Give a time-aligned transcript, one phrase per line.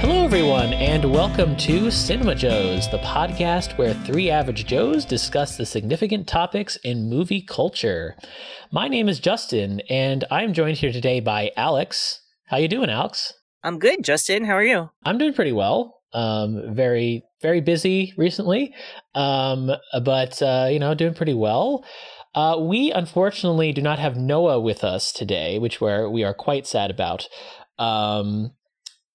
[0.00, 5.66] Hello, everyone, and welcome to Cinema Joes, the podcast where three average Joes discuss the
[5.66, 8.14] significant topics in movie culture.
[8.70, 12.20] My name is Justin, and I'm joined here today by Alex.
[12.46, 13.32] How you doing, Alex?
[13.64, 14.44] I'm good, Justin.
[14.44, 14.90] How are you?
[15.04, 15.97] I'm doing pretty well.
[16.12, 18.74] Um, very, very busy recently,
[19.14, 19.70] um,
[20.02, 21.84] but uh, you know, doing pretty well.
[22.34, 26.66] Uh, we unfortunately do not have Noah with us today, which we're, we are quite
[26.66, 27.26] sad about.
[27.78, 28.52] Um,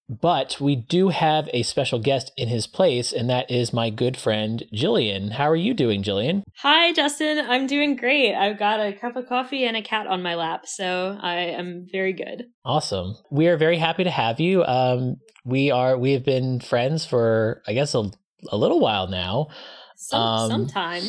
[0.10, 4.18] but we do have a special guest in his place, and that is my good
[4.18, 5.32] friend Jillian.
[5.32, 6.44] How are you doing, Jillian?
[6.58, 7.40] Hi, Justin.
[7.48, 8.36] I'm doing great.
[8.36, 11.88] I've got a cup of coffee and a cat on my lap, so I am
[11.92, 12.48] very good.
[12.66, 13.16] Awesome.
[13.32, 14.64] We are very happy to have you.
[14.66, 18.12] Um, we are we have been friends for I guess a,
[18.50, 19.48] a little while now.
[19.96, 21.04] Some Um, sometime.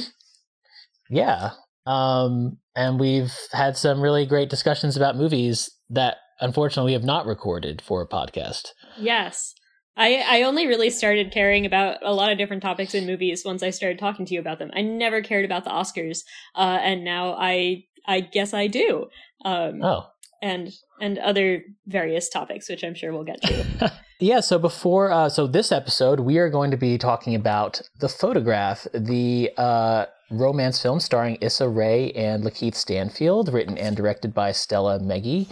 [1.11, 1.51] Yeah.
[1.87, 7.27] Um, and we've had some really great discussions about movies that unfortunately we have not
[7.27, 8.69] recorded for a podcast.
[8.99, 9.55] Yes.
[9.97, 13.63] I, I only really started caring about a lot of different topics in movies once
[13.63, 14.71] I started talking to you about them.
[14.75, 16.25] I never cared about the Oscars,
[16.57, 19.07] uh, and now I I guess I do.
[19.45, 20.07] Um, Oh.
[20.43, 23.93] and and other various topics, which I'm sure we'll get to.
[24.25, 28.09] Yeah, so before, uh, so this episode, we are going to be talking about The
[28.09, 34.51] Photograph, the uh, romance film starring Issa Rae and Lakeith Stanfield, written and directed by
[34.53, 35.49] Stella Meghie.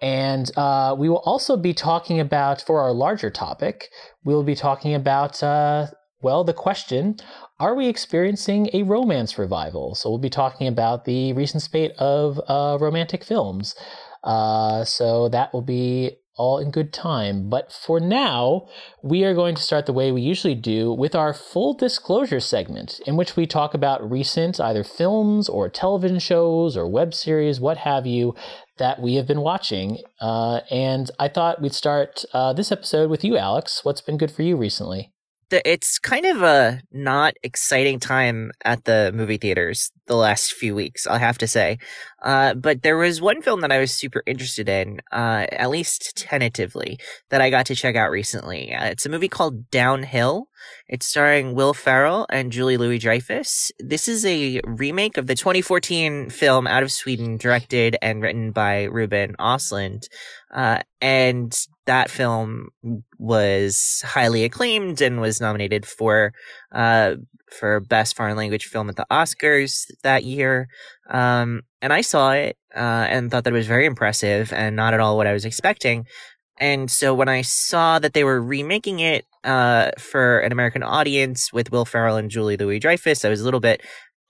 [0.00, 3.88] And uh, we will also be talking about, for our larger topic,
[4.24, 5.86] we'll be talking about, uh,
[6.20, 7.18] well, the question
[7.60, 9.94] Are we experiencing a romance revival?
[9.94, 13.76] So we'll be talking about the recent spate of uh, romantic films.
[14.24, 17.50] Uh, so that will be all in good time.
[17.50, 18.68] But for now,
[19.02, 23.00] we are going to start the way we usually do with our full disclosure segment,
[23.06, 27.78] in which we talk about recent either films or television shows or web series, what
[27.78, 28.34] have you,
[28.78, 29.98] that we have been watching.
[30.20, 33.84] Uh, and I thought we'd start uh, this episode with you, Alex.
[33.84, 35.12] What's been good for you recently?
[35.50, 41.06] It's kind of a not exciting time at the movie theaters the last few weeks,
[41.06, 41.78] I'll have to say.
[42.22, 46.16] Uh, but there was one film that I was super interested in, uh, at least
[46.16, 46.98] tentatively,
[47.28, 48.74] that I got to check out recently.
[48.74, 50.48] Uh, it's a movie called Downhill.
[50.88, 53.70] It's starring Will Ferrell and Julie Louis Dreyfus.
[53.78, 58.84] This is a remake of the 2014 film Out of Sweden, directed and written by
[58.84, 60.08] Ruben Ostlund.
[60.54, 62.68] Uh, and that film
[63.18, 66.32] was highly acclaimed and was nominated for
[66.72, 67.14] uh,
[67.50, 70.68] for best foreign language film at the Oscars that year.
[71.10, 74.94] Um, and I saw it uh, and thought that it was very impressive and not
[74.94, 76.06] at all what I was expecting.
[76.58, 81.52] And so when I saw that they were remaking it uh, for an American audience
[81.52, 83.80] with Will Ferrell and Julie Louis Dreyfus, I was a little bit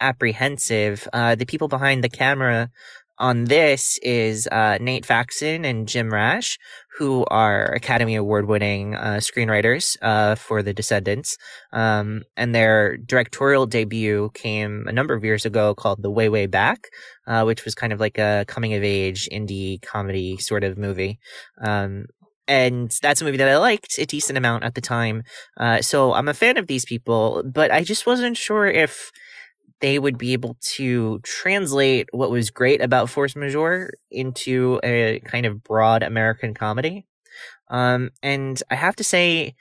[0.00, 1.08] apprehensive.
[1.12, 2.70] Uh, the people behind the camera
[3.18, 6.58] on this is uh, Nate Faxon and Jim Rash,
[6.98, 11.36] who are Academy Award winning uh, screenwriters uh, for The Descendants.
[11.72, 16.46] Um, and their directorial debut came a number of years ago called The Way, Way
[16.46, 16.88] Back,
[17.26, 21.18] uh, which was kind of like a coming of age indie comedy sort of movie.
[21.62, 22.06] Um,
[22.48, 25.22] and that's a movie that I liked a decent amount at the time.
[25.56, 29.12] Uh, so I'm a fan of these people, but I just wasn't sure if
[29.80, 35.46] they would be able to translate what was great about Force Majeure into a kind
[35.46, 37.06] of broad American comedy.
[37.68, 39.54] Um, and I have to say,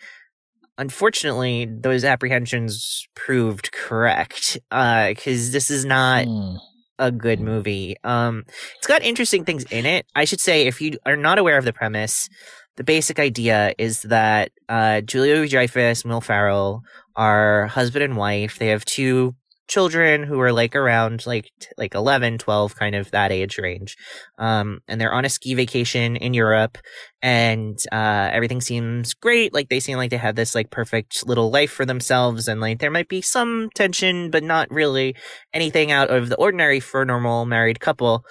[0.77, 4.57] unfortunately, those apprehensions proved correct.
[4.71, 6.55] Uh, cause this is not Hmm.
[6.99, 7.95] a good movie.
[8.03, 8.43] Um,
[8.77, 10.05] it's got interesting things in it.
[10.15, 12.27] I should say, if you are not aware of the premise,
[12.75, 16.83] the basic idea is that uh, Julia and Will Ferrell
[17.15, 18.57] are husband and wife.
[18.59, 19.35] They have two
[19.67, 23.95] children who are like around like t- like 11 12 kind of that age range.
[24.37, 26.77] Um and they're on a ski vacation in europe
[27.21, 29.53] and uh everything seems great.
[29.53, 32.79] Like they seem like they have this like perfect little life for themselves and like
[32.79, 35.15] there might be some tension but not really
[35.53, 38.23] anything out of the ordinary for a normal married couple.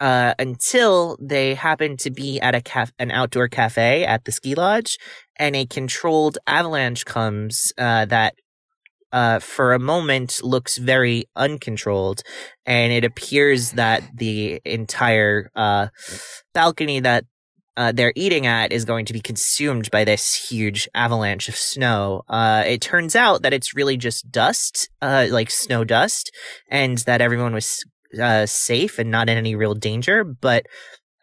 [0.00, 4.54] Uh, until they happen to be at a caf- an outdoor cafe at the ski
[4.54, 4.96] lodge,
[5.36, 8.34] and a controlled avalanche comes uh, that,
[9.12, 12.22] uh, for a moment, looks very uncontrolled,
[12.66, 15.88] and it appears that the entire uh,
[16.54, 17.24] balcony that
[17.76, 22.22] uh, they're eating at is going to be consumed by this huge avalanche of snow.
[22.28, 26.30] Uh, it turns out that it's really just dust, uh, like snow dust,
[26.68, 27.82] and that everyone was
[28.20, 30.24] uh, safe and not in any real danger.
[30.24, 30.66] But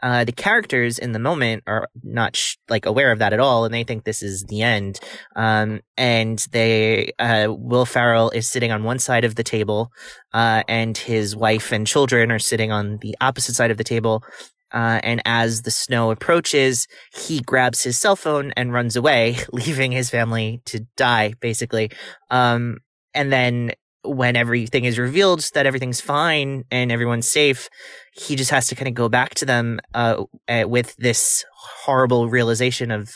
[0.02, 3.66] uh, the characters in the moment are not sh- like aware of that at all,
[3.66, 5.00] and they think this is the end.
[5.36, 9.92] Um, and they, uh, Will Ferrell is sitting on one side of the table,
[10.34, 14.24] uh, and his wife and children are sitting on the opposite side of the table.
[14.72, 19.92] Uh, and as the snow approaches, he grabs his cell phone and runs away, leaving
[19.92, 21.90] his family to die, basically.
[22.30, 22.80] Um,
[23.14, 23.72] and then
[24.04, 27.70] when everything is revealed that everything's fine and everyone's safe,
[28.18, 30.24] he just has to kind of go back to them uh,
[30.66, 33.14] with this horrible realization of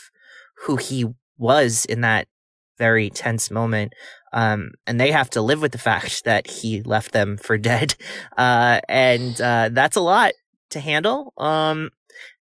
[0.64, 1.06] who he
[1.38, 2.28] was in that
[2.78, 3.92] very tense moment.
[4.32, 7.94] Um, and they have to live with the fact that he left them for dead.
[8.36, 10.32] Uh, and uh, that's a lot
[10.70, 11.32] to handle.
[11.36, 11.90] Um,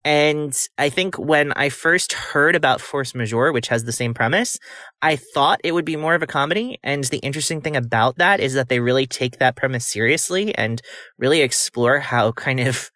[0.05, 4.59] and I think when I first heard about Force Majeure, which has the same premise,
[5.01, 6.77] I thought it would be more of a comedy.
[6.83, 10.81] And the interesting thing about that is that they really take that premise seriously and
[11.17, 12.91] really explore how kind of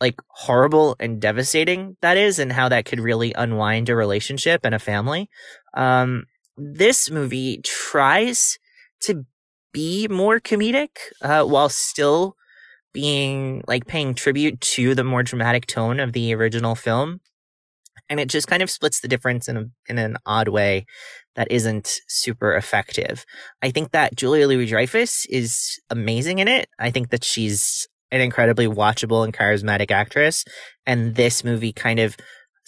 [0.00, 4.74] like horrible and devastating that is and how that could really unwind a relationship and
[4.74, 5.28] a family.
[5.74, 6.24] Um,
[6.56, 8.58] this movie tries
[9.00, 9.26] to
[9.72, 10.88] be more comedic,
[11.20, 12.36] uh, while still
[12.92, 17.20] being like paying tribute to the more dramatic tone of the original film.
[18.10, 20.86] And it just kind of splits the difference in a, in an odd way
[21.34, 23.24] that isn't super effective.
[23.62, 26.68] I think that Julia Louis Dreyfus is amazing in it.
[26.78, 30.44] I think that she's an incredibly watchable and charismatic actress.
[30.86, 32.16] And this movie kind of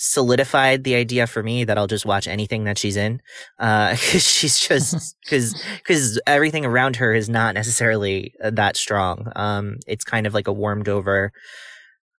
[0.03, 3.21] solidified the idea for me that I'll just watch anything that she's in.
[3.59, 5.55] Uh, cause she's just, cause,
[5.87, 9.31] cause everything around her is not necessarily uh, that strong.
[9.37, 11.33] Um, it's kind of like a warmed over,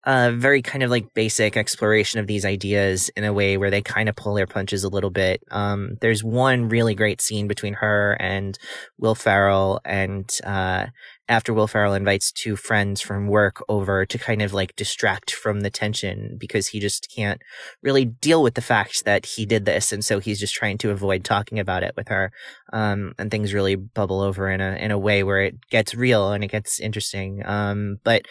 [0.03, 3.81] uh, very kind of like basic exploration of these ideas in a way where they
[3.81, 5.43] kind of pull their punches a little bit.
[5.51, 8.57] Um, there's one really great scene between her and
[8.97, 10.87] Will Ferrell and, uh,
[11.29, 15.61] after Will Ferrell invites two friends from work over to kind of like distract from
[15.61, 17.41] the tension because he just can't
[17.81, 19.93] really deal with the fact that he did this.
[19.93, 22.33] And so he's just trying to avoid talking about it with her.
[22.73, 26.33] Um, and things really bubble over in a, in a way where it gets real
[26.33, 27.43] and it gets interesting.
[27.45, 28.23] Um, but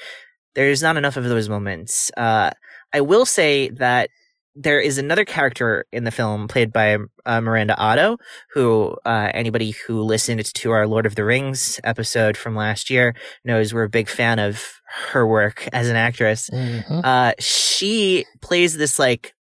[0.55, 2.11] there's not enough of those moments.
[2.17, 2.51] Uh,
[2.93, 4.11] I will say that
[4.57, 8.19] there is another character in the film played by uh, Miranda Otto,
[8.53, 13.15] who uh, anybody who listened to our Lord of the Rings episode from last year
[13.45, 14.81] knows we're a big fan of
[15.13, 16.51] her work as an actress.
[16.51, 17.01] Mm-hmm.
[17.05, 19.35] Uh, she plays this like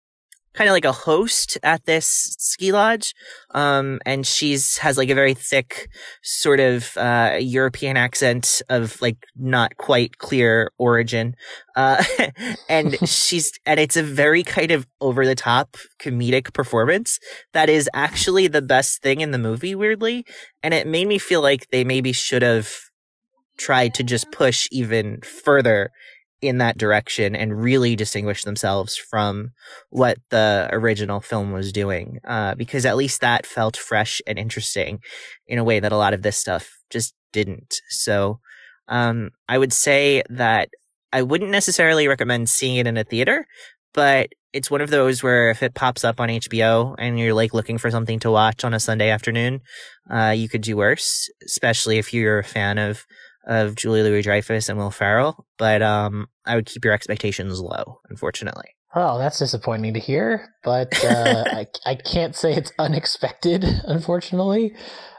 [0.60, 3.14] kind of like a host at this ski lodge.
[3.52, 5.88] Um, and she's has like a very thick
[6.22, 11.36] sort of, uh, European accent of like not quite clear origin.
[11.78, 12.04] Uh,
[12.70, 17.20] and she's, and it's a very kind of over the top comedic performance
[17.54, 20.26] that is actually the best thing in the movie, weirdly.
[20.62, 22.70] And it made me feel like they maybe should have
[23.58, 25.90] tried to just push even further
[26.42, 29.52] in that direction and really distinguish themselves from
[29.90, 32.20] what the original film was doing.
[32.26, 35.00] Uh, because at least that felt fresh and interesting
[35.48, 37.76] in a way that a lot of this stuff just didn't.
[37.90, 38.40] So,
[38.88, 40.70] um, I would say that
[41.12, 43.46] I wouldn't necessarily recommend seeing it in a theater,
[43.94, 47.54] but it's one of those where if it pops up on HBO and you're like
[47.54, 49.62] looking for something to watch on a Sunday afternoon,
[50.10, 53.06] uh, you could do worse, especially if you're a fan of
[53.50, 58.00] of Julie Louis Dreyfus and Will Ferrell, but um, I would keep your expectations low,
[58.08, 58.76] unfortunately.
[58.96, 64.74] Well, that's disappointing to hear, but uh, I, I can't say it's unexpected, unfortunately.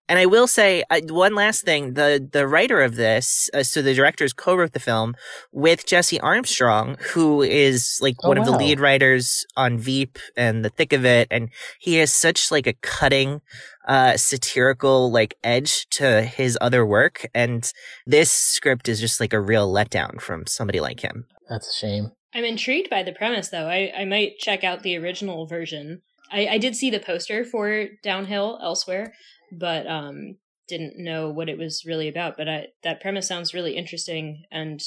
[0.08, 3.80] And I will say uh, one last thing: the the writer of this, uh, so
[3.80, 5.14] the directors co-wrote the film
[5.52, 8.42] with Jesse Armstrong, who is like oh, one wow.
[8.42, 12.50] of the lead writers on Veep and The Thick of It, and he has such
[12.50, 13.40] like a cutting,
[13.86, 17.72] uh, satirical like edge to his other work, and
[18.04, 21.26] this script is just like a real letdown from somebody like him.
[21.48, 22.10] That's a shame.
[22.34, 23.66] I'm intrigued by the premise, though.
[23.66, 26.02] I I might check out the original version.
[26.30, 29.14] I, I did see the poster for Downhill elsewhere,
[29.50, 30.36] but um,
[30.68, 32.36] didn't know what it was really about.
[32.36, 34.80] But I, that premise sounds really interesting, and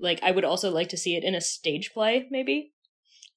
[0.00, 2.26] like I would also like to see it in a stage play.
[2.30, 2.72] Maybe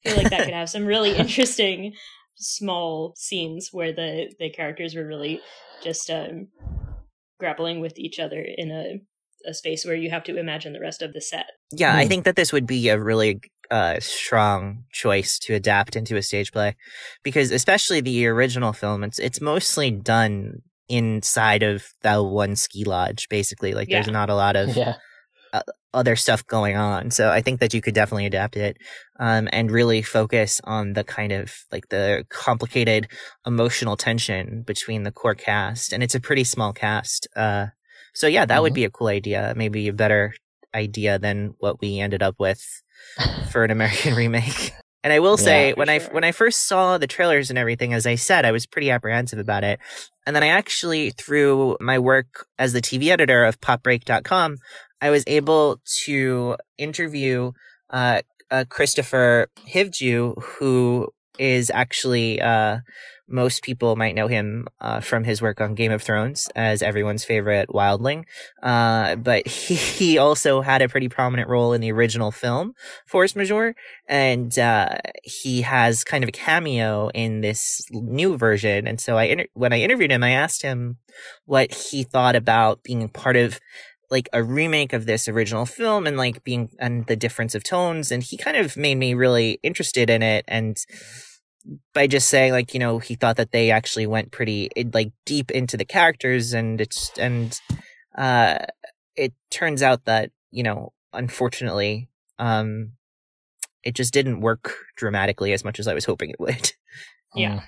[0.05, 1.93] I feel like that could have some really interesting
[2.35, 5.39] small scenes where the the characters were really
[5.81, 6.49] just um,
[7.39, 8.99] grappling with each other in a
[9.45, 11.45] a space where you have to imagine the rest of the set.
[11.71, 12.09] Yeah, I hmm.
[12.09, 13.41] think that this would be a really
[13.71, 16.75] uh, strong choice to adapt into a stage play
[17.23, 23.27] because especially the original film it's it's mostly done inside of that one ski lodge
[23.29, 23.97] basically like yeah.
[23.97, 24.95] there's not a lot of yeah.
[25.53, 25.61] uh,
[25.93, 28.77] other stuff going on so i think that you could definitely adapt it
[29.19, 33.07] um, and really focus on the kind of like the complicated
[33.45, 37.67] emotional tension between the core cast and it's a pretty small cast uh,
[38.17, 38.63] so yeah that mm-hmm.
[38.63, 40.33] would be a cool idea maybe a better
[40.77, 42.63] idea than what we ended up with
[43.49, 44.73] for an American remake.
[45.03, 47.93] And I will say, Yeah, when I when I first saw the trailers and everything,
[47.93, 49.79] as I said, I was pretty apprehensive about it.
[50.25, 54.57] And then I actually, through my work as the TV editor of PopBreak.com,
[55.01, 57.53] I was able to interview
[57.89, 58.21] uh,
[58.51, 61.07] uh, Kristofer Hivju, who
[61.39, 62.79] is actually uh,
[63.27, 67.25] most people might know him uh, from his work on Game of Thrones as everyone's
[67.25, 68.23] favorite wildling.
[68.63, 72.73] Uh, but he, he also had a pretty prominent role in the original film
[73.05, 73.75] Force Majeure,
[74.07, 78.87] and uh, he has kind of a cameo in this new version.
[78.87, 80.97] And so I inter- when I interviewed him, I asked him
[81.45, 83.59] what he thought about being part of
[84.09, 88.11] like a remake of this original film and like being and the difference of tones
[88.11, 90.77] and he kind of made me really interested in it and
[91.93, 95.51] by just saying like you know he thought that they actually went pretty like deep
[95.51, 97.59] into the characters and it's and
[98.17, 98.59] uh
[99.15, 102.07] it turns out that you know unfortunately
[102.39, 102.91] um
[103.83, 106.73] it just didn't work dramatically as much as I was hoping it would.
[107.35, 107.59] Yeah.
[107.59, 107.63] Mm.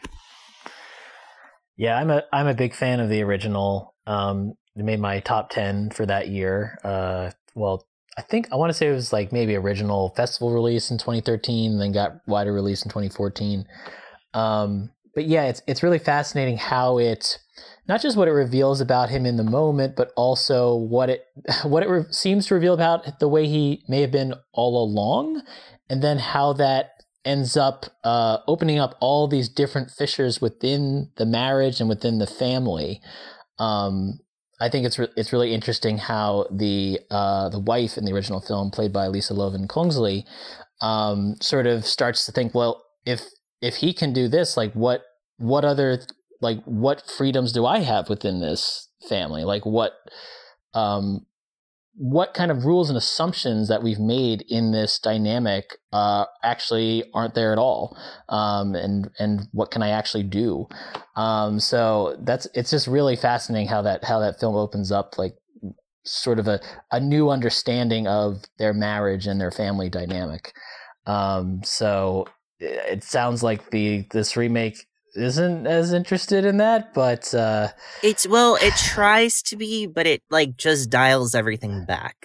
[1.76, 3.94] Yeah, I'm a I'm a big fan of the original.
[4.08, 6.80] Um, it made my top ten for that year.
[6.84, 7.86] Uh, well,
[8.18, 11.72] I think I want to say it was like maybe original festival release in 2013,
[11.72, 13.66] and then got wider release in 2014.
[14.34, 17.40] Um, but yeah, it's it's really fascinating how it
[17.88, 21.26] not just what it reveals about him in the moment, but also what it
[21.64, 25.42] what it re- seems to reveal about the way he may have been all along,
[25.90, 26.92] and then how that
[27.26, 32.28] ends up uh, opening up all these different fissures within the marriage and within the
[32.28, 33.02] family.
[33.58, 34.20] Um,
[34.60, 38.42] I think it's re- it's really interesting how the uh, the wife in the original
[38.42, 40.26] film, played by Lisa Loven Kongsli,
[40.82, 43.22] um, sort of starts to think, well, if
[43.62, 45.04] if he can do this, like what
[45.38, 46.02] what other
[46.42, 49.44] like what freedoms do I have within this family?
[49.44, 49.94] Like what
[50.74, 51.26] um,
[52.02, 57.36] what kind of rules and assumptions that we've made in this dynamic uh, actually aren't
[57.36, 57.98] there at all,
[58.30, 60.66] um, and and what can I actually do?
[61.18, 65.36] Um, so that's it's just really fascinating how that how that film opens up like
[66.06, 70.54] sort of a, a new understanding of their marriage and their family dynamic.
[71.06, 72.28] Um, so
[72.62, 74.86] it sounds like the this remake
[75.20, 77.70] isn't as interested in that, but uh,
[78.04, 82.16] It's well, it tries to be, but it like just dials everything back.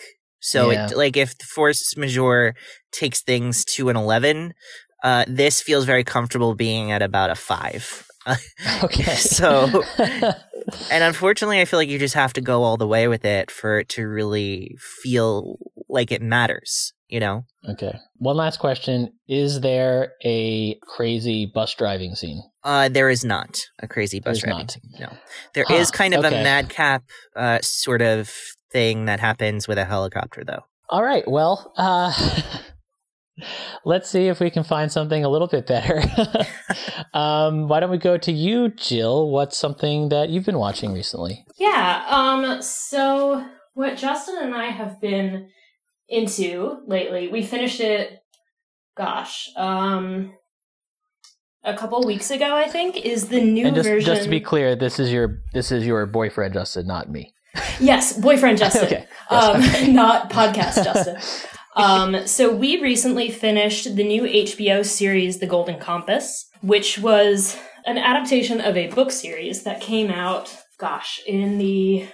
[0.40, 0.86] So Yeah.
[0.90, 2.54] it like if the Force Majeure
[2.92, 4.54] takes things to an eleven,
[5.02, 8.06] uh, this feels very comfortable being at about a five.
[8.82, 9.14] okay.
[9.16, 9.82] So-
[10.90, 13.50] And unfortunately, I feel like you just have to go all the way with it
[13.50, 15.58] for it to really feel
[15.90, 16.94] like it matters.
[17.14, 17.44] You know?
[17.70, 17.94] okay.
[18.16, 22.42] One last question: Is there a crazy bus driving scene?
[22.64, 24.58] Uh, there is not a crazy bus There's driving.
[24.58, 24.70] not.
[24.72, 25.12] scene, No,
[25.54, 26.40] there is Huh, kind of okay.
[26.40, 27.04] a madcap
[27.36, 28.32] uh, sort of
[28.72, 30.64] thing that happens with a helicopter, though.
[30.88, 31.22] All right.
[31.30, 32.12] Well, uh,
[33.84, 36.02] let's see if we can find something a little bit better.
[37.14, 39.30] um, why don't we go to you, Jill?
[39.30, 41.44] What's something that you've been watching recently?
[41.58, 42.04] Yeah.
[42.08, 42.60] Um.
[42.60, 45.50] So what Justin and I have been
[46.08, 48.18] into lately, we finished it.
[48.96, 49.48] Gosh.
[49.56, 50.34] Um.
[51.66, 54.06] A couple weeks ago, I think, is the new and just version.
[54.06, 57.32] just to be clear, this is your this is your boyfriend Justin, not me.
[57.80, 58.84] yes, boyfriend Justin.
[58.84, 59.06] okay.
[59.30, 59.60] um,
[59.94, 61.16] not podcast Justin.
[61.76, 67.98] Um, so we recently finished the new HBO series, The Golden Compass, which was an
[67.98, 72.06] adaptation of a book series that came out, gosh, in the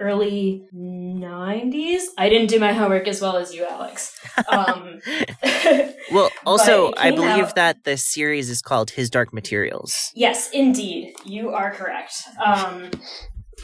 [0.00, 2.02] early 90s.
[2.18, 4.18] I didn't do my homework as well as you, Alex.
[4.48, 5.00] Um,
[6.12, 10.10] Well, also, I believe out- that the series is called His Dark Materials.
[10.14, 11.14] Yes, indeed.
[11.24, 12.14] You are correct.
[12.44, 12.90] Um,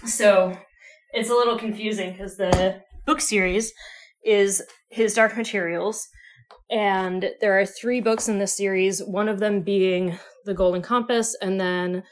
[0.05, 0.57] so
[1.13, 3.73] it's a little confusing because the book series
[4.25, 6.07] is His Dark Materials,
[6.71, 11.37] and there are three books in this series, one of them being The Golden Compass,
[11.41, 12.03] and then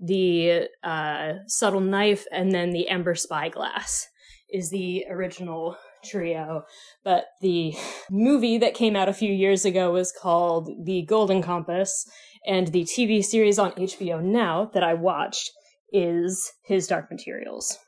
[0.00, 4.06] The uh, Subtle Knife, and then The Amber Spyglass
[4.50, 6.64] is the original trio.
[7.04, 7.74] But the
[8.10, 12.08] movie that came out a few years ago was called The Golden Compass,
[12.46, 15.50] and the TV series on HBO now that I watched
[15.92, 17.78] is His Dark Materials.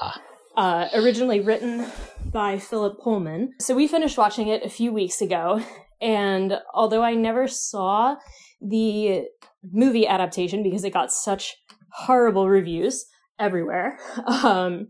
[0.00, 0.20] Ah.
[0.56, 1.86] Uh, originally written
[2.32, 3.52] by Philip Pullman.
[3.60, 5.62] So we finished watching it a few weeks ago,
[6.00, 8.16] and although I never saw
[8.60, 9.26] the
[9.62, 11.56] movie adaptation because it got such
[11.92, 13.06] horrible reviews
[13.38, 14.88] everywhere, um,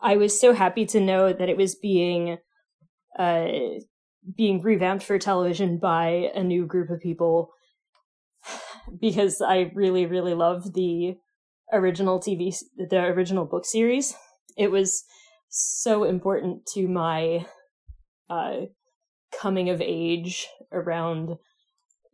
[0.00, 2.38] I was so happy to know that it was being
[3.18, 3.48] uh,
[4.36, 7.50] being revamped for television by a new group of people
[9.00, 11.16] because I really, really love the
[11.72, 14.14] original TV, the original book series.
[14.56, 15.04] It was
[15.48, 17.46] so important to my
[18.28, 18.66] uh,
[19.38, 21.36] coming of age around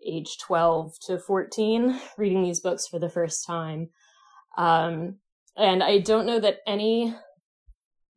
[0.06, 3.90] age 12 to 14 reading these books for the first time.
[4.56, 5.16] Um,
[5.58, 7.14] and i don't know that any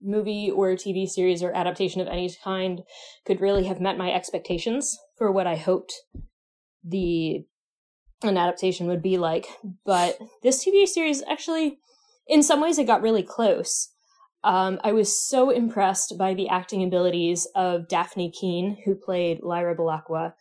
[0.02, 2.82] movie or tv series or adaptation of any kind
[3.26, 5.94] could really have met my expectations for what i hoped
[6.84, 7.46] the
[8.24, 9.48] an adaptation would be like.
[9.86, 11.80] But this tv series actually
[12.28, 13.90] in some ways it got really close.
[14.44, 19.76] Um, I was so impressed by the acting abilities of Dafne Keen, who played Lyra
[19.76, 20.34] Belacqua,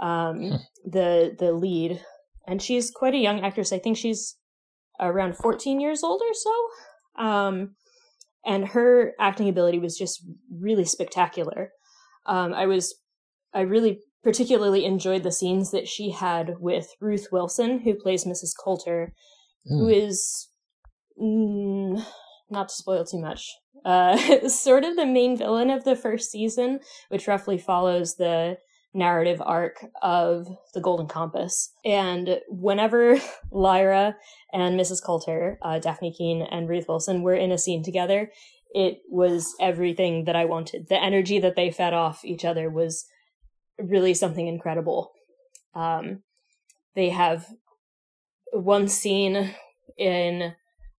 [0.00, 0.56] um, hmm.
[0.84, 2.00] the the lead,
[2.46, 3.72] and she's quite a young actress.
[3.72, 4.36] I think she's
[5.00, 7.24] around 14 years old or so.
[7.24, 7.76] Um,
[8.44, 11.70] and her acting ability was just really spectacular.
[12.26, 12.94] Um, I was,
[13.54, 18.52] I really particularly enjoyed the scenes that she had with Ruth Wilson, who plays Mrs.
[18.62, 19.12] Coulter,
[19.70, 19.78] mm.
[19.78, 20.10] who hmm.
[21.20, 22.06] Mm,
[22.48, 23.44] not to spoil too much,
[23.84, 24.16] uh,
[24.48, 26.78] sort of the main villain of the first season,
[27.08, 28.56] which roughly follows the
[28.98, 31.72] narrative arc of the Golden Compass.
[31.84, 33.18] And whenever
[33.52, 34.16] Lyra
[34.52, 35.02] and Mrs.
[35.02, 38.30] Coulter, uh, Dafne Keen, and Ruth Wilson were in a scene together,
[38.74, 40.88] it was everything that I wanted.
[40.88, 43.06] The energy that they fed off each other was
[43.78, 45.12] really something incredible.
[45.74, 46.22] Um,
[46.94, 47.46] they have
[48.52, 49.54] one scene
[49.96, 50.54] in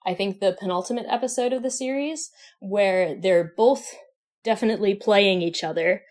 [0.09, 3.95] I think, the penultimate episode of the series, where they're both
[4.43, 6.03] definitely playing each other,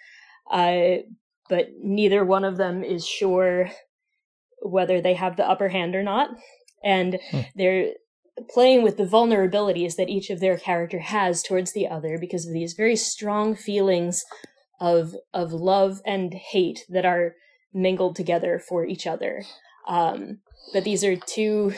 [0.52, 0.98] uh,
[1.50, 3.70] but neither one of them is sure
[4.62, 6.30] whether they have the upper hand or not.
[6.84, 7.42] And hmm.
[7.56, 7.92] they're
[8.50, 12.54] playing with the vulnerabilities that each of their character has towards the other because of
[12.54, 14.24] these very strong feelings
[14.80, 17.34] of of love and hate that are
[17.74, 19.44] mingled together for each other.
[19.88, 20.40] Um,
[20.74, 21.74] but these are two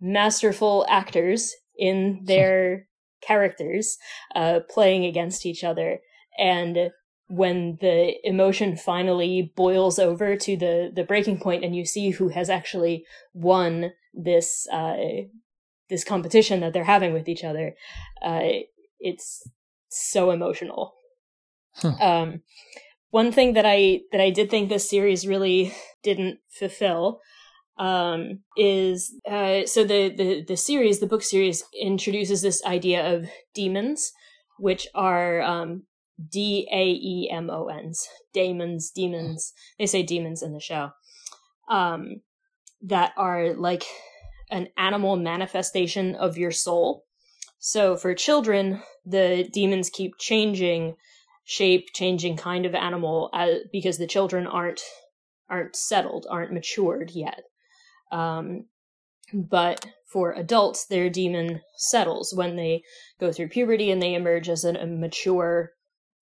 [0.00, 2.86] masterful actors in their
[3.20, 3.98] characters
[4.36, 5.98] uh, playing against each other
[6.38, 6.90] and
[7.28, 12.28] when the emotion finally boils over to the the breaking point and you see who
[12.28, 13.04] has actually
[13.34, 14.96] won this uh,
[15.88, 17.74] this competition that they're having with each other
[18.22, 18.40] uh,
[18.98, 19.48] it's
[19.88, 20.94] so emotional
[21.76, 21.94] huh.
[22.00, 22.42] um,
[23.10, 27.20] one thing that i that i did think this series really didn't fulfill
[27.78, 33.28] um, is uh, so the, the the series, the book series, introduces this idea of
[33.54, 34.12] demons,
[34.58, 35.84] which are um,
[36.30, 39.52] D A E M O N's, daemons, demons.
[39.78, 40.90] They say demons in the show.
[41.68, 42.22] Um,
[42.82, 43.84] that are like
[44.50, 47.04] an animal manifestation of your soul.
[47.58, 50.96] So for children, the demons keep changing
[51.44, 54.80] shape, changing kind of animal uh, because the children aren't
[55.50, 57.42] aren't settled, aren't matured yet.
[58.12, 58.66] Um,
[59.32, 62.82] but for adults, their demon settles when they
[63.18, 65.72] go through puberty and they emerge as an, a mature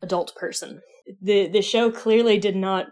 [0.03, 0.81] adult person.
[1.23, 2.87] The the show clearly did not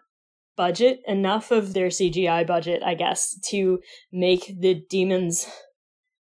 [0.56, 3.80] budget enough of their CGI budget, I guess, to
[4.12, 5.46] make the demons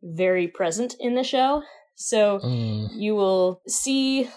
[0.03, 1.63] very present in the show.
[1.97, 2.89] So mm.
[2.95, 4.29] you will see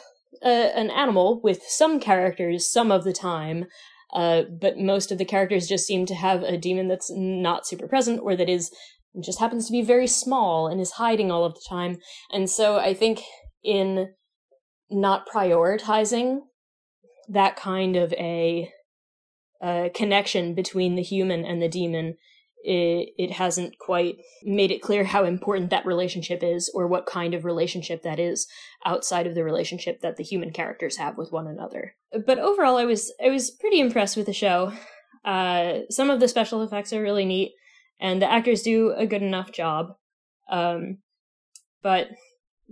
[0.43, 3.65] a, an animal with some characters some of the time,
[4.13, 7.87] uh, but most of the characters just seem to have a demon that's not super
[7.87, 8.71] present or that is
[9.23, 11.97] just happens to be very small and is hiding all of the time.
[12.31, 13.21] And so I think
[13.63, 14.09] in
[14.93, 16.41] not prioritizing
[17.29, 18.69] that kind of a,
[19.61, 22.15] a connection between the human and the demon
[22.63, 27.33] it, it hasn't quite made it clear how important that relationship is or what kind
[27.33, 28.47] of relationship that is
[28.85, 31.95] outside of the relationship that the human characters have with one another.
[32.25, 34.71] But overall I was I was pretty impressed with the show.
[35.25, 37.53] Uh, some of the special effects are really neat
[37.99, 39.95] and the actors do a good enough job.
[40.49, 40.99] Um,
[41.81, 42.09] but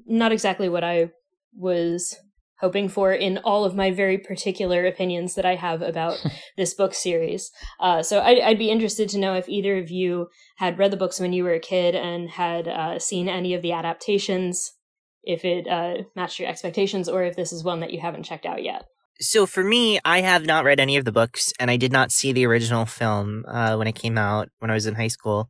[0.05, 1.11] not exactly what I
[1.55, 2.15] was
[2.61, 6.23] hoping for in all of my very particular opinions that I have about
[6.57, 7.51] this book series.
[7.79, 10.97] Uh, so I'd, I'd, be interested to know if either of you had read the
[10.97, 14.73] books when you were a kid and had uh, seen any of the adaptations,
[15.23, 18.45] if it uh, matched your expectations, or if this is one that you haven't checked
[18.45, 18.85] out yet.
[19.19, 22.11] So for me, I have not read any of the books, and I did not
[22.11, 25.49] see the original film uh, when it came out when I was in high school.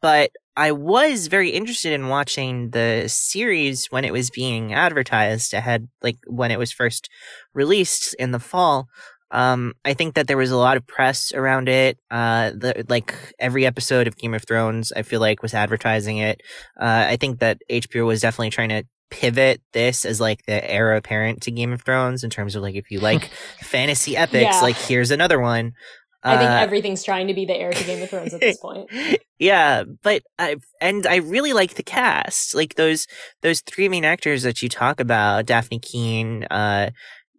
[0.00, 5.88] But I was very interested in watching the series when it was being advertised ahead,
[6.02, 7.08] like when it was first
[7.54, 8.88] released in the fall.
[9.32, 11.98] Um, I think that there was a lot of press around it.
[12.10, 16.42] Uh, the, like every episode of Game of Thrones, I feel like was advertising it.
[16.78, 20.94] Uh, I think that HBO was definitely trying to pivot this as like the heir
[20.94, 24.60] apparent to Game of Thrones in terms of like if you like fantasy epics, yeah.
[24.60, 25.74] like here's another one.
[26.22, 28.58] I think uh, everything's trying to be the heir to Game of Thrones at this
[28.62, 28.90] point.
[29.38, 33.06] Yeah, but I and I really like the cast, like those
[33.40, 36.90] those three main actors that you talk about, Dafne Keen, uh,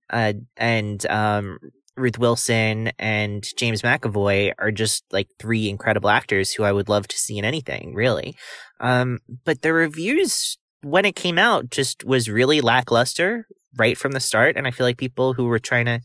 [0.10, 1.60] uh, and um,
[1.96, 7.08] Ruth Wilson and James McAvoy are just like three incredible actors who I would love
[7.08, 8.36] to see in anything, really.
[8.80, 13.46] Um, but the reviews when it came out just was really lackluster
[13.78, 14.58] right from the start.
[14.58, 16.02] And I feel like people who were trying to,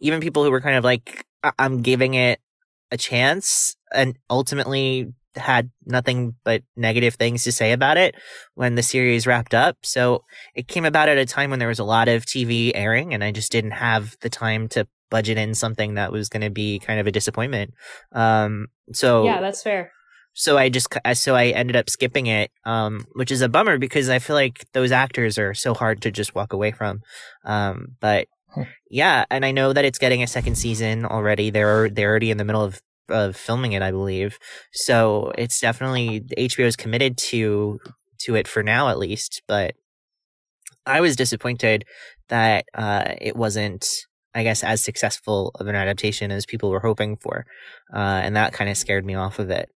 [0.00, 1.24] even people who were kind of like,
[1.58, 2.40] I'm giving it
[2.90, 8.14] a chance and ultimately had nothing but negative things to say about it
[8.54, 9.76] when the series wrapped up.
[9.82, 10.24] So
[10.54, 13.22] it came about at a time when there was a lot of TV airing and
[13.22, 16.78] I just didn't have the time to budget in something that was going to be
[16.78, 17.74] kind of a disappointment.
[18.12, 19.92] Um, so yeah, that's fair.
[20.34, 24.08] So I just, so I ended up skipping it, um, which is a bummer because
[24.08, 27.00] I feel like those actors are so hard to just walk away from.
[27.44, 28.28] Um, but
[28.90, 31.50] yeah, and I know that it's getting a second season already.
[31.50, 34.38] They're, they're already in the middle of of filming it, I believe.
[34.72, 37.80] So it's definitely HBO is committed to
[38.20, 39.42] to it for now, at least.
[39.46, 39.74] But
[40.86, 41.84] I was disappointed
[42.28, 43.86] that uh, it wasn't,
[44.34, 47.46] I guess, as successful of an adaptation as people were hoping for,
[47.94, 49.70] uh, and that kind of scared me off of it.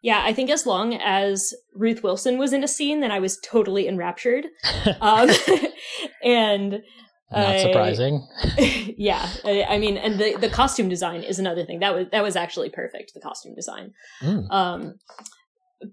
[0.00, 3.38] Yeah, I think as long as Ruth Wilson was in a scene, then I was
[3.38, 4.46] totally enraptured.
[5.00, 5.28] um,
[6.22, 6.82] and
[7.30, 8.26] not surprising.
[8.96, 12.36] yeah, I mean, and the the costume design is another thing that was that was
[12.36, 13.12] actually perfect.
[13.14, 13.92] The costume design.
[14.22, 14.50] Mm.
[14.50, 14.94] Um,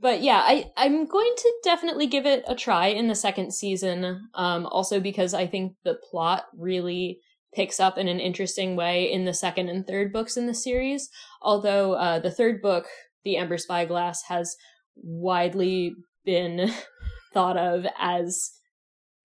[0.01, 4.29] but yeah, I I'm going to definitely give it a try in the second season.
[4.33, 7.19] Um, also because I think the plot really
[7.53, 11.09] picks up in an interesting way in the second and third books in the series.
[11.41, 12.85] Although uh, the third book,
[13.23, 14.55] The Amber Spyglass, has
[14.95, 15.93] widely
[16.25, 16.71] been
[17.33, 18.51] thought of as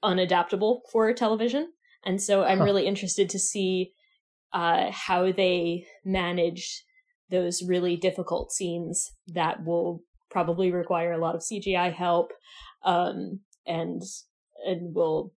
[0.04, 1.72] unadaptable for television.
[2.04, 2.64] And so I'm huh.
[2.64, 3.92] really interested to see
[4.52, 6.84] uh, how they manage
[7.30, 12.32] those really difficult scenes that will probably require a lot of CGI help
[12.84, 14.02] um, and
[14.66, 15.32] and will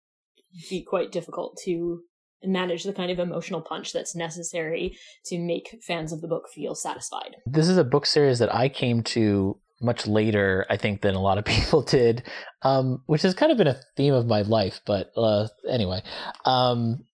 [0.68, 2.02] be quite difficult to
[2.42, 4.96] manage the kind of emotional punch that's necessary
[5.26, 7.36] to make fans of the book feel satisfied.
[7.46, 11.20] This is a book series that I came to much later, I think, than a
[11.20, 12.22] lot of people did,
[12.62, 14.80] um, which has kind of been a theme of my life.
[14.86, 16.02] But uh, anyway,
[16.44, 17.04] um,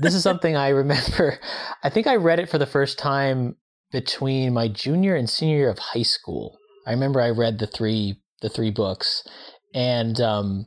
[0.00, 1.38] this is something I remember.
[1.82, 3.56] I think I read it for the first time
[3.92, 6.58] between my junior and senior year of high school.
[6.86, 9.26] I remember I read the three the three books,
[9.74, 10.66] and um,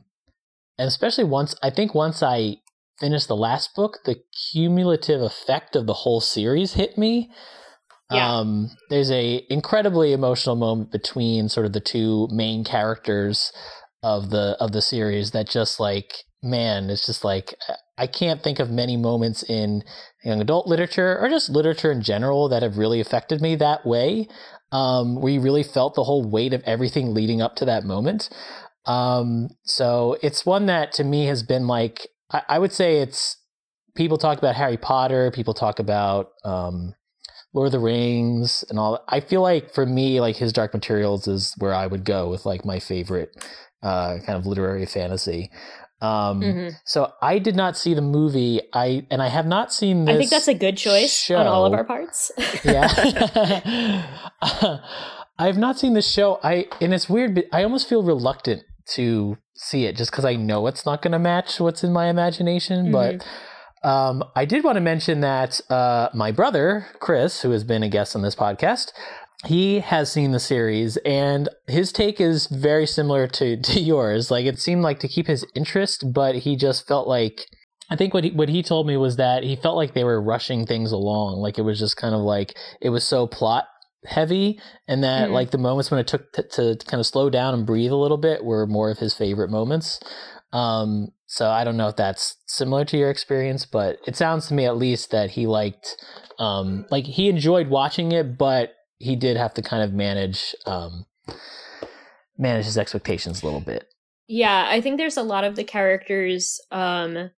[0.78, 2.56] and especially once I think once I
[2.98, 4.16] finished the last book, the
[4.52, 7.30] cumulative effect of the whole series hit me
[8.10, 8.38] yeah.
[8.38, 13.52] Um, there's a incredibly emotional moment between sort of the two main characters
[14.02, 17.54] of the of the series that just like man, it's just like
[17.98, 19.82] I can't think of many moments in
[20.24, 24.26] young adult literature or just literature in general that have really affected me that way.
[24.72, 28.30] Um, where you really felt the whole weight of everything leading up to that moment.
[28.86, 33.36] Um, so it's one that to me has been like I, I would say it's
[33.96, 36.94] people talk about Harry Potter, people talk about um,
[37.52, 39.02] Lord of the Rings and all.
[39.08, 42.46] I feel like for me, like his Dark Materials is where I would go with
[42.46, 43.30] like my favorite
[43.82, 45.50] uh, kind of literary fantasy.
[46.02, 46.68] Um, mm-hmm.
[46.86, 48.60] So I did not see the movie.
[48.72, 50.08] I and I have not seen.
[50.08, 51.36] I think that's a good choice show.
[51.36, 52.32] on all of our parts.
[52.64, 52.88] yeah,
[55.38, 56.40] I have not seen the show.
[56.42, 58.62] I and it's weird, but I almost feel reluctant
[58.94, 62.08] to see it just because I know it's not going to match what's in my
[62.08, 62.86] imagination.
[62.86, 62.92] Mm-hmm.
[62.92, 63.26] But
[63.82, 67.88] um, I did want to mention that uh, my brother, Chris, who has been a
[67.88, 68.92] guest on this podcast,
[69.46, 74.30] he has seen the series and his take is very similar to, to yours.
[74.30, 77.46] Like it seemed like to keep his interest, but he just felt like
[77.92, 80.22] I think what he, what he told me was that he felt like they were
[80.22, 81.38] rushing things along.
[81.40, 83.64] Like it was just kind of like it was so plot
[84.06, 85.34] heavy and that mm-hmm.
[85.34, 87.96] like the moments when it took t- to kind of slow down and breathe a
[87.96, 90.00] little bit were more of his favorite moments.
[90.52, 94.54] Um, so I don't know if that's similar to your experience, but it sounds to
[94.54, 95.96] me at least that he liked,
[96.40, 101.06] um, like he enjoyed watching it, but he did have to kind of manage, um,
[102.36, 103.84] manage his expectations a little bit.
[104.26, 107.30] Yeah, I think there's a lot of the characters, um,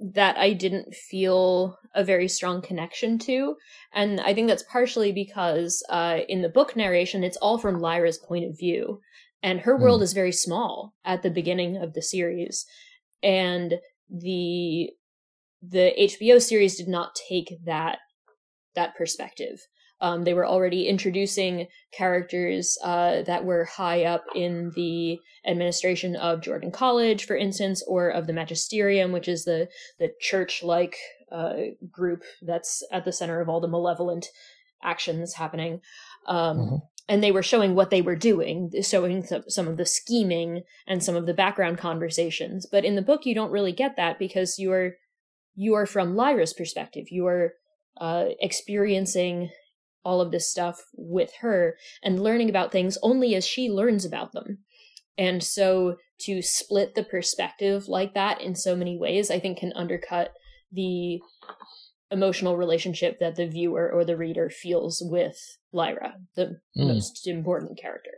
[0.00, 3.54] that I didn't feel a very strong connection to.
[3.92, 8.18] And I think that's partially because uh, in the book narration, it's all from Lyra's
[8.18, 9.00] point of view
[9.42, 10.04] and her world mm.
[10.04, 12.66] is very small at the beginning of the series
[13.22, 13.74] and
[14.08, 14.90] the
[15.62, 17.98] the HBO series did not take that
[18.74, 19.60] that perspective.
[20.02, 26.40] Um, they were already introducing characters uh, that were high up in the administration of
[26.40, 30.96] Jordan College, for instance, or of the Magisterium, which is the the church like
[31.30, 31.54] uh,
[31.90, 34.28] group that's at the center of all the malevolent
[34.82, 35.80] actions happening.
[36.26, 36.76] Um, mm-hmm
[37.10, 41.16] and they were showing what they were doing, showing some of the scheming and some
[41.16, 42.66] of the background conversations.
[42.70, 44.92] But in the book, you don't really get that because you're
[45.56, 47.06] you are from Lyra's perspective.
[47.10, 47.54] You are
[48.00, 49.50] uh, experiencing
[50.04, 54.30] all of this stuff with her and learning about things only as she learns about
[54.30, 54.58] them.
[55.18, 59.72] And so to split the perspective like that in so many ways, I think can
[59.74, 60.32] undercut
[60.70, 61.20] the
[62.10, 66.88] emotional relationship that the viewer or the reader feels with Lyra, the mm.
[66.88, 68.10] most important character.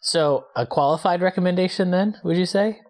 [0.00, 2.80] So, a qualified recommendation then, would you say?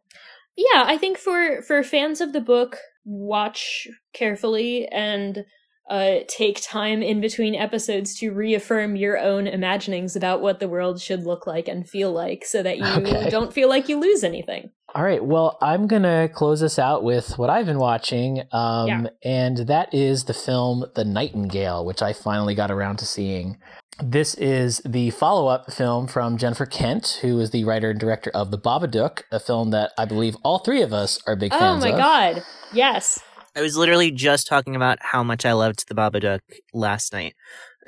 [0.57, 5.45] Yeah, I think for for fans of the book, watch carefully and
[5.89, 11.01] uh, take time in between episodes to reaffirm your own imaginings about what the world
[11.01, 13.31] should look like and feel like so that you okay.
[13.31, 14.71] don't feel like you lose anything.
[14.95, 15.23] All right.
[15.23, 18.43] Well, I'm going to close this out with what I've been watching.
[18.53, 19.07] Um, yeah.
[19.23, 23.59] And that is the film The Nightingale, which I finally got around to seeing.
[24.03, 28.31] This is the follow up film from Jennifer Kent, who is the writer and director
[28.33, 31.85] of The Babadook, a film that I believe all three of us are big fans
[31.85, 31.91] of.
[31.91, 31.99] Oh my.
[31.99, 32.43] God.
[32.73, 33.21] Yes.
[33.57, 36.41] I was literally just talking about how much I loved The Babadook
[36.73, 37.35] last night.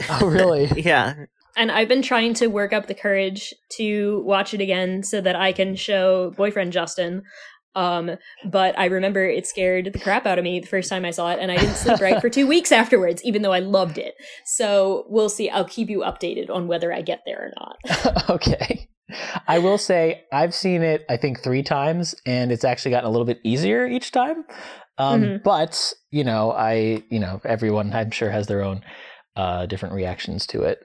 [0.09, 0.69] Oh, really?
[0.83, 1.15] yeah.
[1.57, 5.37] And I've been trying to work up the courage to watch it again so that
[5.37, 7.23] I can show boyfriend Justin
[7.75, 8.11] um,
[8.45, 11.31] but I remember it scared the crap out of me the first time I saw
[11.31, 14.15] it, and I didn't sleep right for two weeks afterwards, even though I loved it.
[14.45, 15.49] So we'll see.
[15.49, 18.31] I'll keep you updated on whether I get there or not.
[18.31, 18.89] okay.
[19.47, 23.11] I will say I've seen it, I think, three times, and it's actually gotten a
[23.11, 24.45] little bit easier each time.
[24.99, 25.37] Um, mm-hmm.
[25.45, 28.83] But you know, I you know, everyone I'm sure has their own
[29.37, 30.81] uh, different reactions to it.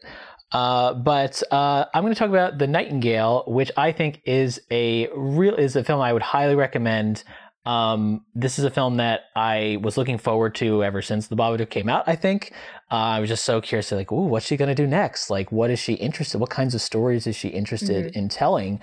[0.52, 5.10] Uh, but uh, I'm going to talk about The Nightingale, which I think is a
[5.16, 7.24] real is a film I would highly recommend.
[7.66, 11.72] Um, this is a film that I was looking forward to ever since The Babadook
[11.72, 12.04] came out.
[12.08, 12.52] I think
[12.92, 15.32] uh, I was just so curious, like, ooh, what's she going to do next?
[15.32, 16.38] Like, what is she interested?
[16.38, 18.20] What kinds of stories is she interested mm-hmm.
[18.20, 18.80] in telling?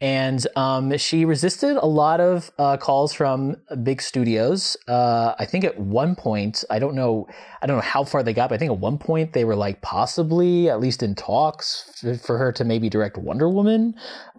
[0.00, 4.76] And um, she resisted a lot of uh, calls from big studios.
[4.88, 7.28] Uh, I think at one point, I don't know,
[7.60, 9.56] I don't know how far they got, but I think at one point they were
[9.56, 13.94] like possibly, at least in talks, for her to maybe direct Wonder Woman.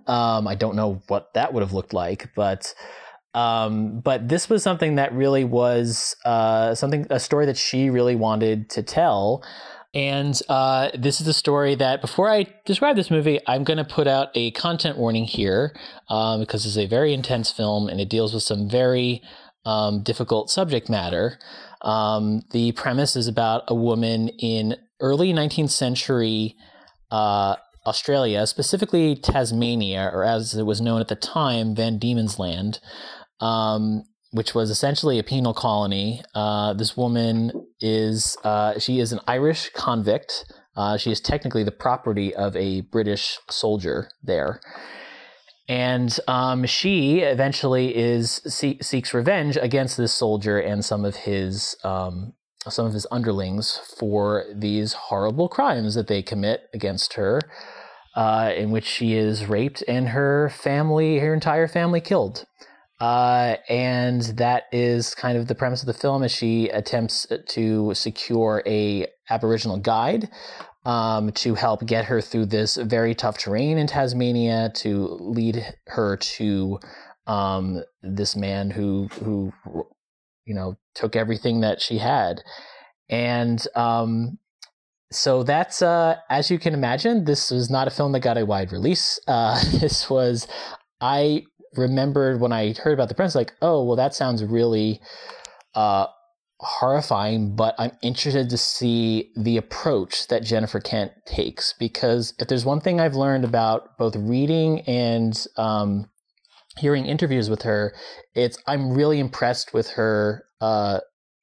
[0.07, 2.73] Um, I don't know what that would have looked like, but
[3.33, 8.15] um, but this was something that really was uh, something a story that she really
[8.15, 9.43] wanted to tell.
[9.93, 13.83] And uh, this is the story that, before I describe this movie, I'm going to
[13.83, 15.75] put out a content warning here
[16.09, 19.21] um, because it's a very intense film and it deals with some very
[19.65, 21.37] um, difficult subject matter.
[21.81, 26.55] Um, the premise is about a woman in early 19th century
[27.09, 32.79] uh, Australia, specifically Tasmania, or as it was known at the time, Van Diemen's Land.
[33.41, 36.21] Um, which was essentially a penal colony.
[36.33, 37.51] Uh, this woman
[37.81, 40.45] is uh, she is an Irish convict.
[40.75, 44.61] Uh, she is technically the property of a British soldier there,
[45.67, 51.75] and um, she eventually is see- seeks revenge against this soldier and some of his
[51.83, 52.33] um,
[52.69, 57.39] some of his underlings for these horrible crimes that they commit against her.
[58.13, 62.43] Uh, in which she is raped and her family, her entire family killed.
[63.01, 67.91] Uh, and that is kind of the premise of the film as she attempts to
[67.95, 70.29] secure a aboriginal guide
[70.85, 76.15] um, to help get her through this very tough terrain in tasmania to lead her
[76.17, 76.79] to
[77.25, 79.51] um, this man who who
[80.45, 82.43] you know took everything that she had.
[83.09, 84.37] And um,
[85.11, 88.45] so that's uh, as you can imagine this was not a film that got a
[88.45, 89.19] wide release.
[89.27, 90.47] Uh, this was
[91.01, 94.99] I remembered when I heard about the prince, like, oh, well, that sounds really
[95.75, 96.07] uh,
[96.59, 102.65] horrifying, but I'm interested to see the approach that Jennifer Kent takes because if there's
[102.65, 106.09] one thing I've learned about both reading and um,
[106.77, 107.95] hearing interviews with her,
[108.35, 110.99] it's I'm really impressed with her uh,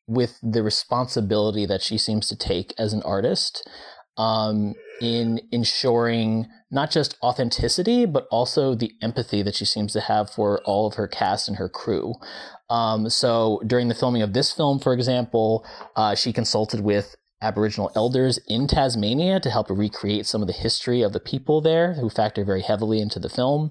[0.06, 3.68] with the responsibility that she seems to take as an artist
[4.16, 10.30] um, in ensuring not just authenticity, but also the empathy that she seems to have
[10.30, 12.14] for all of her cast and her crew.
[12.68, 17.90] Um, so during the filming of this film, for example, uh, she consulted with Aboriginal
[17.94, 22.10] elders in Tasmania to help recreate some of the history of the people there, who
[22.10, 23.70] factor very heavily into the film.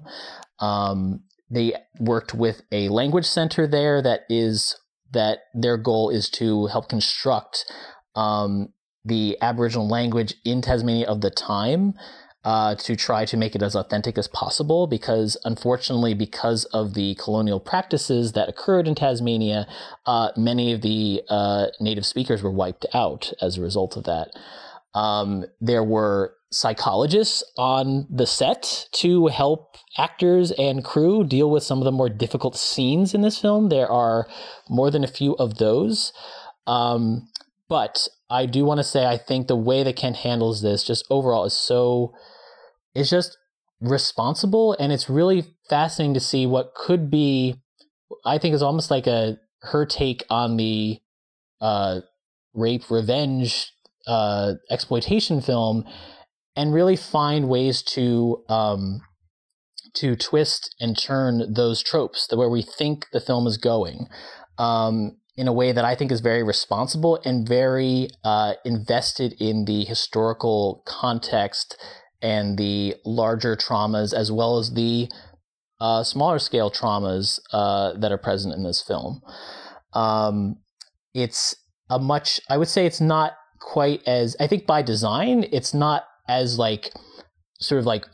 [0.58, 4.76] Um, they worked with a language center there that is
[5.12, 7.64] that their goal is to help construct
[8.14, 8.72] um,
[9.04, 11.94] the Aboriginal language in Tasmania of the time
[12.44, 17.14] uh, to try to make it as authentic as possible because unfortunately because of the
[17.16, 19.66] colonial practices that occurred in tasmania
[20.06, 24.28] uh, many of the uh, native speakers were wiped out as a result of that
[24.94, 31.78] Um, there were psychologists on the set to help actors and crew deal with some
[31.78, 33.68] of the more difficult scenes in this film.
[33.68, 34.26] There are
[34.68, 36.12] more than a few of those.
[36.66, 37.28] Um,
[37.68, 41.04] but I do want to say I think the way that Kent handles this just
[41.10, 42.14] overall is so
[42.94, 43.36] it's just
[43.80, 47.56] responsible and it's really fascinating to see what could be
[48.24, 50.98] I think is almost like a her take on the
[51.60, 52.00] uh,
[52.54, 53.72] rape revenge
[54.06, 55.84] uh, exploitation film
[56.56, 59.00] and really find ways to um,
[59.94, 64.06] to twist and turn those tropes the where we think the film is going.
[64.58, 69.66] Um, in a way that I think is very responsible and very uh, invested in
[69.66, 71.78] the historical context
[72.20, 75.08] and the larger traumas as well as the
[75.80, 79.20] uh, smaller scale traumas uh, that are present in this film.
[79.92, 80.56] Um,
[81.14, 81.54] it's
[81.88, 86.02] a much, I would say it's not quite as, I think by design, it's not
[86.28, 86.90] as like
[87.60, 88.04] sort of like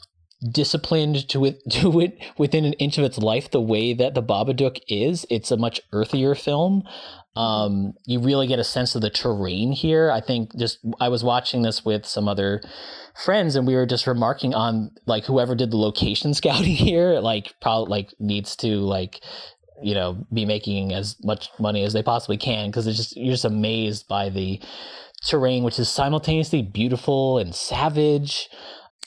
[0.51, 4.23] disciplined to it to it within an inch of its life the way that the
[4.23, 5.27] Babadook is.
[5.31, 6.85] It's a much earthier film.
[7.37, 10.11] Um, you really get a sense of the terrain here.
[10.11, 12.63] I think just I was watching this with some other
[13.25, 17.55] friends and we were just remarking on like whoever did the location scouting here like
[17.61, 19.21] probably like needs to like
[19.83, 23.33] you know be making as much money as they possibly can because it's just you're
[23.33, 24.61] just amazed by the
[25.25, 28.49] terrain, which is simultaneously beautiful and savage.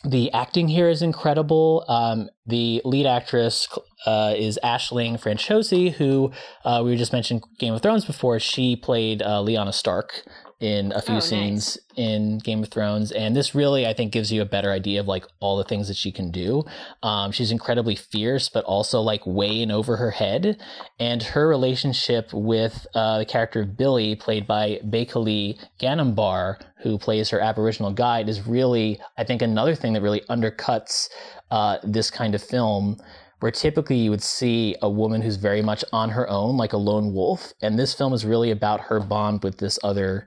[0.04, 1.84] The acting here is incredible.
[1.88, 3.68] Um, the lead actress
[4.06, 6.32] uh, is Aisling Franciosi, who
[6.64, 8.40] uh, we just mentioned Game of Thrones before.
[8.40, 10.24] She played uh, Lyanna Stark
[10.60, 12.08] in a few oh, scenes nice.
[12.08, 15.08] in Game of Thrones, and this really I think gives you a better idea of
[15.08, 16.64] like all the things that she can do.
[17.04, 20.60] Um, she's incredibly fierce, but also like way in over her head,
[21.00, 27.30] and her relationship with uh, the character of Billy, played by Baykali Ganambarr, who plays
[27.30, 31.10] her Aboriginal guide, is really I think another thing that really undercuts
[31.52, 32.98] uh, this kind of film
[33.40, 36.78] where typically you would see a woman who's very much on her own, like a
[36.78, 37.54] lone wolf.
[37.62, 40.26] And this film is really about her bond with this other,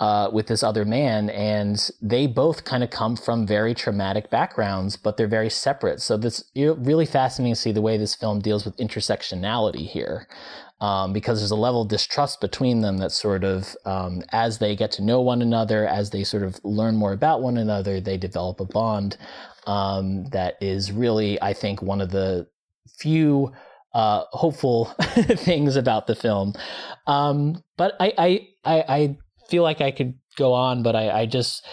[0.00, 1.28] uh, with this other man.
[1.30, 6.00] And they both kind of come from very traumatic backgrounds, but they're very separate.
[6.00, 10.26] So this really fascinating to see the way this film deals with intersectionality here.
[10.78, 14.76] Um, because there's a level of distrust between them that sort of, um, as they
[14.76, 18.18] get to know one another, as they sort of learn more about one another, they
[18.18, 19.16] develop a bond
[19.66, 22.46] um, that is really, I think, one of the
[22.98, 23.52] few
[23.94, 24.84] uh, hopeful
[25.14, 26.52] things about the film.
[27.06, 31.26] Um, but I, I, I, I, feel like I could go on, but I, I
[31.26, 31.64] just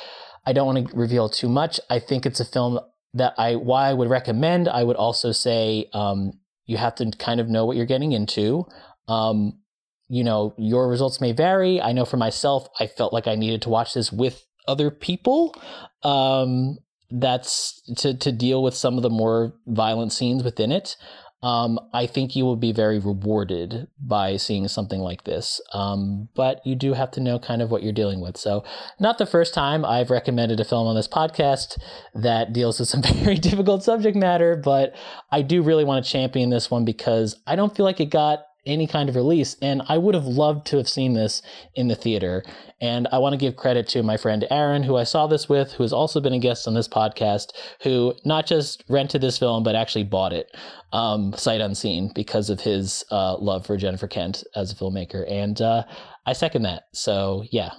[0.45, 1.79] I don't want to reveal too much.
[1.89, 2.79] I think it's a film
[3.13, 4.67] that I why I would recommend.
[4.67, 6.33] I would also say um,
[6.65, 8.65] you have to kind of know what you're getting into.
[9.07, 9.59] Um,
[10.07, 11.81] you know, your results may vary.
[11.81, 15.55] I know for myself, I felt like I needed to watch this with other people.
[16.03, 16.77] Um,
[17.09, 20.95] that's to to deal with some of the more violent scenes within it.
[21.43, 25.59] Um, I think you will be very rewarded by seeing something like this.
[25.73, 28.37] Um, but you do have to know kind of what you're dealing with.
[28.37, 28.63] So,
[28.97, 31.77] not the first time I've recommended a film on this podcast
[32.15, 34.95] that deals with some very difficult subject matter, but
[35.31, 38.39] I do really want to champion this one because I don't feel like it got
[38.65, 39.55] any kind of release.
[39.61, 41.41] And I would have loved to have seen this
[41.75, 42.43] in the theater.
[42.79, 45.73] And I want to give credit to my friend Aaron, who I saw this with,
[45.73, 49.63] who has also been a guest on this podcast, who not just rented this film,
[49.63, 50.55] but actually bought it
[50.91, 55.29] um, sight unseen because of his uh, love for Jennifer Kent as a filmmaker.
[55.29, 55.83] And uh,
[56.25, 56.83] I second that.
[56.93, 57.71] So, yeah,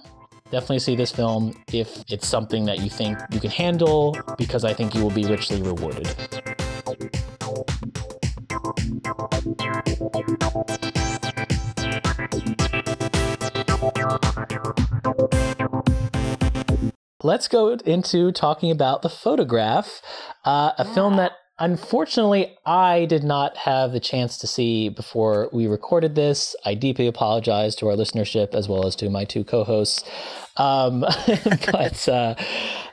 [0.51, 4.73] definitely see this film if it's something that you think you can handle, because I
[4.73, 6.07] think you will be richly rewarded.
[17.23, 20.01] Let's go into talking about The Photograph,
[20.45, 20.93] uh, a yeah.
[20.93, 26.55] film that unfortunately I did not have the chance to see before we recorded this.
[26.65, 30.03] I deeply apologize to our listenership as well as to my two co hosts.
[30.57, 30.99] Um,
[31.71, 32.35] but uh,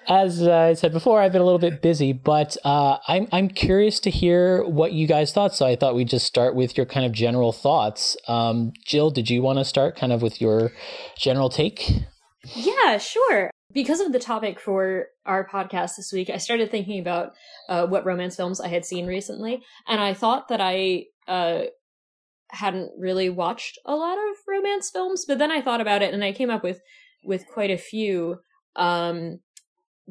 [0.09, 4.01] as I said before, I've been a little bit busy, but uh, I'm I'm curious
[4.01, 5.55] to hear what you guys thought.
[5.55, 8.17] So I thought we'd just start with your kind of general thoughts.
[8.29, 10.73] Um, Jill, did you want to start kind of with your
[11.17, 11.91] general take?
[12.55, 13.51] Yeah, sure.
[13.73, 17.33] Because of the topic for our podcast this week, I started thinking about
[17.69, 21.63] uh, what romance films I had seen recently, and I thought that I uh,
[22.48, 25.25] hadn't really watched a lot of romance films.
[25.27, 26.81] But then I thought about it, and I came up with
[27.25, 28.40] with quite a few.
[28.77, 29.40] Um,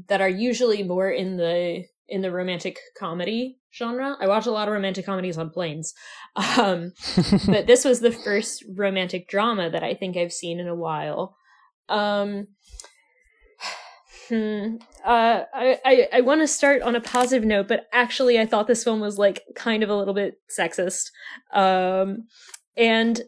[0.08, 4.18] that are usually more in the in the romantic comedy genre.
[4.20, 5.93] I watch a lot of romantic comedies on planes.
[6.58, 6.93] Um,
[7.45, 11.36] but this was the first romantic drama that I think I've seen in a while.
[11.89, 12.47] Um,
[14.32, 14.78] Hmm.
[15.04, 18.66] Uh, I I, I want to start on a positive note, but actually, I thought
[18.66, 21.10] this film was like kind of a little bit sexist,
[21.54, 22.28] um,
[22.78, 23.24] and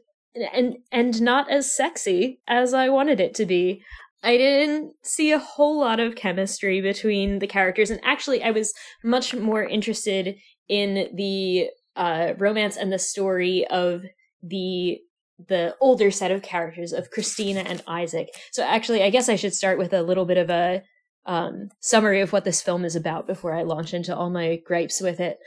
[0.53, 3.83] and and not as sexy as I wanted it to be.
[4.23, 8.73] I didn't see a whole lot of chemistry between the characters, and actually, I was
[9.03, 10.35] much more interested
[10.69, 14.03] in the uh, romance and the story of
[14.41, 14.99] the
[15.47, 18.29] the older set of characters of Christina and Isaac.
[18.51, 20.83] So actually, I guess I should start with a little bit of a
[21.25, 25.01] um, summary of what this film is about before I launch into all my gripes
[25.01, 25.37] with it.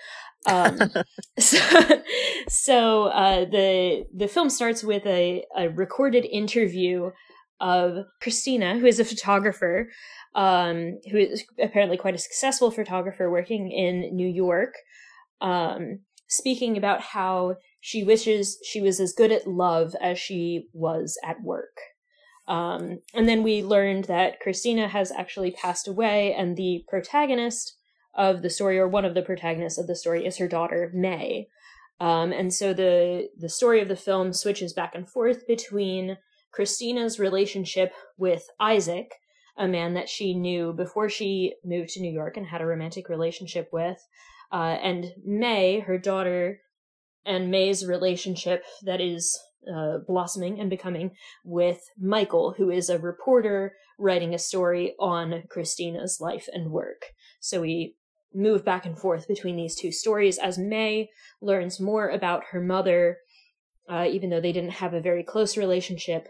[0.46, 0.78] Um,
[1.38, 1.58] so,
[2.48, 7.10] so uh, the the film starts with a, a recorded interview
[7.60, 9.90] of Christina, who is a photographer,
[10.34, 14.74] um, who is apparently quite a successful photographer working in New York,
[15.40, 21.18] um, speaking about how she wishes she was as good at love as she was
[21.24, 21.78] at work.
[22.48, 27.76] Um, and then we learned that Christina has actually passed away, and the protagonist
[28.14, 31.48] of the story, or one of the protagonists of the story, is her daughter May.
[31.98, 36.18] Um, and so the the story of the film switches back and forth between
[36.56, 39.12] Christina's relationship with Isaac,
[39.58, 43.10] a man that she knew before she moved to New York and had a romantic
[43.10, 43.98] relationship with,
[44.50, 46.60] uh, and May, her daughter,
[47.26, 49.38] and May's relationship that is
[49.70, 51.10] uh, blossoming and becoming
[51.44, 57.02] with Michael, who is a reporter writing a story on Christina's life and work.
[57.40, 57.96] So we
[58.34, 61.10] move back and forth between these two stories as May
[61.42, 63.18] learns more about her mother,
[63.90, 66.28] uh, even though they didn't have a very close relationship.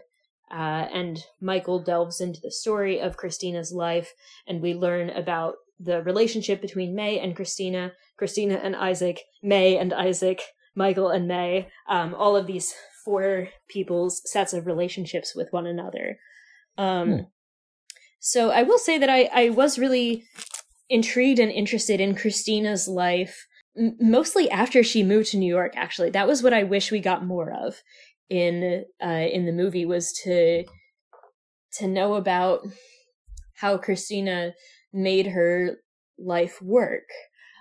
[0.49, 4.13] Uh, and Michael delves into the story of Christina's life,
[4.47, 9.93] and we learn about the relationship between May and Christina, Christina and Isaac, May and
[9.93, 10.41] Isaac,
[10.75, 12.73] Michael and May, um, all of these
[13.03, 16.19] four people's sets of relationships with one another.
[16.77, 17.19] Um, hmm.
[18.19, 20.25] So I will say that I, I was really
[20.89, 23.47] intrigued and interested in Christina's life,
[23.99, 25.73] mostly after she moved to New York.
[25.75, 27.81] Actually, that was what I wish we got more of
[28.29, 30.65] in uh, in the movie was to
[31.73, 32.61] to know about
[33.55, 34.53] how Christina
[34.93, 35.77] made her
[36.17, 37.07] life work.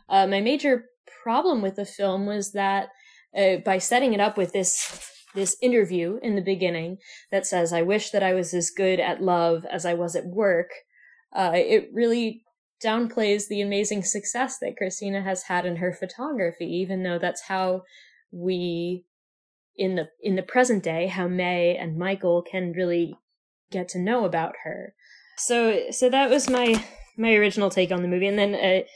[0.09, 0.87] Uh, my major
[1.23, 2.89] problem with the film was that
[3.37, 6.99] uh, by setting it up with this this interview in the beginning
[7.31, 10.27] that says, "I wish that I was as good at love as I was at
[10.27, 10.71] work,"
[11.35, 12.45] uh, it really
[12.85, 17.83] downplays the amazing success that Christina has had in her photography, even though that's how
[18.31, 19.05] we
[19.77, 23.17] in the in the present day how May and Michael can really
[23.71, 24.95] get to know about her.
[25.39, 26.85] So so that was my
[27.17, 28.87] my original take on the movie, and then uh,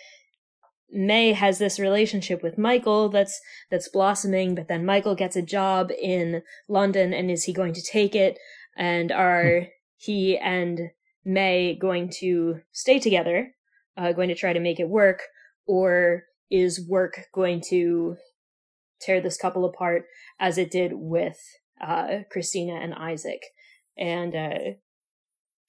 [0.93, 5.91] May has this relationship with Michael that's that's blossoming, but then Michael gets a job
[5.91, 8.39] in London and is he going to take it?
[8.77, 9.67] And are hmm.
[9.97, 10.91] he and
[11.25, 13.55] May going to stay together,
[13.97, 15.21] uh, going to try to make it work,
[15.67, 18.17] or is work going to
[19.01, 20.05] tear this couple apart
[20.39, 21.39] as it did with
[21.81, 23.43] uh, Christina and Isaac?
[23.97, 24.59] And uh,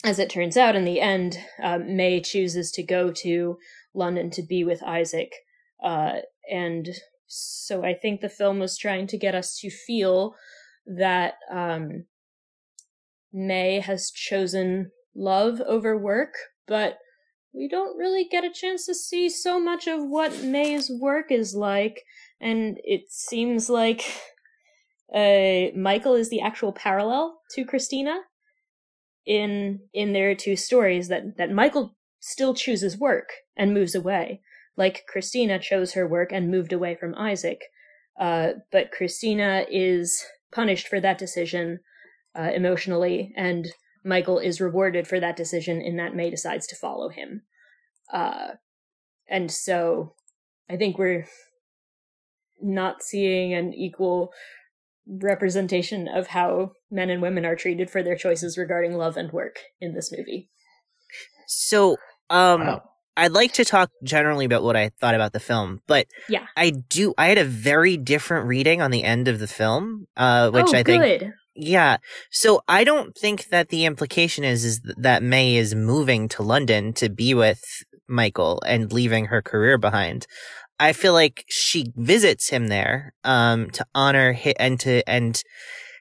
[0.03, 3.57] as it turns out, in the end, uh, May chooses to go to
[3.93, 5.31] London to be with Isaac.
[5.83, 6.19] Uh,
[6.49, 6.89] and
[7.27, 10.35] so I think the film was trying to get us to feel
[10.85, 12.05] that um,
[13.31, 16.33] May has chosen love over work,
[16.67, 16.97] but
[17.53, 21.53] we don't really get a chance to see so much of what May's work is
[21.53, 22.03] like.
[22.41, 24.03] And it seems like
[25.15, 28.21] uh, Michael is the actual parallel to Christina
[29.25, 34.41] in in their two stories that that Michael still chooses work and moves away,
[34.75, 37.61] like Christina chose her work and moved away from Isaac.
[38.19, 41.79] Uh, but Christina is punished for that decision
[42.37, 43.69] uh, emotionally, and
[44.03, 47.43] Michael is rewarded for that decision in that May decides to follow him.
[48.11, 48.51] Uh,
[49.27, 50.15] and so
[50.69, 51.25] I think we're
[52.61, 54.31] not seeing an equal
[55.07, 59.59] representation of how men and women are treated for their choices regarding love and work
[59.79, 60.49] in this movie.
[61.47, 61.97] So
[62.29, 62.83] um, wow.
[63.17, 66.69] I'd like to talk generally about what I thought about the film, but yeah, I
[66.69, 67.13] do.
[67.17, 70.77] I had a very different reading on the end of the film, uh, which oh,
[70.77, 71.23] I think.
[71.53, 71.97] Yeah.
[72.31, 76.93] So I don't think that the implication is is that May is moving to London
[76.93, 77.61] to be with
[78.07, 80.27] Michael and leaving her career behind.
[80.81, 85.41] I feel like she visits him there um, to honor him and to and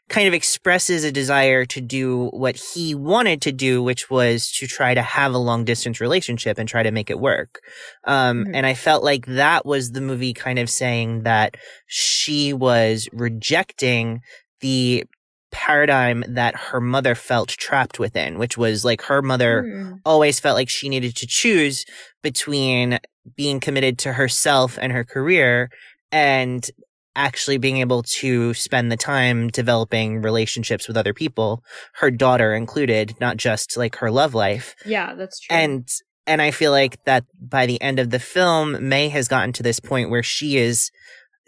[0.08, 4.66] kind of expresses a desire to do what he wanted to do, which was to
[4.66, 7.60] try to have a long distance relationship and try to make it work.
[8.06, 8.54] Um, mm-hmm.
[8.54, 14.22] and I felt like that was the movie kind of saying that she was rejecting
[14.60, 15.04] the
[15.52, 20.00] paradigm that her mother felt trapped within, which was like her mother Mm.
[20.04, 21.84] always felt like she needed to choose
[22.22, 22.98] between
[23.36, 25.70] being committed to herself and her career
[26.12, 26.70] and
[27.16, 31.62] actually being able to spend the time developing relationships with other people,
[31.94, 34.74] her daughter included, not just like her love life.
[34.86, 35.56] Yeah, that's true.
[35.56, 35.88] And
[36.26, 39.62] and I feel like that by the end of the film, May has gotten to
[39.64, 40.90] this point where she is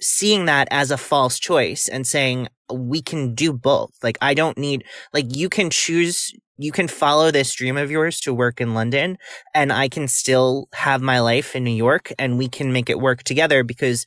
[0.03, 3.93] seeing that as a false choice and saying we can do both.
[4.03, 8.21] Like I don't need like you can choose you can follow this dream of yours
[8.21, 9.17] to work in London
[9.55, 13.01] and I can still have my life in New York and we can make it
[13.01, 14.07] work together because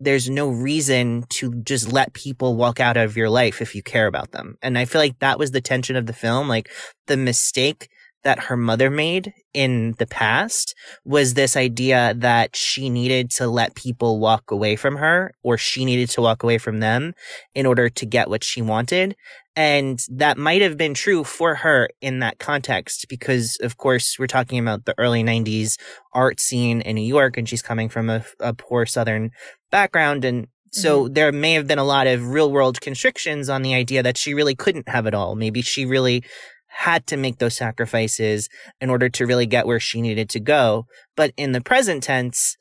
[0.00, 4.08] there's no reason to just let people walk out of your life if you care
[4.08, 4.56] about them.
[4.60, 6.48] And I feel like that was the tension of the film.
[6.48, 6.70] Like
[7.06, 7.88] the mistake
[8.24, 13.74] that her mother made in the past was this idea that she needed to let
[13.74, 17.14] people walk away from her or she needed to walk away from them
[17.54, 19.16] in order to get what she wanted.
[19.54, 24.26] And that might have been true for her in that context because, of course, we're
[24.26, 25.78] talking about the early 90s
[26.14, 29.30] art scene in New York and she's coming from a, a poor Southern
[29.70, 30.24] background.
[30.24, 31.12] And so mm-hmm.
[31.12, 34.32] there may have been a lot of real world constrictions on the idea that she
[34.32, 35.34] really couldn't have it all.
[35.34, 36.24] Maybe she really
[36.72, 38.48] had to make those sacrifices
[38.80, 40.86] in order to really get where she needed to go.
[41.16, 42.56] But in the present tense,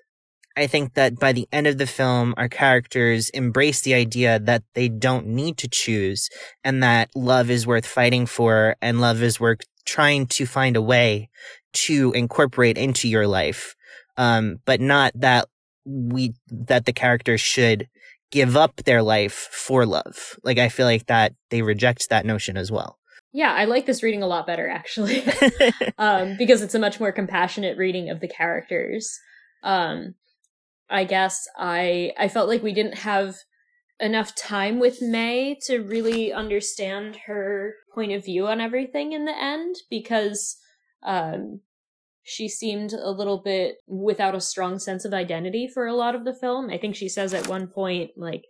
[0.57, 4.64] I think that by the end of the film, our characters embrace the idea that
[4.76, 6.30] they don't need to choose
[6.64, 10.82] and that love is worth fighting for and love is worth trying to find a
[10.82, 11.30] way
[11.74, 13.76] to incorporate into your life.
[14.18, 15.47] Um, but not that
[15.86, 17.88] we, that the characters should
[18.30, 20.38] give up their life for love.
[20.43, 22.97] Like, I feel like that they reject that notion as well.
[23.34, 25.24] Yeah, I like this reading a lot better actually.
[25.98, 29.20] um, because it's a much more compassionate reading of the characters.
[29.64, 30.16] Um,
[30.90, 33.36] I guess I I felt like we didn't have
[34.00, 39.38] enough time with May to really understand her point of view on everything in the
[39.38, 40.58] end because
[41.04, 41.62] um,
[42.24, 46.26] she seemed a little bit without a strong sense of identity for a lot of
[46.26, 46.70] the film.
[46.70, 48.44] I think she says at one point like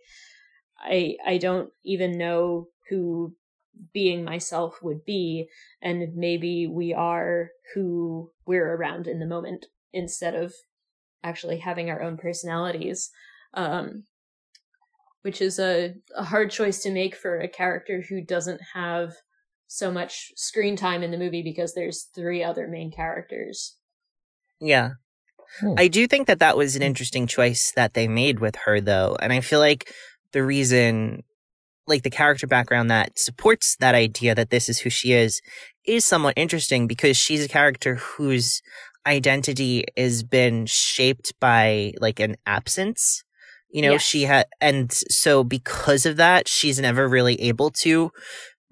[0.78, 3.36] I I don't even know who
[3.92, 5.48] being myself would be
[5.80, 10.54] and maybe we are who we're around in the moment instead of
[11.24, 13.10] actually having our own personalities
[13.54, 14.04] um
[15.22, 19.12] which is a, a hard choice to make for a character who doesn't have
[19.68, 23.76] so much screen time in the movie because there's three other main characters
[24.60, 24.90] Yeah.
[25.60, 25.74] Hmm.
[25.76, 29.16] I do think that that was an interesting choice that they made with her, though.
[29.20, 29.92] And I feel like
[30.32, 31.24] the reason,
[31.86, 35.40] like the character background that supports that idea that this is who she is,
[35.86, 38.62] is somewhat interesting because she's a character whose
[39.06, 43.24] identity has been shaped by like an absence.
[43.70, 44.02] You know, Yes.
[44.02, 48.10] she had, and so because of that, she's never really able to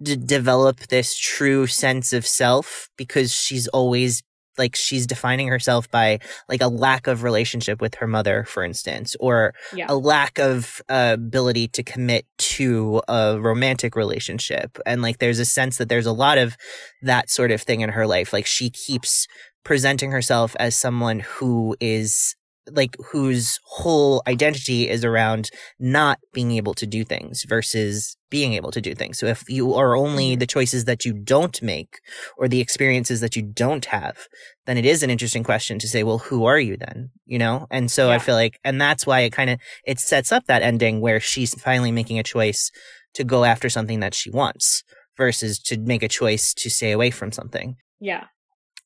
[0.00, 4.22] d- develop this true sense of self because she's always
[4.58, 9.16] like she's defining herself by like a lack of relationship with her mother for instance
[9.20, 9.86] or yeah.
[9.88, 14.78] a lack of uh, ability to commit to a romantic relationship.
[14.86, 16.56] And like there's a sense that there's a lot of
[17.02, 18.32] that sort of thing in her life.
[18.32, 19.26] Like she keeps
[19.64, 22.34] presenting herself as someone who is
[22.72, 28.70] like whose whole identity is around not being able to do things versus being able
[28.70, 29.18] to do things.
[29.18, 31.98] So if you are only the choices that you don't make
[32.38, 34.28] or the experiences that you don't have,
[34.66, 37.10] then it is an interesting question to say, well, who are you then?
[37.26, 37.66] You know?
[37.70, 40.62] And so I feel like, and that's why it kind of, it sets up that
[40.62, 42.70] ending where she's finally making a choice
[43.14, 44.84] to go after something that she wants
[45.16, 48.24] versus to make a choice to stay away from something yeah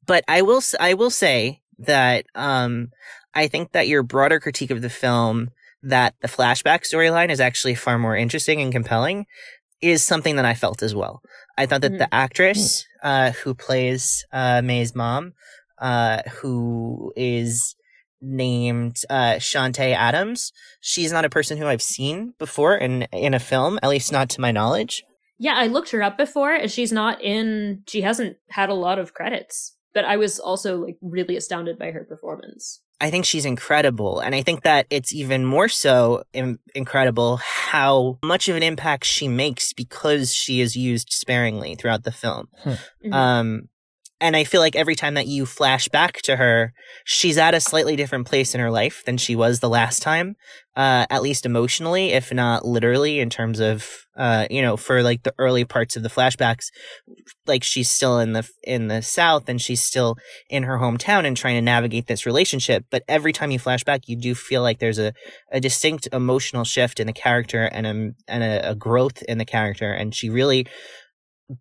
[0.06, 2.90] but I will I will say that um
[3.34, 5.50] I think that your broader critique of the film
[5.82, 9.26] that the flashback storyline is actually far more interesting and compelling
[9.82, 11.20] is something that I felt as well.
[11.58, 11.98] I thought that Mhm.
[11.98, 15.32] the actress uh who plays uh May's mom
[15.78, 17.74] uh who is
[18.22, 23.40] named uh Chanté Adams, she's not a person who I've seen before in in a
[23.40, 25.04] film, at least not to my knowledge.
[25.38, 27.82] Yeah, I looked her up before, and she's not in.
[27.88, 31.90] She hasn't had a lot of credits, but I was also like really astounded by
[31.90, 32.80] her performance.
[33.04, 34.20] I think she's incredible.
[34.20, 39.04] And I think that it's even more so Im- incredible how much of an impact
[39.04, 42.48] she makes because she is used sparingly throughout the film.
[42.64, 43.12] Mhm.
[43.12, 43.68] Um,
[44.24, 46.72] and I feel like every time that you flash back to her,
[47.04, 50.36] she's at a slightly different place in her life than she was the last time,
[50.76, 55.24] uh, at least emotionally, if not literally, in terms of, uh, you know, for like
[55.24, 56.70] the early parts of the flashbacks,
[57.46, 60.16] like she's still in the in the South and she's still
[60.48, 62.86] in her hometown and trying to navigate this relationship.
[62.90, 65.12] But every time you flash back, you do feel like there's a,
[65.52, 67.90] a distinct emotional shift in the character and a
[68.26, 70.66] and a, a growth in the character, and she really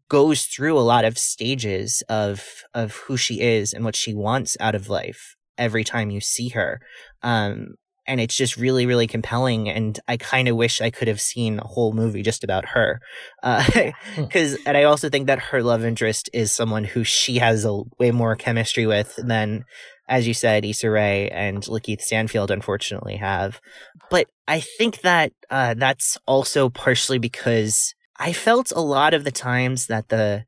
[0.10, 4.58] goes through a lot of stages of of who she is and what she wants
[4.60, 6.80] out of life every time you see her.
[7.22, 7.76] Um
[8.06, 11.60] and it's just really really compelling and i kind of wish i could have seen
[11.60, 13.00] a whole movie just about her.
[13.42, 17.66] Because uh, and i also think that her love interest is someone who she has
[17.66, 19.64] a way more chemistry with than
[20.10, 23.62] as you said Issa Rae and Lakeith Stanfield unfortunately have.
[24.10, 29.32] But i think that uh, that's also partially because I felt a lot of the
[29.32, 30.46] times that the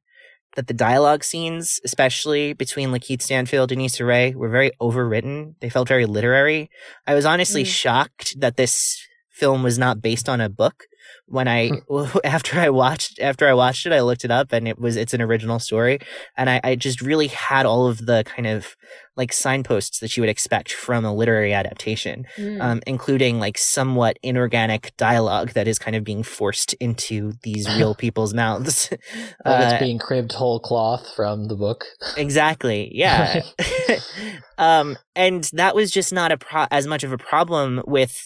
[0.55, 5.55] that the dialogue scenes, especially between Lakeith Stanfield and Issa Rae, were very overwritten.
[5.59, 6.69] They felt very literary.
[7.05, 7.67] I was honestly mm.
[7.67, 10.85] shocked that this film was not based on a book
[11.27, 11.71] when I
[12.23, 15.13] after I watched after I watched it, I looked it up and it was it's
[15.13, 15.99] an original story,
[16.37, 18.75] and I, I just really had all of the kind of
[19.15, 22.61] like signposts that you would expect from a literary adaptation, mm.
[22.61, 27.95] um, including like somewhat inorganic dialogue that is kind of being forced into these real
[28.03, 28.89] people's mouths.
[29.45, 31.85] Like uh, it's being cribbed whole cloth from the book.
[32.17, 32.89] Exactly.
[32.93, 33.41] Yeah.
[34.57, 38.17] um, and that was just not a pro- as much of a problem with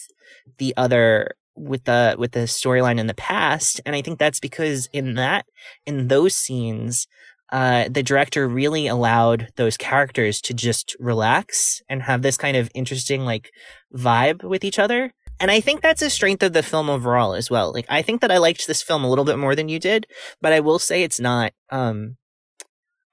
[0.57, 4.87] the other with the with the storyline in the past and i think that's because
[4.93, 5.45] in that
[5.85, 7.07] in those scenes
[7.51, 12.69] uh, the director really allowed those characters to just relax and have this kind of
[12.75, 13.51] interesting like
[13.93, 15.11] vibe with each other.
[15.39, 17.73] And i think that's a strength of the film overall as well.
[17.73, 20.05] Like i think that i liked this film a little bit more than you did
[20.41, 22.17] but i will say it's not um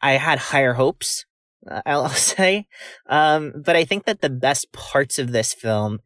[0.03, 1.25] i had higher hopes
[1.71, 2.67] uh, i'll say.
[3.09, 6.01] Um but i think that the best parts of this film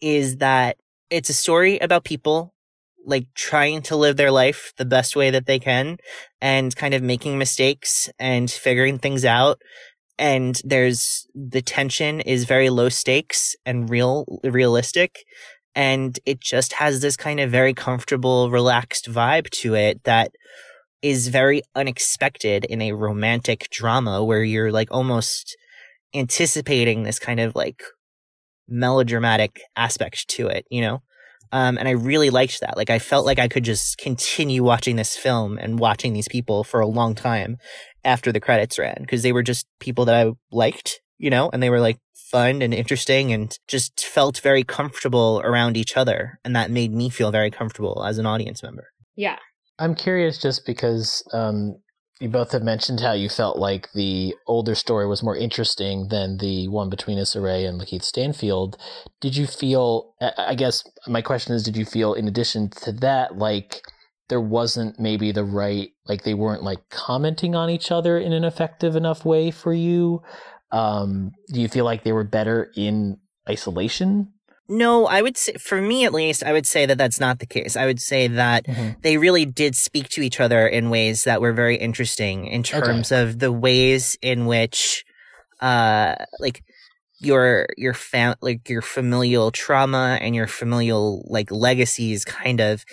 [0.00, 0.76] is that
[1.14, 2.52] it's a story about people
[3.06, 5.96] like trying to live their life the best way that they can
[6.40, 9.60] and kind of making mistakes and figuring things out.
[10.18, 15.24] And there's the tension is very low stakes and real realistic.
[15.76, 20.32] And it just has this kind of very comfortable relaxed vibe to it that
[21.00, 25.56] is very unexpected in a romantic drama where you're like almost
[26.12, 27.82] anticipating this kind of like
[28.68, 31.02] melodramatic aspect to it, you know?
[31.52, 32.76] Um, and I really liked that.
[32.76, 36.64] Like, I felt like I could just continue watching this film and watching these people
[36.64, 37.58] for a long time
[38.04, 41.62] after the credits ran because they were just people that I liked, you know, and
[41.62, 46.40] they were like fun and interesting and just felt very comfortable around each other.
[46.44, 48.88] And that made me feel very comfortable as an audience member.
[49.14, 49.38] Yeah.
[49.78, 51.76] I'm curious just because um,
[52.20, 56.38] you both have mentioned how you felt like the older story was more interesting than
[56.38, 58.76] the one between Issa Rae and Lakeith Stanfield.
[59.20, 60.14] Did you feel?
[60.38, 63.82] I guess my question is, did you feel, in addition to that, like
[64.28, 68.44] there wasn't maybe the right, like they weren't like commenting on each other in an
[68.44, 70.22] effective enough way for you?
[70.70, 74.33] Um, do you feel like they were better in isolation
[74.68, 77.46] no, I would say, for me at least, I would say that that's not the
[77.46, 77.76] case.
[77.76, 79.00] I would say that mm-hmm.
[79.02, 83.12] they really did speak to each other in ways that were very interesting in terms
[83.12, 83.22] okay.
[83.22, 85.04] of the ways in which,
[85.60, 86.62] uh, like,
[87.20, 92.84] your your fam like your familial trauma and your familial like legacies kind of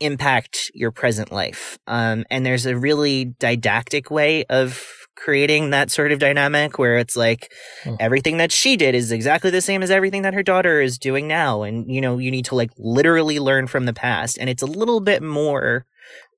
[0.00, 4.82] impact your present life um and there's a really didactic way of
[5.16, 7.52] creating that sort of dynamic where it's like
[7.84, 7.96] mm.
[7.98, 11.26] everything that she did is exactly the same as everything that her daughter is doing
[11.26, 11.62] now.
[11.62, 14.38] And you know you need to like literally learn from the past.
[14.38, 15.86] And it's a little bit more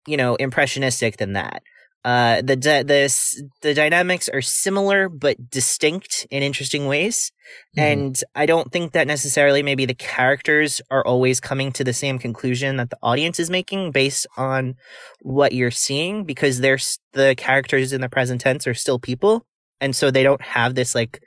[0.07, 1.63] you know impressionistic than that
[2.09, 7.33] uh, the the the dynamics are similar but distinct in interesting ways,
[7.77, 7.81] mm-hmm.
[7.81, 12.19] and I don't think that necessarily maybe the characters are always coming to the same
[12.19, 14.77] conclusion that the audience is making based on
[15.21, 19.45] what you're seeing because there's the characters in the present tense are still people,
[19.79, 21.21] and so they don't have this like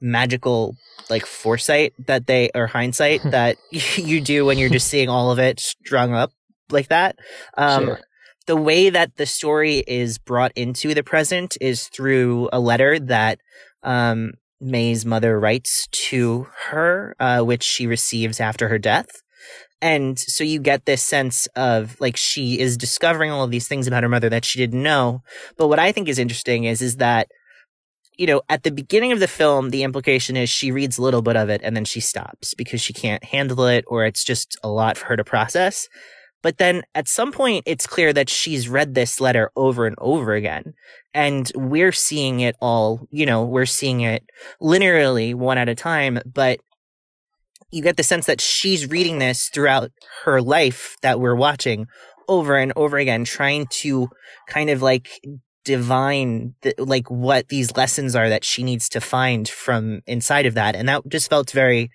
[0.00, 0.74] magical
[1.08, 5.38] like foresight that they or hindsight that you do when you're just seeing all of
[5.38, 6.32] it strung up
[6.72, 7.14] like that.
[7.56, 8.00] Um, sure
[8.46, 13.40] the way that the story is brought into the present is through a letter that
[13.82, 19.08] um, May's mother writes to her, uh, which she receives after her death.
[19.82, 23.86] And so you get this sense of like she is discovering all of these things
[23.86, 25.22] about her mother that she didn't know.
[25.58, 27.28] But what I think is interesting is is that
[28.16, 31.20] you know, at the beginning of the film, the implication is she reads a little
[31.20, 34.56] bit of it and then she stops because she can't handle it or it's just
[34.62, 35.86] a lot for her to process.
[36.42, 40.34] But then at some point, it's clear that she's read this letter over and over
[40.34, 40.74] again.
[41.12, 44.22] And we're seeing it all, you know, we're seeing it
[44.62, 46.20] linearly one at a time.
[46.24, 46.60] But
[47.70, 49.90] you get the sense that she's reading this throughout
[50.24, 51.86] her life that we're watching
[52.28, 54.08] over and over again, trying to
[54.48, 55.08] kind of like
[55.66, 60.54] divine the, like what these lessons are that she needs to find from inside of
[60.54, 61.90] that and that just felt very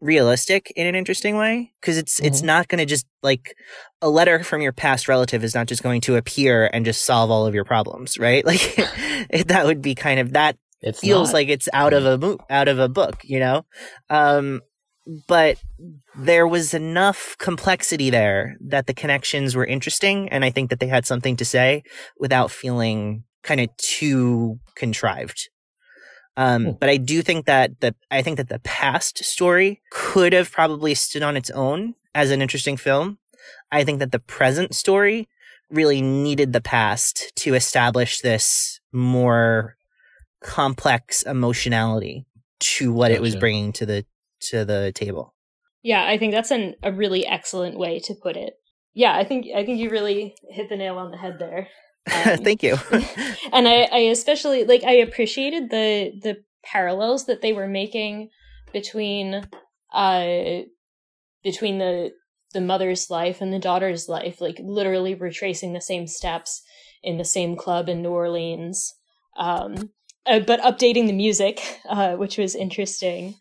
[0.00, 2.26] realistic in an interesting way because it's mm-hmm.
[2.26, 3.56] it's not going to just like
[4.02, 7.30] a letter from your past relative is not just going to appear and just solve
[7.30, 8.76] all of your problems right like
[9.46, 11.34] that would be kind of that it feels not.
[11.34, 13.64] like it's out of a mo- out of a book you know
[14.10, 14.60] um
[15.28, 15.62] but
[16.16, 20.88] there was enough complexity there that the connections were interesting and i think that they
[20.88, 21.82] had something to say
[22.18, 25.48] without feeling kind of too contrived
[26.36, 26.70] um, hmm.
[26.72, 30.94] but i do think that the i think that the past story could have probably
[30.94, 33.18] stood on its own as an interesting film
[33.72, 35.28] i think that the present story
[35.70, 39.76] really needed the past to establish this more
[40.42, 42.26] complex emotionality
[42.60, 43.16] to what gotcha.
[43.16, 44.04] it was bringing to the
[44.40, 45.34] to the table.
[45.82, 48.54] Yeah, I think that's an, a really excellent way to put it.
[48.94, 51.68] Yeah, I think I think you really hit the nail on the head there.
[52.12, 52.76] Um, Thank you.
[53.52, 58.30] and I, I especially like I appreciated the the parallels that they were making
[58.72, 59.46] between
[59.92, 60.60] uh
[61.42, 62.10] between the
[62.52, 66.62] the mother's life and the daughter's life, like literally retracing the same steps
[67.02, 68.94] in the same club in New Orleans.
[69.36, 69.90] Um,
[70.24, 73.34] uh, but updating the music, uh, which was interesting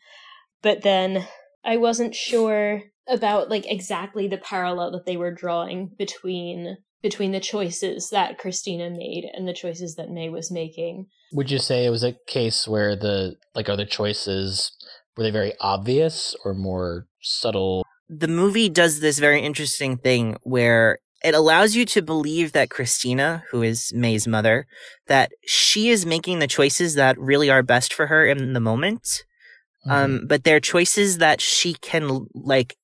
[0.66, 1.28] but then
[1.63, 7.39] I wasn't sure about like exactly the parallel that they were drawing between between the
[7.39, 11.06] choices that Christina made and the choices that May was making.
[11.34, 14.72] Would you say it was a case where the like other choices
[15.16, 17.86] were they very obvious or more subtle?
[18.10, 23.43] The movie does this very interesting thing where it allows you to believe that Christina,
[23.51, 24.66] who is May's mother,
[25.06, 29.26] that she is making the choices that really are best for her in the moment
[29.86, 30.16] um, mm-hmm.
[30.16, 32.76] Um, but they're choices that she can like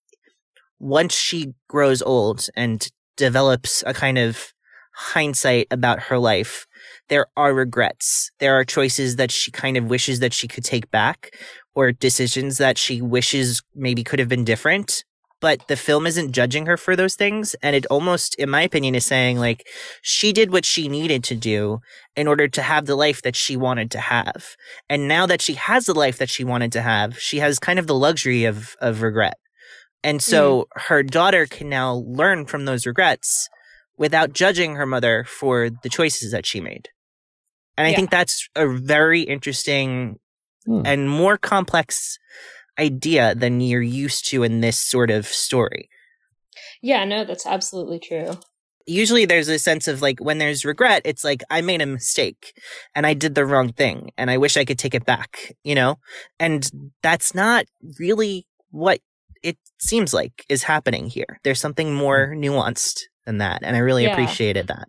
[0.80, 2.88] once she grows old and
[3.22, 4.54] develops a kind of
[4.94, 6.68] hindsight about her life.
[7.08, 8.32] There are regrets.
[8.40, 11.34] There are choices that she kind of wishes that she could take back
[11.76, 15.04] or decisions that she wishes maybe could have been different
[15.42, 17.56] but the film isn't judging her for those things.
[17.62, 19.68] And it almost, in my opinion, is saying like
[20.02, 21.82] she did what she needed to do
[22.16, 24.56] in order to have the life that she wanted to have.
[24.88, 27.80] And now that she has the life that she wanted to have, she has kind
[27.80, 29.38] of the luxury of, of regret.
[30.04, 30.82] And so mm.
[30.84, 33.50] her daughter can now learn from those regrets
[33.98, 36.90] without judging her mother for the choices that she made.
[37.78, 37.96] And I yeah.
[37.96, 40.20] think that's a very interesting
[40.68, 40.82] mm.
[40.86, 42.18] and more complex
[42.80, 45.90] idea than you're used to in this sort of story.
[46.82, 48.34] Yeah, no, that's absolutely true.
[48.88, 52.60] Usually there's a sense of like when there's regret, it's like I made a mistake
[52.96, 55.76] and I did the wrong thing and I wish I could take it back, you
[55.76, 56.00] know?
[56.40, 56.68] And
[57.04, 57.66] that's not
[58.00, 59.00] really what
[59.44, 61.40] it seems like is happening here.
[61.44, 62.46] There's something more mm.
[62.46, 63.62] nuanced than that.
[63.64, 64.14] And I really yeah.
[64.14, 64.88] appreciated that.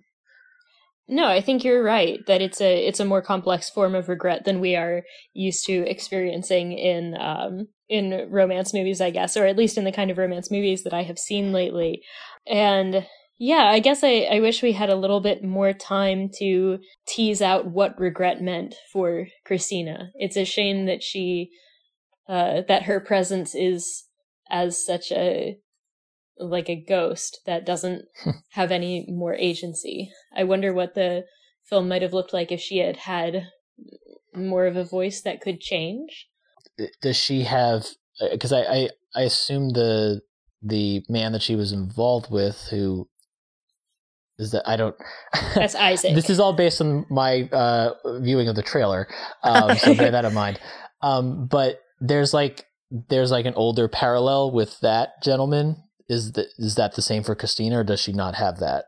[1.09, 4.45] No, I think you're right that it's a it's a more complex form of regret
[4.45, 5.03] than we are
[5.35, 9.93] used to experiencing in um, in romance movies, I guess, or at least in the
[9.93, 12.03] kind of romance movies that I have seen lately.
[12.47, 13.07] And
[13.39, 16.79] yeah, I guess I, I wish we had a little bit more time to
[17.09, 20.11] tease out what regret meant for Christina.
[20.15, 21.51] It's a shame that she
[22.29, 24.05] uh, that her presence is
[24.53, 25.57] as such a
[26.39, 28.05] like a ghost that doesn't
[28.51, 30.13] have any more agency.
[30.37, 31.25] I wonder what the
[31.65, 33.49] film might have looked like if she had had
[34.35, 36.29] more of a voice that could change.
[37.01, 37.87] Does she have?
[38.31, 40.21] Because uh, I, I I assume the
[40.63, 43.09] the man that she was involved with who
[44.39, 44.97] is that I don't.
[45.55, 46.15] That's Isaac.
[46.15, 49.09] this is all based on my uh, viewing of the trailer,
[49.43, 50.61] um, so bear that in mind.
[51.05, 52.65] Um, but there's like
[53.09, 55.77] there's like an older parallel with that gentleman
[56.09, 58.85] is that is that the same for Christina, or does she not have that?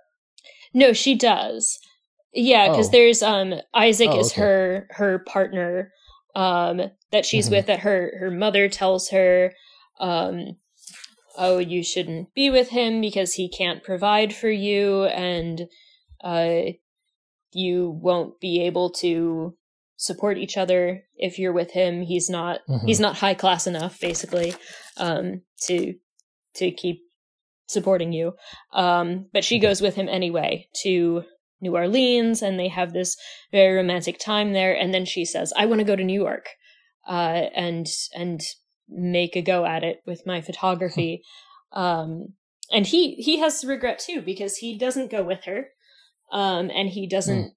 [0.72, 1.78] No, she does.
[2.32, 2.92] Yeah, because oh.
[2.92, 4.40] there's um Isaac oh, is okay.
[4.40, 5.92] her her partner
[6.34, 6.82] um
[7.12, 7.56] that she's mm-hmm.
[7.56, 9.52] with that her her mother tells her
[10.00, 10.56] um
[11.38, 15.62] oh you shouldn't be with him because he can't provide for you and
[16.22, 16.62] uh
[17.52, 19.56] you won't be able to
[19.96, 22.86] support each other if you're with him he's not mm-hmm.
[22.86, 24.54] he's not high class enough basically
[24.96, 25.94] um to
[26.54, 27.04] to keep
[27.66, 28.32] supporting you.
[28.72, 31.24] Um, but she goes with him anyway to
[31.60, 33.16] New Orleans, and they have this
[33.52, 34.74] very romantic time there.
[34.74, 36.48] And then she says, "I want to go to New York,
[37.08, 38.40] uh, and and
[38.88, 41.22] make a go at it with my photography."
[41.72, 42.34] um,
[42.70, 45.68] and he he has regret too because he doesn't go with her,
[46.32, 47.44] um, and he doesn't.
[47.44, 47.50] Mm.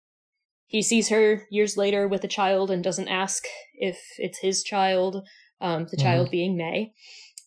[0.68, 5.26] He sees her years later with a child and doesn't ask if it's his child,
[5.62, 6.06] um, the mm-hmm.
[6.06, 6.94] child being May.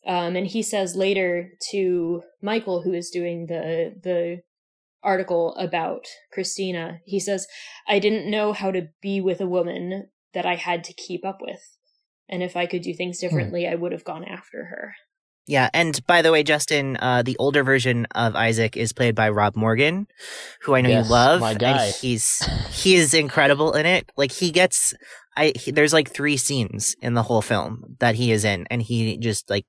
[0.06, 4.42] Um, and he says later to Michael, who is doing the the
[5.02, 7.46] article about Christina, he says,
[7.86, 11.40] "I didn't know how to be with a woman that I had to keep up
[11.42, 11.76] with,
[12.28, 13.26] and if I could do things hmm.
[13.26, 14.94] differently, I would have gone after her."
[15.50, 19.30] Yeah, and by the way, Justin, uh, the older version of Isaac is played by
[19.30, 20.06] Rob Morgan,
[20.62, 21.40] who I know yes, you love.
[21.40, 21.86] My guy.
[21.86, 22.38] And he's
[22.70, 24.12] he is incredible in it.
[24.16, 24.94] Like he gets,
[25.36, 28.80] I he, there's like three scenes in the whole film that he is in, and
[28.80, 29.66] he just like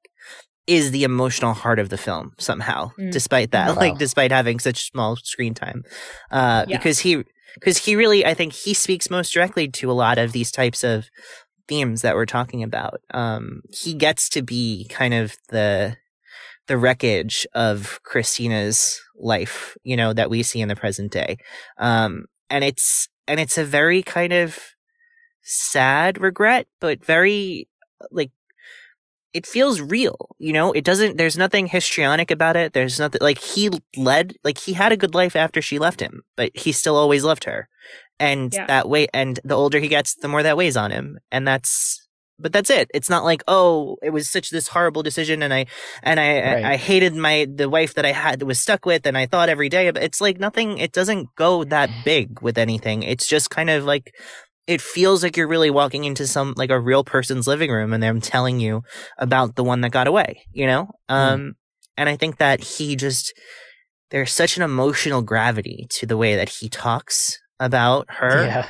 [0.67, 3.11] is the emotional heart of the film somehow, mm.
[3.11, 3.75] despite that, wow.
[3.75, 5.81] like despite having such small screen time,
[6.29, 6.77] uh, yeah.
[6.77, 7.23] because he
[7.55, 10.83] because he really, I think he speaks most directly to a lot of these types
[10.83, 11.09] of
[11.71, 12.99] themes that we're talking about.
[13.13, 15.95] Um, he gets to be kind of the
[16.67, 21.37] the wreckage of Christina's life, you know, that we see in the present day.
[21.77, 24.59] Um, and it's and it's a very kind of
[25.43, 27.69] sad regret, but very
[28.11, 28.31] like
[29.33, 30.71] it feels real, you know?
[30.71, 32.73] It doesn't there's nothing histrionic about it.
[32.73, 36.23] There's nothing like he led like he had a good life after she left him,
[36.35, 37.69] but he still always loved her
[38.21, 38.67] and yeah.
[38.67, 42.07] that way and the older he gets the more that weighs on him and that's
[42.37, 45.65] but that's it it's not like oh it was such this horrible decision and i
[46.03, 46.63] and i right.
[46.65, 49.49] I, I, hated my the wife that i had was stuck with and i thought
[49.49, 53.49] every day but it's like nothing it doesn't go that big with anything it's just
[53.49, 54.13] kind of like
[54.67, 58.01] it feels like you're really walking into some like a real person's living room and
[58.01, 58.83] they're telling you
[59.17, 61.15] about the one that got away you know mm.
[61.15, 61.53] um
[61.97, 63.33] and i think that he just
[64.11, 68.45] there's such an emotional gravity to the way that he talks about her.
[68.45, 68.67] Yeah.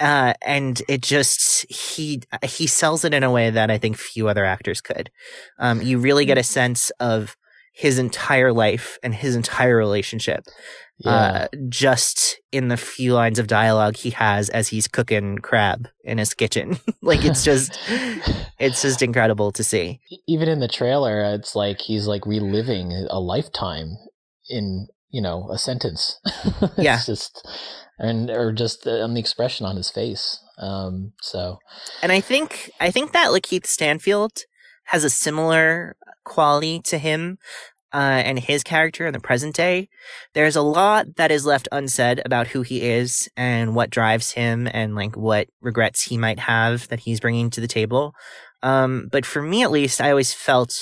[0.00, 4.28] Uh, and it just he he sells it in a way that I think few
[4.28, 5.10] other actors could.
[5.58, 6.46] Um, you really get a mm-hmm.
[6.46, 7.36] sense of
[7.74, 10.44] his entire life and his entire relationship,
[10.98, 11.10] yeah.
[11.10, 16.18] uh, just in the few lines of dialogue he has as he's cooking crab in
[16.18, 16.78] his kitchen.
[17.02, 17.78] like it's just
[18.58, 20.00] it's just incredible to see.
[20.26, 23.96] Even in the trailer, it's like he's like reliving a lifetime
[24.48, 26.20] in you know a sentence.
[26.78, 27.46] yeah, just
[27.98, 30.40] and or just on the expression on his face.
[30.58, 31.58] Um, so,
[32.02, 34.44] and I think I think that Lakeith Stanfield
[34.86, 37.38] has a similar quality to him
[37.92, 39.88] uh, and his character in the present day.
[40.34, 44.68] There's a lot that is left unsaid about who he is and what drives him
[44.72, 48.14] and like what regrets he might have that he's bringing to the table.
[48.62, 50.74] Um, but for me, at least, I always felt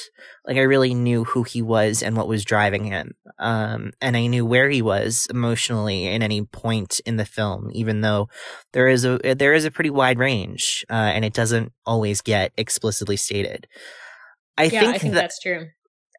[0.47, 3.13] like I really knew who he was and what was driving him.
[3.39, 8.01] Um, and I knew where he was emotionally in any point in the film, even
[8.01, 8.29] though
[8.73, 12.53] there is a, there is a pretty wide range, uh, and it doesn't always get
[12.57, 13.67] explicitly stated.
[14.57, 15.67] I yeah, think, I think that, that's true.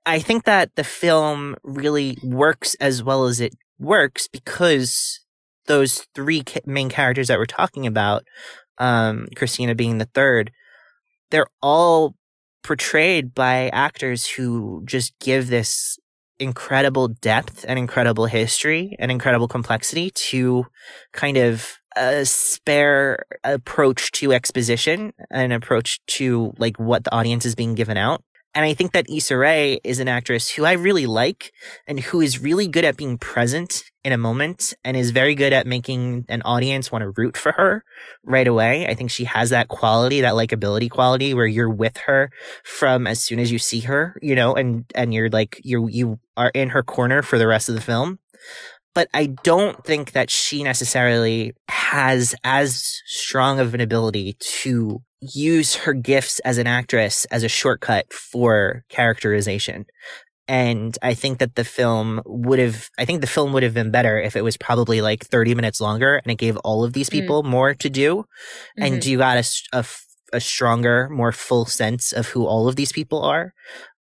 [0.07, 5.19] I think that the film really works as well as it works because
[5.65, 8.23] those three main characters that we're talking about,
[8.77, 10.51] um, Christina being the third,
[11.29, 12.15] they're all
[12.63, 15.99] portrayed by actors who just give this
[16.39, 20.65] incredible depth and incredible history and incredible complexity to
[21.11, 27.55] kind of a spare approach to exposition an approach to like what the audience is
[27.55, 28.23] being given out
[28.57, 31.53] and I think that Issa Rae is an actress who I really like
[31.85, 35.53] and who is really good at being present in a moment and is very good
[35.53, 37.83] at making an audience want to root for her
[38.23, 38.87] right away.
[38.87, 42.31] I think she has that quality, that likability quality where you're with her
[42.63, 46.19] from as soon as you see her, you know, and, and you're like, you you
[46.35, 48.17] are in her corner for the rest of the film
[48.97, 55.75] but I don't think that she necessarily has as strong of an ability to use
[55.75, 59.85] her gifts as an actress as a shortcut for characterization.
[60.47, 63.91] And I think that the film would have, I think the film would have been
[63.91, 67.11] better if it was probably like 30 minutes longer and it gave all of these
[67.11, 67.19] mm.
[67.19, 67.49] people mm.
[67.49, 68.15] more to do.
[68.79, 68.83] Mm-hmm.
[68.83, 69.85] And you got a, a,
[70.33, 73.53] a, stronger, more full sense of who all of these people are.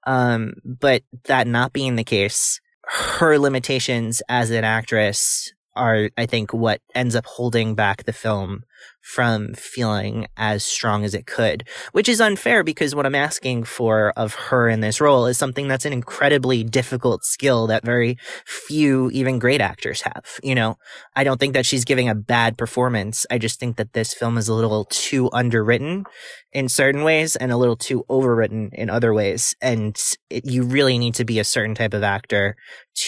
[0.06, 2.60] Um, but that not being the case,
[2.94, 8.62] her limitations as an actress are, I think, what ends up holding back the film
[9.04, 14.14] from feeling as strong as it could, which is unfair because what I'm asking for
[14.16, 19.10] of her in this role is something that's an incredibly difficult skill that very few,
[19.12, 20.24] even great actors have.
[20.42, 20.78] You know,
[21.14, 23.26] I don't think that she's giving a bad performance.
[23.30, 26.04] I just think that this film is a little too underwritten
[26.52, 29.54] in certain ways and a little too overwritten in other ways.
[29.60, 30.00] And
[30.30, 32.56] it, you really need to be a certain type of actor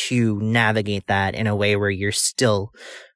[0.08, 2.70] to navigate that in a way where you're still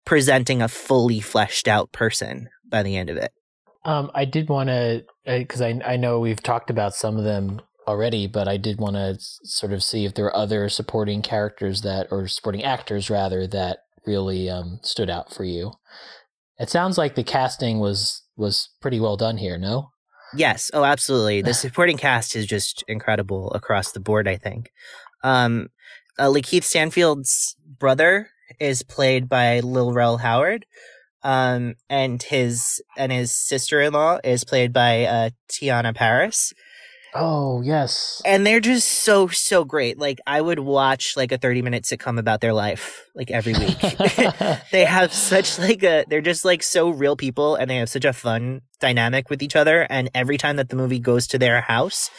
[0.07, 3.33] presenting a fully fleshed out person by the end of it.
[3.85, 7.61] Um, I did want to because I I know we've talked about some of them
[7.91, 11.83] already, but I did want to sort of see if there were other supporting characters
[11.83, 15.73] that, or supporting actors rather, that really um, stood out for you.
[16.59, 19.59] It sounds like the casting was was pretty well done here.
[19.59, 19.91] No.
[20.35, 20.71] Yes.
[20.73, 21.43] Oh, absolutely.
[21.43, 24.29] The supporting cast is just incredible across the board.
[24.29, 24.71] I think.
[25.25, 25.69] Um,
[26.19, 30.63] uh, Lakeith Stanfield's brother is played by Lil Rel Howery,
[31.23, 36.53] um, and his and his sister in law is played by uh, Teyonah Parris.
[37.13, 39.99] Oh yes, and they're just so so great.
[39.99, 43.79] Like I would watch like a thirty minute sitcom about their life like every week.
[44.71, 48.05] they have such like a they're just like so real people, and they have such
[48.05, 49.87] a fun dynamic with each other.
[49.91, 52.11] And every time that the movie goes to their house,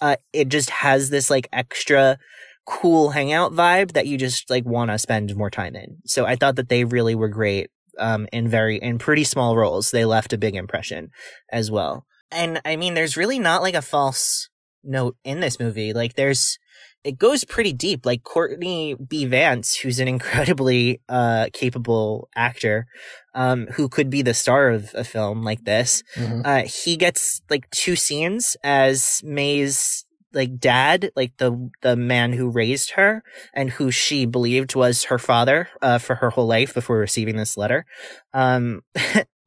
[0.00, 2.18] uh, it just has this like extra
[2.66, 5.98] cool hangout vibe that you just like want to spend more time in.
[6.06, 9.90] So I thought that they really were great um, in very in pretty small roles.
[9.90, 11.10] They left a big impression
[11.50, 12.04] as well.
[12.30, 14.48] And I mean, there's really not like a false
[14.84, 15.92] note in this movie.
[15.92, 16.58] Like there's
[17.04, 18.04] it goes pretty deep.
[18.04, 19.24] Like Courtney B.
[19.24, 22.86] Vance, who's an incredibly uh, capable actor,
[23.34, 26.02] um, who could be the star of a film like this.
[26.16, 26.42] Mm-hmm.
[26.44, 32.50] Uh, he gets like two scenes as May's like dad, like the the man who
[32.50, 33.22] raised her
[33.54, 37.56] and who she believed was her father uh, for her whole life before receiving this
[37.56, 37.86] letter.
[38.34, 38.82] Um,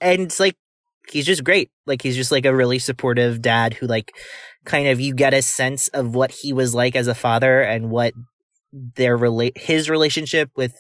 [0.02, 0.56] and it's like
[1.10, 1.72] he's just great.
[1.86, 4.12] Like he's just like a really supportive dad who like
[4.66, 7.90] kind of you get a sense of what he was like as a father and
[7.90, 8.14] what
[8.74, 10.74] their relate his relationship with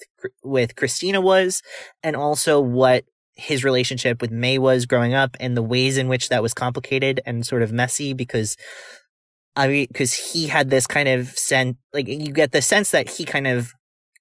[0.43, 1.61] with Christina was
[2.03, 3.03] and also what
[3.35, 7.21] his relationship with May was growing up and the ways in which that was complicated
[7.25, 8.55] and sort of messy because
[9.55, 13.09] I mean, because he had this kind of sense, like you get the sense that
[13.09, 13.73] he kind of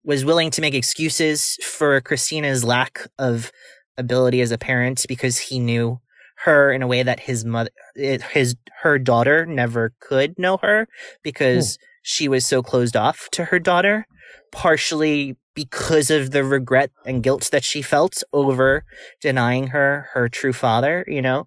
[0.04, 3.52] was willing to make excuses for Christina's lack of
[3.96, 6.00] ability as a parent because he knew
[6.44, 10.88] her in a way that his mother, his her daughter never could know her
[11.22, 11.82] because hmm.
[12.02, 14.06] she was so closed off to her daughter,
[14.50, 18.84] partially because of the regret and guilt that she felt over
[19.20, 21.04] denying her her true father.
[21.06, 21.46] You know,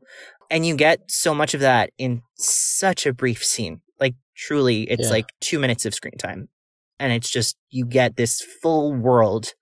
[0.54, 3.82] and you get so much of that in such a brief scene.
[3.99, 5.10] Like truly, it's yeah.
[5.10, 6.47] like two minutes of screen time.
[6.99, 9.56] And it's just, you get this full world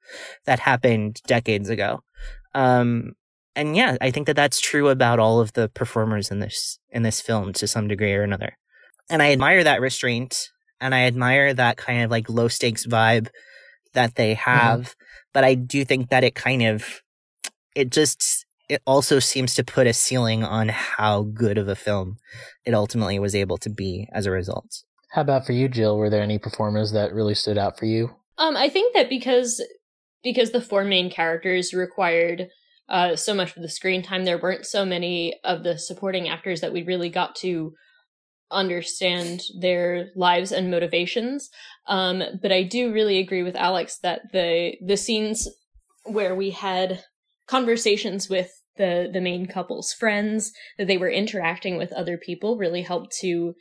[0.46, 2.04] that happened decades ago.
[2.54, 3.14] Um,
[3.56, 7.04] and yeah, I think that that's true about all of the performers in this, in
[7.04, 8.58] this film to some degree or another.
[9.10, 10.50] And I admire that restraint
[10.82, 13.30] and I admire that kind of like low stakes vibe
[13.94, 14.50] that they mm-hmm.
[14.50, 14.80] have.
[14.82, 15.06] Mm-hmm.
[15.32, 17.02] But I do think that it kind of,
[17.76, 22.17] it just it also seems to put a ceiling on how good of a film
[22.63, 24.84] it ultimately was able to be as a result.
[25.11, 25.97] How about for you, Jill?
[25.97, 28.15] Were there any performers that really stood out for you?
[28.38, 29.61] Um, I think that because
[30.24, 32.47] because the four main characters required
[32.88, 36.61] uh, so much of the screen time, there weren't so many of the supporting actors
[36.61, 37.74] that we really got to
[38.51, 41.49] understand their lives and motivations.
[41.88, 45.49] Um, but I do really agree with Alex that the the scenes
[46.05, 47.03] where we had
[47.47, 52.82] conversations with the the main couple's friends that they were interacting with other people really
[52.82, 53.53] helped to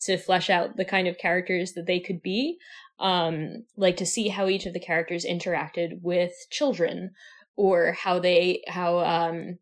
[0.00, 2.58] to flesh out the kind of characters that they could be.
[3.00, 7.10] Um like to see how each of the characters interacted with children
[7.56, 9.58] or how they how um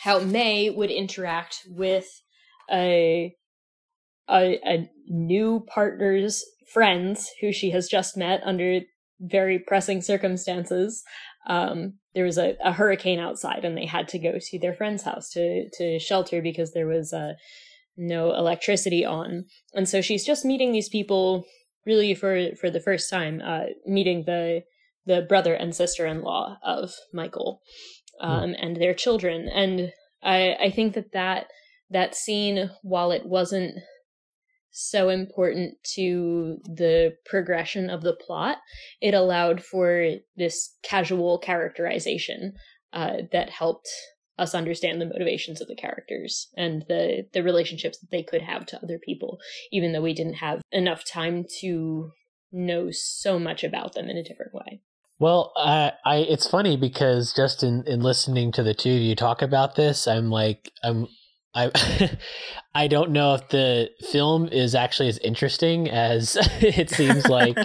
[0.00, 2.06] how May would interact with
[2.70, 3.34] a
[4.28, 8.80] a, a new partner's friends who she has just met under
[9.20, 11.02] very pressing circumstances
[11.46, 15.02] um, there was a, a, hurricane outside and they had to go to their friend's
[15.02, 17.34] house to to shelter because there was uh,
[17.96, 19.44] no electricity on
[19.74, 21.44] and so she's just meeting these people
[21.84, 24.62] really for for the first time uh, meeting the
[25.06, 27.60] the brother and sister-in-law of michael
[28.20, 28.54] um, mm.
[28.60, 29.92] and their children and
[30.22, 31.46] i i think that that
[31.90, 33.74] that scene while it wasn't
[34.76, 38.58] so important to the progression of the plot.
[39.00, 42.54] It allowed for this casual characterization
[42.92, 43.88] uh, that helped
[44.38, 48.66] us understand the motivations of the characters and the the relationships that they could have
[48.66, 49.38] to other people,
[49.72, 52.10] even though we didn't have enough time to
[52.52, 54.82] know so much about them in a different way.
[55.18, 59.40] Well, I it's funny because just in, in listening to the two of you talk
[59.40, 61.08] about this, I'm like I'm
[61.56, 62.10] I
[62.74, 67.56] I don't know if the film is actually as interesting as it seems like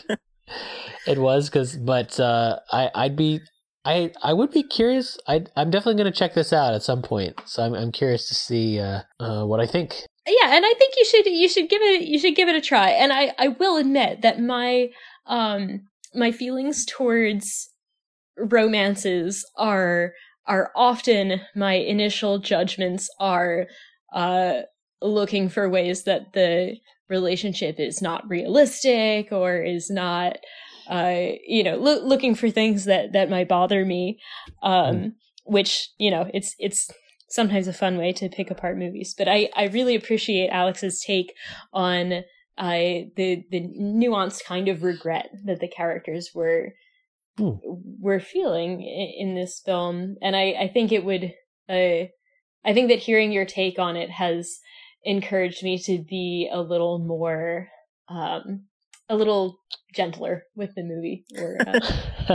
[1.07, 3.41] it was because but uh, I I'd be
[3.83, 5.17] I I would be curious.
[5.27, 7.35] I I'm definitely going to check this out at some point.
[7.45, 9.95] So I'm I'm curious to see uh, uh, what I think.
[10.25, 12.61] Yeah and I think you should you should give it you should give it a
[12.61, 12.89] try.
[12.89, 14.89] And I I will admit that my
[15.27, 17.69] um my feelings towards
[18.37, 20.13] romances are
[20.47, 23.67] are often my initial judgments are
[24.13, 24.61] uh
[25.01, 26.75] looking for ways that the
[27.09, 30.37] relationship is not realistic or is not
[30.89, 34.19] uh you know lo- looking for things that that might bother me
[34.63, 35.13] um mm.
[35.45, 36.89] which you know it's it's
[37.29, 41.33] sometimes a fun way to pick apart movies but i i really appreciate alex's take
[41.73, 42.23] on
[42.57, 46.73] uh the the nuanced kind of regret that the characters were
[47.39, 47.59] mm.
[47.99, 51.33] were feeling in, in this film and i i think it would
[51.69, 52.05] uh
[52.65, 54.59] i think that hearing your take on it has
[55.03, 57.67] encouraged me to be a little more
[58.09, 58.65] um
[59.09, 59.59] a little
[59.93, 61.79] gentler with the movie or uh,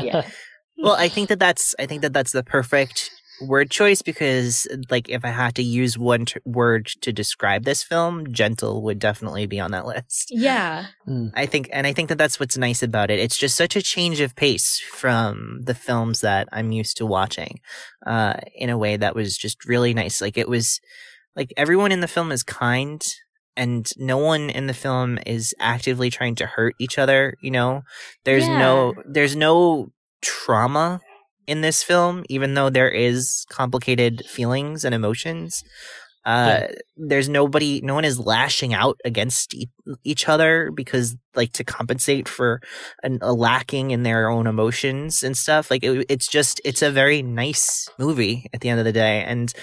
[0.03, 0.29] yeah
[0.79, 5.09] well i think that that's i think that that's the perfect word choice because like
[5.09, 9.47] if i had to use one t- word to describe this film gentle would definitely
[9.47, 10.29] be on that list.
[10.31, 10.87] Yeah.
[11.07, 11.33] Mm.
[11.35, 13.19] i think and i think that that's what's nice about it.
[13.19, 17.61] It's just such a change of pace from the films that i'm used to watching
[18.07, 20.21] uh in a way that was just really nice.
[20.21, 20.81] Like it was
[21.35, 23.05] like everyone in the film is kind
[23.57, 27.83] and no one in the film is actively trying to hurt each other you know?
[28.25, 28.59] There's yeah.
[28.59, 31.01] no there's no trauma
[31.47, 35.63] in this film even though there is complicated feelings and emotions
[36.25, 36.75] uh, yeah.
[36.97, 39.69] there's nobody no one is lashing out against e-
[40.03, 42.61] each other because like to compensate for
[43.05, 46.91] an, a lacking in their own emotions and stuff like it, it's just it's a
[46.91, 49.55] very nice movie at the end of the day and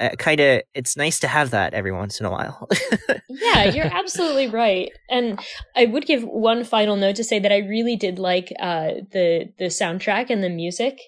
[0.00, 2.68] uh, kind of it's nice to have that every once in a while.
[3.28, 4.92] yeah, you're absolutely right.
[5.10, 5.40] And
[5.74, 9.52] I would give one final note to say that I really did like uh, the
[9.58, 11.00] the soundtrack and the music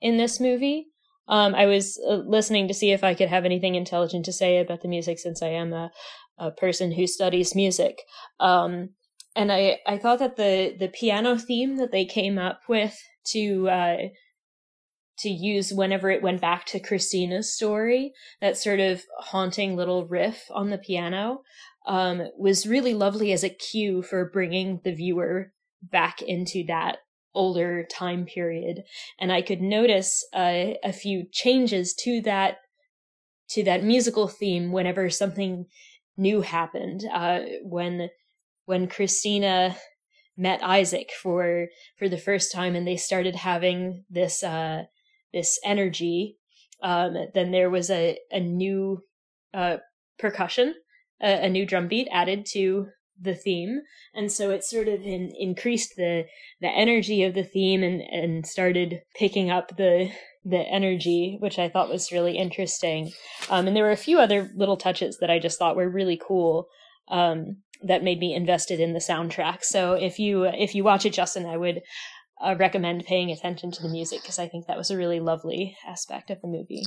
[0.00, 0.86] in this movie.
[1.28, 4.58] Um, I was uh, listening to see if I could have anything intelligent to say
[4.58, 5.90] about the music since I am a,
[6.38, 8.02] a person who studies music.
[8.40, 8.90] Um,
[9.36, 12.98] and I, I thought that the, the piano theme that they came up with
[13.28, 13.96] to uh,
[15.20, 20.44] to use whenever it went back to Christina's story, that sort of haunting little riff
[20.50, 21.42] on the piano,
[21.86, 26.98] um, was really lovely as a cue for bringing the viewer back into that
[27.34, 28.82] older time period.
[29.18, 32.58] And I could notice uh, a few changes to that
[33.50, 35.66] to that musical theme whenever something
[36.16, 37.04] new happened.
[37.12, 38.10] Uh, when
[38.66, 39.76] when Christina
[40.36, 41.68] met Isaac for
[41.98, 44.84] for the first time and they started having this uh,
[45.32, 46.38] this energy,
[46.82, 49.02] um, then there was a, a new
[49.54, 49.78] uh,
[50.18, 50.74] percussion,
[51.22, 52.86] a, a, new drum beat added to
[53.20, 53.82] the theme.
[54.14, 56.24] And so it sort of in, increased the,
[56.60, 60.10] the energy of the theme and, and started picking up the,
[60.44, 63.12] the energy, which I thought was really interesting.
[63.50, 66.20] Um, and there were a few other little touches that I just thought were really
[66.22, 66.68] cool.
[67.08, 69.62] Um, that made me invested in the soundtrack.
[69.62, 71.80] So if you if you watch it, Justin, I would
[72.40, 75.76] uh, recommend paying attention to the music because I think that was a really lovely
[75.86, 76.82] aspect of the movie.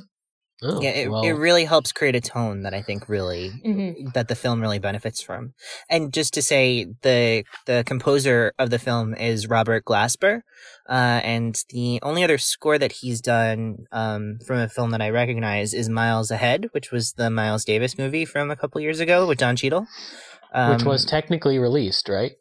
[0.66, 1.24] Oh, yeah, it, well.
[1.24, 4.10] it really helps create a tone that I think really mm-hmm.
[4.14, 5.54] that the film really benefits from.
[5.90, 10.42] And just to say, the the composer of the film is Robert Glasper,
[10.90, 15.10] uh, and the only other score that he's done um, from a film that I
[15.10, 19.28] recognize is Miles Ahead, which was the Miles Davis movie from a couple years ago
[19.28, 19.88] with Don Cheadle,
[20.54, 22.34] um, which was technically released, right?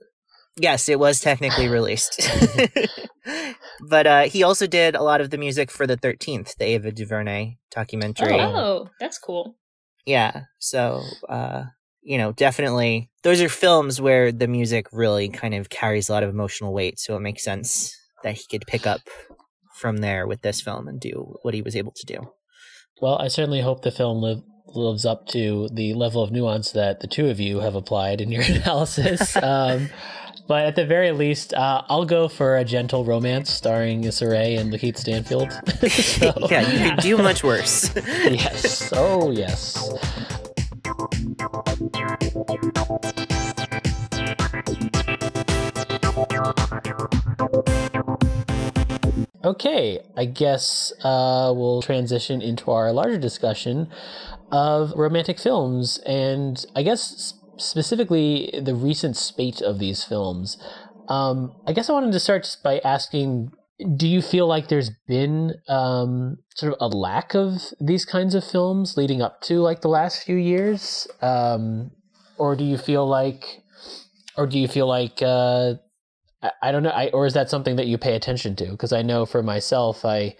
[0.56, 2.20] Yes, it was technically released.
[3.88, 6.92] but uh, he also did a lot of the music for the 13th, the Ava
[6.92, 8.40] DuVernay documentary.
[8.40, 9.56] Oh, that's cool.
[10.06, 10.42] Yeah.
[10.58, 11.64] So, uh,
[12.02, 16.22] you know, definitely those are films where the music really kind of carries a lot
[16.22, 16.98] of emotional weight.
[16.98, 19.00] So it makes sense that he could pick up
[19.74, 22.32] from there with this film and do what he was able to do.
[23.00, 24.42] Well, I certainly hope the film live,
[24.74, 28.30] lives up to the level of nuance that the two of you have applied in
[28.30, 29.36] your analysis.
[29.36, 29.88] um,
[30.48, 34.56] but at the very least, uh, I'll go for a gentle romance starring Issa Rae
[34.56, 35.52] and Lakeith Stanfield.
[35.88, 37.94] so, yeah, you could do much worse.
[37.94, 38.92] yes.
[38.94, 39.78] Oh, yes.
[49.44, 53.88] Okay, I guess uh, we'll transition into our larger discussion
[54.52, 60.56] of romantic films, and I guess specifically the recent spate of these films.
[61.08, 63.52] Um, I guess I wanted to start just by asking
[63.96, 68.44] do you feel like there's been um, sort of a lack of these kinds of
[68.44, 71.90] films leading up to like the last few years um,
[72.38, 73.62] or do you feel like
[74.36, 75.74] or do you feel like uh,
[76.62, 79.02] I, don't know I, or is that something that you pay attention to because i
[79.02, 80.34] know for myself i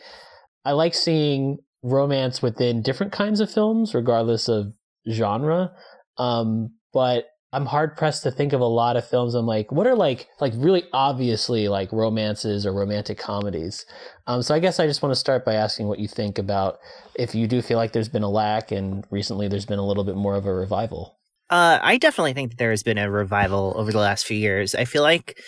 [0.65, 4.73] i like seeing romance within different kinds of films regardless of
[5.11, 5.73] genre
[6.19, 9.35] um, but I'm hard pressed to think of a lot of films.
[9.35, 13.85] I'm like, what are like like really obviously like romances or romantic comedies?
[14.27, 16.79] Um, so I guess I just want to start by asking what you think about
[17.15, 20.05] if you do feel like there's been a lack, and recently there's been a little
[20.05, 21.19] bit more of a revival.
[21.51, 24.75] Uh, I definitely think that there has been a revival over the last few years.
[24.75, 25.39] I feel like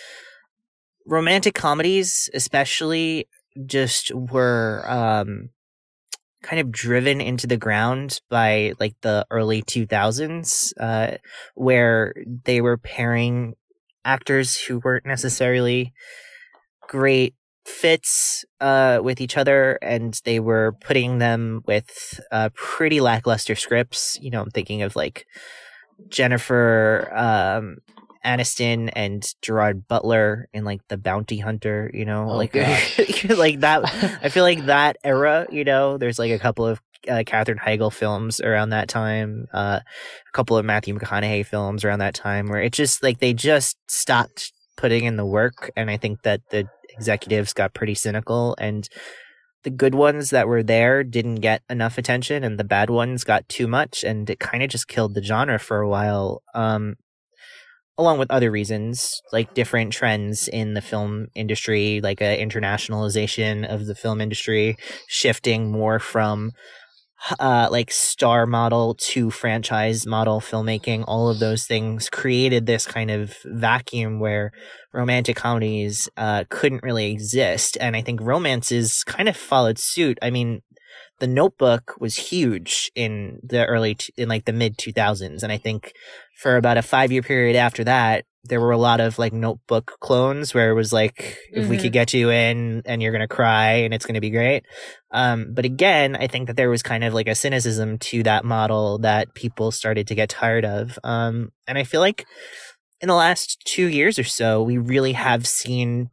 [1.07, 3.29] romantic comedies, especially,
[3.65, 5.49] just were um,
[6.45, 11.17] kind of driven into the ground by like the early 2000s, uh,
[11.55, 12.15] where
[12.45, 13.55] they were pairing
[14.05, 15.93] actors who weren't necessarily
[16.87, 17.35] great
[17.65, 24.19] fits uh, with each other, and they were putting them with uh, pretty lackluster scripts.
[24.21, 25.27] You know, I'm thinking of like
[26.09, 27.79] Jennifer um,
[28.25, 33.85] Aniston and Gerard Butler in like The Bounty Hunter, you know, Oh, like like that.
[34.23, 37.93] I feel like that era, you know, there's like a couple of uh, Katherine Heigl
[37.93, 42.63] films around that time, uh, a couple of Matthew McConaughey films around that time, where
[42.63, 46.67] it just like they just stopped putting in the work, and I think that the
[46.91, 48.89] executives got pretty cynical and.
[49.63, 53.49] The good ones that were there didn't get enough attention, and the bad ones got
[53.49, 56.43] too much, and it kind of just killed the genre for a while.
[56.55, 56.97] Um,
[57.97, 63.87] along with other reasons like different trends in the film industry like a internationalization of
[63.87, 64.77] the film industry
[65.09, 66.51] shifting more from
[67.39, 71.05] uh, like star model to franchise model filmmaking.
[71.07, 74.53] All of those things created this kind of vacuum where
[74.93, 77.79] romantic comedies uh, couldn't really exist.
[77.81, 80.19] And i think romances kind of followed suit.
[80.23, 80.63] I mean
[81.21, 85.57] the notebook was huge in the early t- in like the mid 2000s and i
[85.57, 85.93] think
[86.37, 89.93] for about a five year period after that, there were a lot of like notebook
[90.01, 91.83] clones where it was like, if we Mhm.
[91.83, 94.65] could get you in and you're going to cry and it's going to be great.
[95.13, 98.45] Um, but again, I think that there was kind of like a cynicism to that
[98.45, 100.99] model that people started to get tired of.
[101.05, 102.27] Um, and I feel like
[103.01, 106.11] in the last two years or so, we really have seen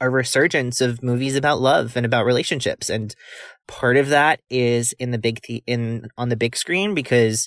[0.00, 2.90] a resurgence of movies about love and about relationships.
[2.90, 3.14] And
[3.70, 7.46] part of that is in the big, the- in, on the big screen because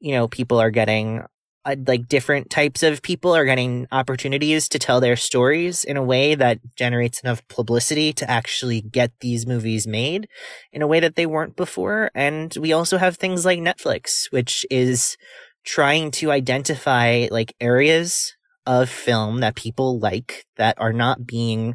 [0.00, 1.22] you know people are getting
[1.66, 6.02] uh, like different types of people are getting opportunities to tell their stories in a
[6.02, 10.26] way that generates enough publicity to actually get these movies made
[10.72, 12.10] in a way that they weren't before.
[12.14, 15.18] And we also have things like Netflix which is
[15.64, 18.34] trying to identify like areas
[18.64, 21.74] of film that people like that are not being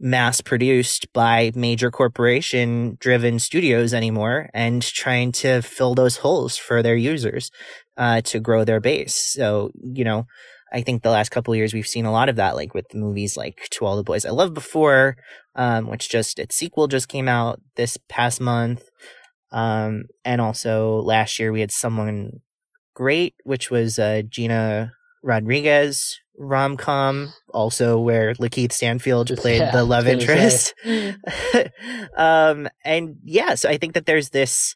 [0.00, 6.82] mass produced by major corporation driven studios anymore and trying to fill those holes for
[6.82, 7.50] their users
[7.98, 9.14] uh, to grow their base.
[9.14, 10.26] So, you know,
[10.72, 12.98] I think the last couple years we've seen a lot of that, like with the
[12.98, 15.16] movies like To All the Boys I Loved Before,
[15.54, 18.84] um, which just its sequel just came out this past month.
[19.52, 22.40] Um, and also last year we had Someone
[22.94, 29.84] Great, which was uh, Gina Rodriguez rom com, also where Lakeith Stanfield played yeah, the
[29.84, 30.74] love I was gonna interest.
[32.16, 34.74] um, and yeah, so I think that there's this.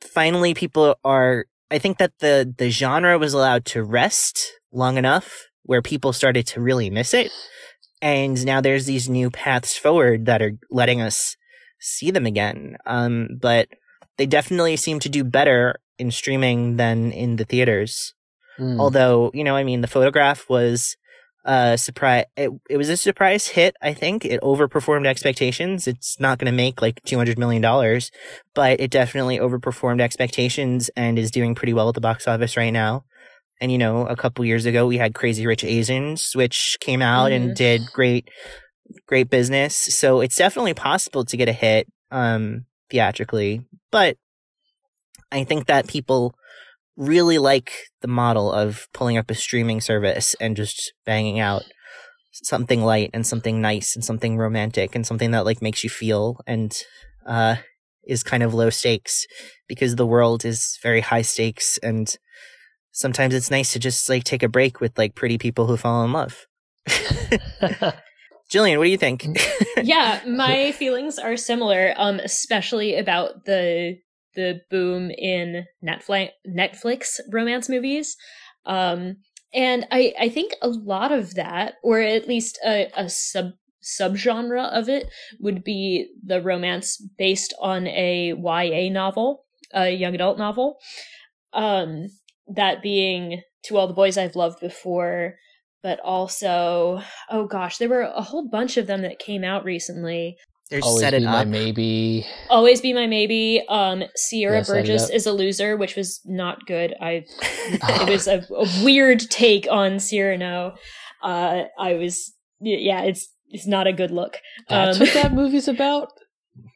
[0.00, 1.46] Finally, people are.
[1.70, 6.46] I think that the the genre was allowed to rest long enough where people started
[6.48, 7.30] to really miss it,
[8.02, 11.36] and now there's these new paths forward that are letting us
[11.78, 12.76] see them again.
[12.84, 13.68] Um, but
[14.18, 18.14] they definitely seem to do better in streaming than in the theaters.
[18.58, 18.78] Mm.
[18.80, 20.96] Although, you know, I mean, the photograph was
[21.44, 22.26] a surprise.
[22.36, 24.24] It, it was a surprise hit, I think.
[24.24, 25.86] It overperformed expectations.
[25.88, 27.62] It's not going to make like $200 million,
[28.54, 32.70] but it definitely overperformed expectations and is doing pretty well at the box office right
[32.70, 33.04] now.
[33.60, 37.30] And, you know, a couple years ago, we had Crazy Rich Asians, which came out
[37.30, 37.36] Mhm.
[37.36, 38.28] and did great,
[39.06, 39.76] great business.
[39.76, 43.62] So it's definitely possible to get a hit, um, theatrically.
[43.90, 44.16] But
[45.30, 46.34] I think that people
[46.96, 51.62] really like the model of pulling up a streaming service and just banging out
[52.32, 56.38] something light and something nice and something romantic and something that like makes you feel
[56.46, 56.82] and
[57.26, 57.56] uh
[58.04, 59.26] is kind of low stakes
[59.68, 62.16] because the world is very high stakes and
[62.92, 66.04] sometimes it's nice to just like take a break with like pretty people who fall
[66.04, 66.46] in love.
[68.52, 69.26] Jillian, what do you think?
[69.82, 73.96] yeah, my feelings are similar, um, especially about the
[74.34, 78.16] the boom in Netflix Netflix romance movies.
[78.66, 79.16] Um,
[79.54, 83.52] and I, I think a lot of that, or at least a, a sub
[83.82, 85.08] subgenre of it,
[85.40, 89.44] would be the romance based on a YA novel,
[89.74, 90.78] a young adult novel.
[91.52, 92.06] Um,
[92.48, 95.34] that being To All the Boys I've Loved Before,
[95.82, 100.36] but also, oh gosh, there were a whole bunch of them that came out recently.
[100.72, 102.26] There's Always set it be my maybe.
[102.48, 103.62] Always be my maybe.
[103.68, 106.94] Um, Sierra Yeah, Burgess is a loser, which was not good.
[106.98, 110.74] I it was a, a weird take on Cyrano.
[111.22, 114.38] Uh, I was yeah, it's it's not a good look.
[114.70, 116.08] That's Um, what that movie's about.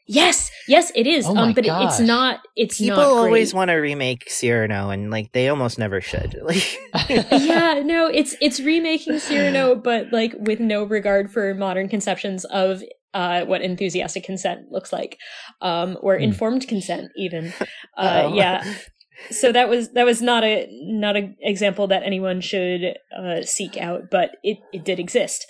[0.08, 1.26] Yes, yes, it is.
[1.26, 2.40] Oh my um, but it, it's not.
[2.54, 6.38] It's People not always want to remake Cyrano, and like they almost never should.
[6.42, 6.78] Like,
[7.08, 12.82] yeah, no, it's it's remaking Cyrano, but like with no regard for modern conceptions of
[13.18, 15.12] uh, what enthusiastic consent looks like,
[15.68, 16.24] um, or Hmm.
[16.30, 17.44] informed consent, even.
[17.98, 18.34] Uh, Uh-oh.
[18.42, 18.58] yeah.
[19.30, 20.54] So that was that was not a
[21.04, 22.82] not a example that anyone should
[23.20, 25.40] uh, seek out, but it it did exist.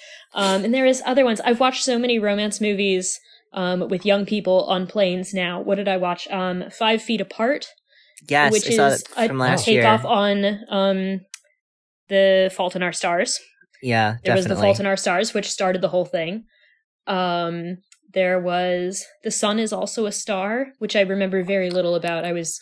[0.43, 1.40] Um, and there is other ones.
[1.40, 3.18] I've watched so many romance movies
[3.52, 5.60] um, with young people on planes now.
[5.66, 6.28] What did I watch?
[6.30, 7.66] Um, Five Feet Apart
[8.28, 9.82] yes, which is a last year.
[10.06, 10.36] on
[10.70, 11.20] um
[12.09, 13.40] the Fault in Our Stars.
[13.82, 14.55] yeah, There was the.
[14.56, 16.44] Fault in Our Stars, which started the whole thing.
[17.06, 17.78] Um,
[18.12, 22.24] there was The Sun is also a star, which I remember very little about.
[22.24, 22.60] I was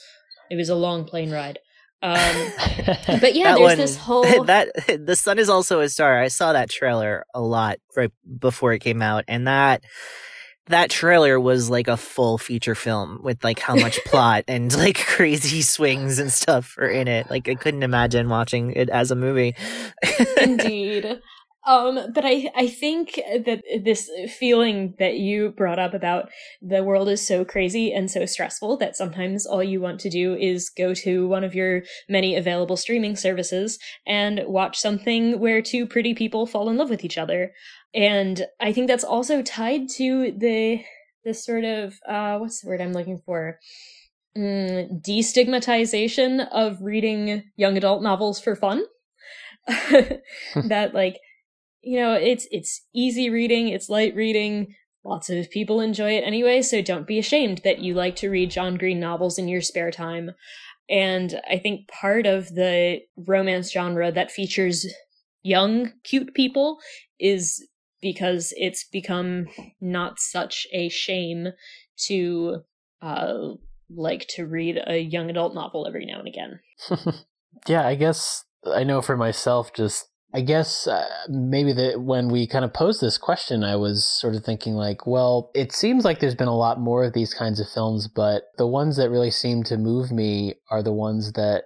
[0.51, 1.59] it was a long plane ride.
[2.03, 2.53] Um,
[3.21, 4.69] but yeah, there's one- this whole that
[5.07, 6.21] the sun is also a star.
[6.21, 9.83] I saw that trailer a lot right before it came out, and that
[10.67, 14.99] that trailer was like a full feature film with like how much plot and like
[14.99, 17.31] crazy swings and stuff are in it.
[17.31, 19.55] Like I couldn't imagine watching it as a movie.
[20.41, 21.21] indeed
[21.67, 26.29] um but i i think that this feeling that you brought up about
[26.61, 30.35] the world is so crazy and so stressful that sometimes all you want to do
[30.35, 35.87] is go to one of your many available streaming services and watch something where two
[35.87, 37.53] pretty people fall in love with each other.
[37.95, 40.83] And i think that's also tied to the
[41.25, 43.59] this sort of uh what's the word i'm looking for?
[44.37, 48.85] Mm, destigmatization of reading young adult novels for fun.
[50.69, 51.19] That like
[51.85, 54.75] you know it's it's easy reading it's light reading
[55.05, 58.51] lots of people enjoy it anyway so don't be ashamed that you like to read
[58.51, 60.31] john green novels in your spare time
[60.89, 64.87] and i think part of the romance genre that features
[65.43, 66.79] young cute people
[67.19, 67.67] is
[68.01, 69.47] because it's become
[69.81, 71.49] not such a shame
[71.97, 72.63] to
[73.03, 73.51] uh
[73.91, 76.61] like to read a young adult novel every now and again
[77.67, 79.73] yeah, I guess I know for myself.
[79.73, 84.05] Just I guess uh, maybe that when we kind of posed this question, I was
[84.05, 87.33] sort of thinking like, well, it seems like there's been a lot more of these
[87.33, 91.35] kinds of films, but the ones that really seem to move me are the ones
[91.35, 91.63] that,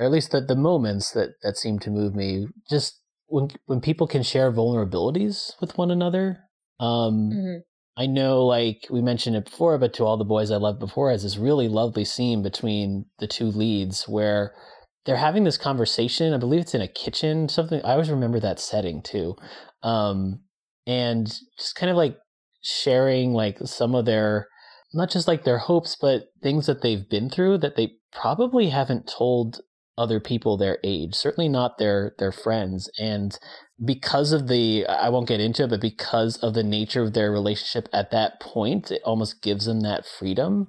[0.00, 2.48] or at least the the moments that that seem to move me.
[2.68, 6.40] Just when when people can share vulnerabilities with one another.
[6.80, 7.60] Um, Mhm.
[7.96, 11.10] I know, like we mentioned it before, but to all the boys I loved before,
[11.10, 14.54] has this really lovely scene between the two leads where
[15.04, 16.34] they're having this conversation.
[16.34, 17.80] I believe it's in a kitchen, something.
[17.84, 19.36] I always remember that setting too,
[19.82, 20.40] um,
[20.86, 21.26] and
[21.58, 22.16] just kind of like
[22.62, 24.48] sharing like some of their,
[24.92, 29.06] not just like their hopes, but things that they've been through that they probably haven't
[29.08, 29.60] told
[29.96, 31.14] other people their age.
[31.14, 33.38] Certainly not their their friends, and
[33.84, 37.30] because of the I won't get into it, but because of the nature of their
[37.30, 40.68] relationship at that point, it almost gives them that freedom.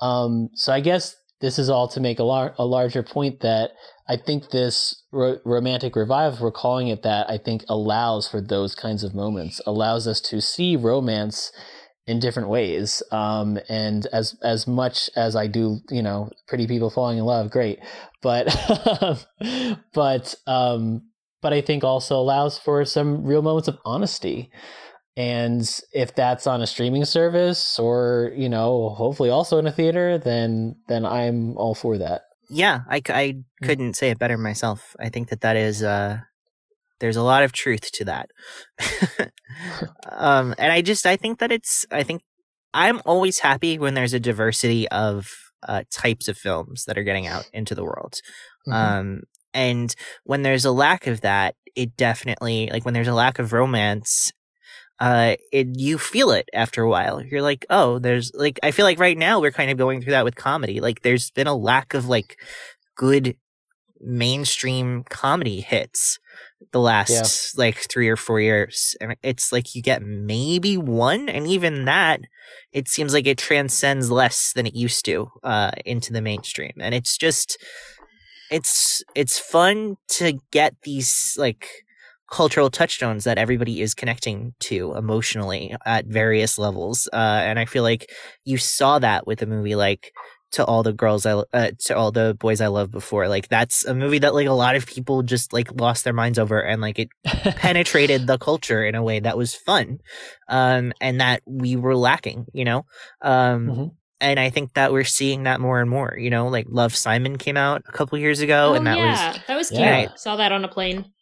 [0.00, 3.70] Um, so I guess this is all to make a, lar- a larger point that
[4.08, 8.74] I think this ro- romantic revival, we're calling it that, I think allows for those
[8.74, 11.52] kinds of moments, allows us to see romance
[12.06, 13.02] in different ways.
[13.10, 17.50] Um, and as as much as I do, you know, pretty people falling in love,
[17.50, 17.80] great,
[18.22, 18.46] but
[19.94, 21.02] but um,
[21.42, 24.50] but I think also allows for some real moments of honesty.
[25.16, 30.18] And if that's on a streaming service or, you know, hopefully also in a theater,
[30.18, 32.22] then then I'm all for that.
[32.50, 34.94] Yeah, i, I couldn't say it better myself.
[35.00, 36.18] I think that that is uh
[37.00, 38.28] there's a lot of truth to that.
[40.12, 42.22] um and I just I think that it's I think
[42.74, 45.28] I'm always happy when there's a diversity of
[45.66, 48.16] uh types of films that are getting out into the world.
[48.68, 48.74] Mhm.
[48.74, 49.20] Um
[49.54, 49.94] and
[50.24, 54.32] when there's a lack of that, it definitely like when there's a lack of romance
[55.00, 57.22] uh it you feel it after a while.
[57.22, 60.12] You're like oh there's like i feel like right now we're kind of going through
[60.12, 60.80] that with comedy.
[60.80, 62.38] Like there's been a lack of like
[62.96, 63.36] good
[64.00, 66.18] mainstream comedy hits
[66.72, 71.46] the last like 3 or 4 years and it's like you get maybe one and
[71.46, 72.20] even that
[72.72, 76.94] it seems like it transcends less than it used to uh into the mainstream and
[76.94, 77.58] it's just
[78.50, 81.85] it's it's fun to get these like
[82.30, 87.08] cultural touchstones that everybody is connecting to emotionally at various levels.
[87.12, 88.10] Uh, and I feel like
[88.44, 90.12] you saw that with a movie like
[90.52, 93.28] to all the girls I uh, to all the boys I love before.
[93.28, 96.38] Like that's a movie that like a lot of people just like lost their minds
[96.38, 99.98] over, and like it penetrated the culture in a way that was fun,
[100.48, 102.46] um, and that we were lacking.
[102.52, 102.86] You know,
[103.22, 103.86] um, mm-hmm.
[104.20, 106.16] and I think that we're seeing that more and more.
[106.18, 109.32] You know, like Love Simon came out a couple years ago, oh, and that yeah.
[109.32, 109.80] was that was cute.
[109.80, 110.14] Yeah.
[110.16, 111.12] Saw that on a plane.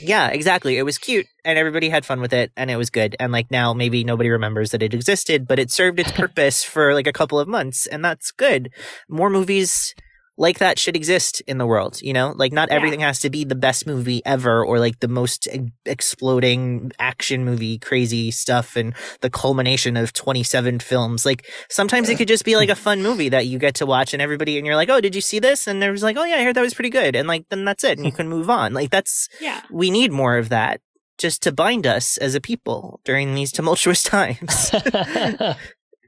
[0.00, 0.78] Yeah, exactly.
[0.78, 3.16] It was cute and everybody had fun with it and it was good.
[3.18, 6.94] And like now maybe nobody remembers that it existed, but it served its purpose for
[6.94, 8.70] like a couple of months and that's good.
[9.08, 9.94] More movies
[10.42, 12.34] like that should exist in the world, you know?
[12.36, 13.06] Like not everything yeah.
[13.06, 15.46] has to be the best movie ever or like the most
[15.86, 21.24] exploding action movie crazy stuff and the culmination of 27 films.
[21.24, 24.14] Like sometimes it could just be like a fun movie that you get to watch
[24.14, 26.38] and everybody and you're like, "Oh, did you see this?" and there's like, "Oh yeah,
[26.38, 28.16] I heard that was pretty good." And like then that's it and you hmm.
[28.16, 28.74] can move on.
[28.74, 29.62] Like that's Yeah.
[29.70, 30.80] We need more of that
[31.18, 34.72] just to bind us as a people during these tumultuous times.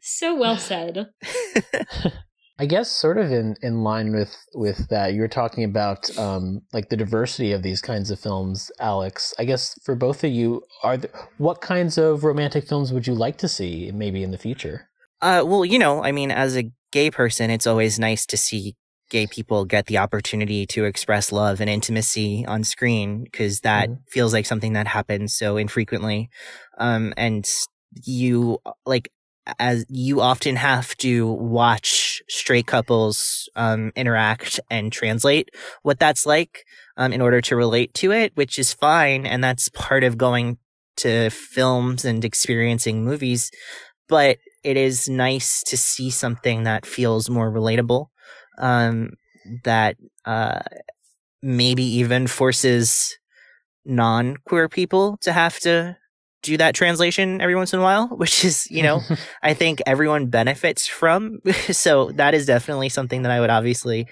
[0.03, 1.11] so well said.
[2.59, 6.63] I guess sort of in, in line with, with that, you were talking about um,
[6.73, 9.35] like the diversity of these kinds of films, Alex.
[9.39, 13.15] I guess for both of you, are there, what kinds of romantic films would you
[13.15, 14.89] like to see maybe in the future?
[15.21, 18.77] Uh, well, you know, I mean, as a gay person, it's always nice to see
[19.11, 24.01] gay people get the opportunity to express love and intimacy on screen because that mm-hmm.
[24.09, 26.31] feels like something that happens so infrequently.
[26.79, 27.49] Um, and
[28.05, 29.11] you like
[29.59, 35.51] as you often have to watch straight couples um, interact and translate
[35.83, 36.65] what that's like
[36.97, 39.27] um, in order to relate to it, which is fine.
[39.27, 40.59] And that's part of going
[40.99, 43.51] to films and experiencing movies.
[44.09, 48.07] But it is nice to see something that feels more relatable,
[48.59, 49.11] um,
[49.65, 50.61] that uh,
[51.43, 53.19] maybe even forces
[53.85, 55.97] non queer people to have to
[56.45, 59.01] do that translation every once in a while, which is, you know,
[59.43, 61.41] I think everyone benefits from.
[61.71, 64.07] so that is definitely something that I would obviously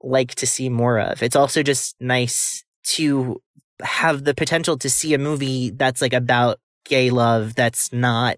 [0.00, 1.22] like to see more of.
[1.22, 3.40] It's also just nice to
[3.82, 8.36] have the potential to see a movie that's like about gay love that's not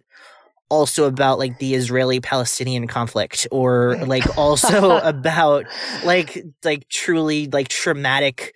[0.69, 5.67] also about like the Israeli Palestinian conflict or like also about
[6.05, 8.55] like like truly like traumatic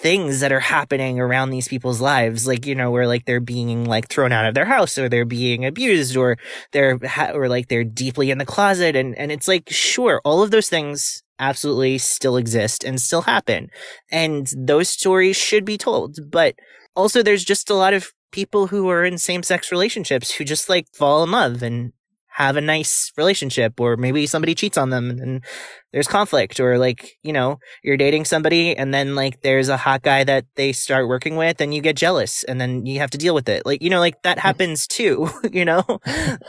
[0.00, 3.84] things that are happening around these people's lives like you know where like they're being
[3.84, 6.38] like thrown out of their house or they're being abused or
[6.72, 10.42] they're ha- or like they're deeply in the closet and and it's like sure all
[10.42, 13.68] of those things absolutely still exist and still happen
[14.10, 16.54] and those stories should be told but
[16.96, 20.86] also there's just a lot of people who are in same-sex relationships who just like
[20.94, 21.92] fall in love and
[22.40, 25.44] have a nice relationship or maybe somebody cheats on them and
[25.92, 30.02] there's conflict or like you know you're dating somebody and then like there's a hot
[30.02, 33.18] guy that they start working with and you get jealous and then you have to
[33.18, 34.42] deal with it like you know like that hmm.
[34.42, 35.84] happens too you know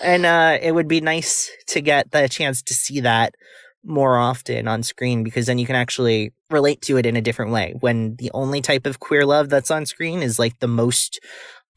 [0.01, 3.35] and uh it would be nice to get the chance to see that
[3.83, 7.51] more often on screen because then you can actually relate to it in a different
[7.51, 11.19] way when the only type of queer love that's on screen is like the most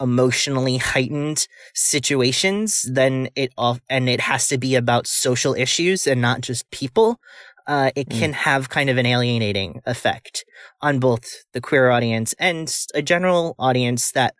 [0.04, 6.20] emotionally heightened situations, then it off and it has to be about social issues and
[6.20, 7.18] not just people.
[7.66, 8.18] Uh, it mm.
[8.18, 10.44] can have kind of an alienating effect
[10.82, 14.34] on both the queer audience and a general audience that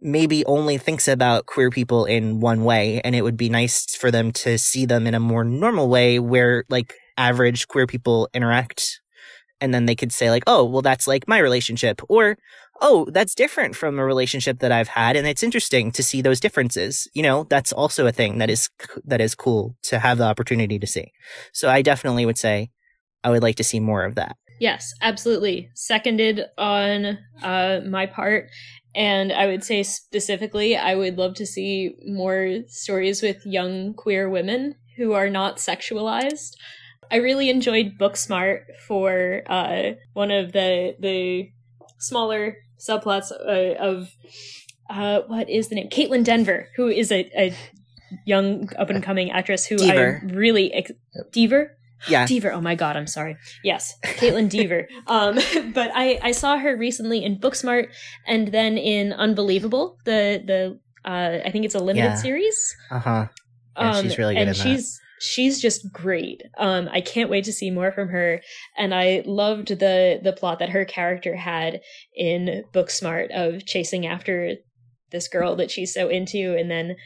[0.00, 3.00] maybe only thinks about queer people in one way.
[3.02, 6.18] And it would be nice for them to see them in a more normal way
[6.18, 9.00] where like average queer people interact.
[9.62, 12.02] And then they could say like, oh, well, that's like my relationship.
[12.10, 12.36] Or
[12.80, 15.16] oh, that's different from a relationship that I've had.
[15.16, 17.08] And it's interesting to see those differences.
[17.14, 18.68] You know, that's also a thing that is,
[19.04, 21.12] that is cool to have the opportunity to see.
[21.52, 22.70] So I definitely would say
[23.22, 24.36] I would like to see more of that.
[24.60, 25.70] Yes, absolutely.
[25.74, 28.50] Seconded on uh, my part.
[28.94, 34.30] And I would say specifically, I would love to see more stories with young queer
[34.30, 36.52] women who are not sexualized.
[37.10, 41.50] I really enjoyed Booksmart for uh, one of the the
[41.98, 44.10] smaller subplots uh, of
[44.90, 45.88] uh, what is the name?
[45.88, 47.54] Kaitlyn Denver, who is a, a
[48.24, 50.22] young up and coming actress who Dever.
[50.22, 50.92] I really ex-
[51.32, 51.76] Dever.
[52.08, 52.52] Yeah, Dever.
[52.52, 53.36] Oh my god, I'm sorry.
[53.62, 54.88] Yes, Kaitlyn Dever.
[55.06, 55.38] um,
[55.72, 57.88] but I I saw her recently in Booksmart
[58.26, 60.78] and then in Unbelievable, the the
[61.08, 62.14] uh, I think it's a limited yeah.
[62.14, 62.76] series.
[62.90, 63.26] Uh huh.
[63.76, 64.48] Yeah, um, she's really good.
[64.48, 66.42] And she's she's just great.
[66.58, 68.40] Um, I can't wait to see more from her,
[68.76, 71.80] and I loved the the plot that her character had
[72.16, 74.56] in Booksmart of chasing after
[75.10, 76.96] this girl that she's so into, and then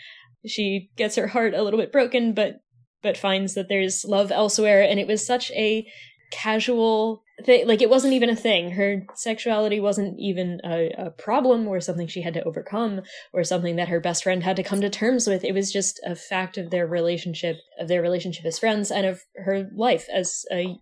[0.46, 2.56] she gets her heart a little bit broken, but
[3.02, 5.86] but finds that there's love elsewhere, and it was such a
[6.30, 7.66] casual thing.
[7.66, 8.72] Like it wasn't even a thing.
[8.72, 13.02] Her sexuality wasn't even a, a problem or something she had to overcome
[13.32, 15.44] or something that her best friend had to come to terms with.
[15.44, 19.22] It was just a fact of their relationship, of their relationship as friends, and of
[19.36, 20.76] her life as a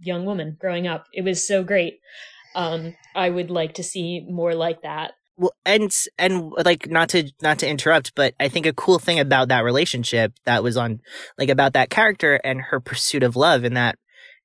[0.00, 1.06] young woman growing up.
[1.12, 2.00] It was so great.
[2.54, 5.12] Um, I would like to see more like that.
[5.36, 9.18] Well, and and like not to not to interrupt, but I think a cool thing
[9.18, 11.00] about that relationship that was on
[11.38, 13.98] like about that character and her pursuit of love in that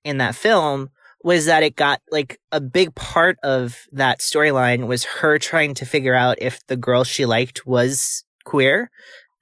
[0.05, 0.89] in that film
[1.23, 5.85] was that it got like a big part of that storyline was her trying to
[5.85, 8.89] figure out if the girl she liked was queer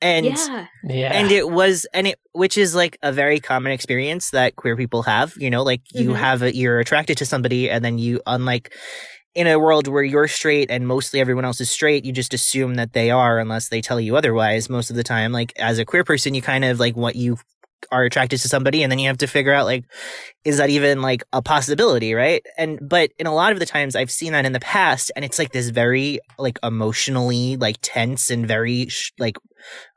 [0.02, 0.66] and yeah.
[0.84, 1.12] Yeah.
[1.14, 5.04] and it was and it which is like a very common experience that queer people
[5.04, 6.16] have you know like you Mhm.
[6.16, 8.74] have a, you're attracted to somebody and then you unlike
[9.36, 12.76] in a world where you're straight and mostly everyone else is straight you just assume
[12.76, 15.86] that they are unless they tell you otherwise most of the time like as a
[15.86, 17.38] queer person you kind of like what you
[17.92, 19.86] are attracted to somebody and then you have to figure out like
[20.44, 22.46] is that even like a possibility right?
[22.58, 25.26] And but in a lot of the times i've seen that in the past and
[25.26, 29.38] it's like this very like emotionally like tense and very sh- like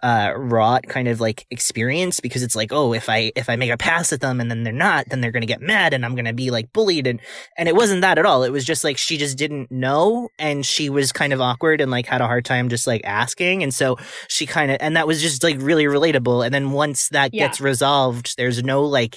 [0.03, 3.70] uh raw kind of like experience because it's like oh if i if i make
[3.70, 6.15] a pass at them and then they're not then they're gonna get mad and i'm
[6.15, 7.20] gonna be like bullied and
[7.57, 10.65] and it wasn't that at all it was just like she just didn't know and
[10.65, 13.74] she was kind of awkward and like had a hard time just like asking and
[13.74, 13.97] so
[14.28, 17.47] she kind of and that was just like really relatable and then once that Yeah.
[17.47, 19.16] gets resolved there's no like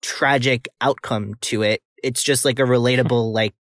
[0.00, 3.54] tragic outcome to it it's just like a relatable like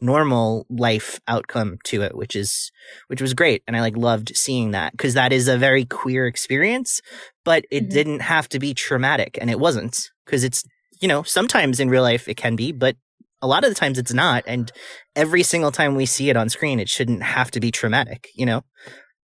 [0.00, 2.70] normal life outcome to it which is
[3.08, 3.62] which was great.
[3.66, 7.00] And i like loved seeing that because that is a very queer experience
[7.44, 7.90] but it Mhm.
[7.90, 10.62] didn't have to be traumatic and it wasn't because it's
[11.00, 12.96] you know sometimes in real life it can be but
[13.42, 14.42] a lot of the times it's not.
[14.46, 14.72] And
[15.14, 18.46] every single time we see it on screen it shouldn't have to be traumatic you
[18.46, 18.64] know?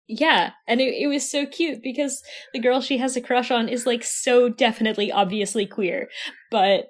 [0.08, 2.22] Yeah, and it, it was so cute because
[2.52, 6.10] the girl she has a crush on is like so definitely obviously queer,
[6.50, 6.88] but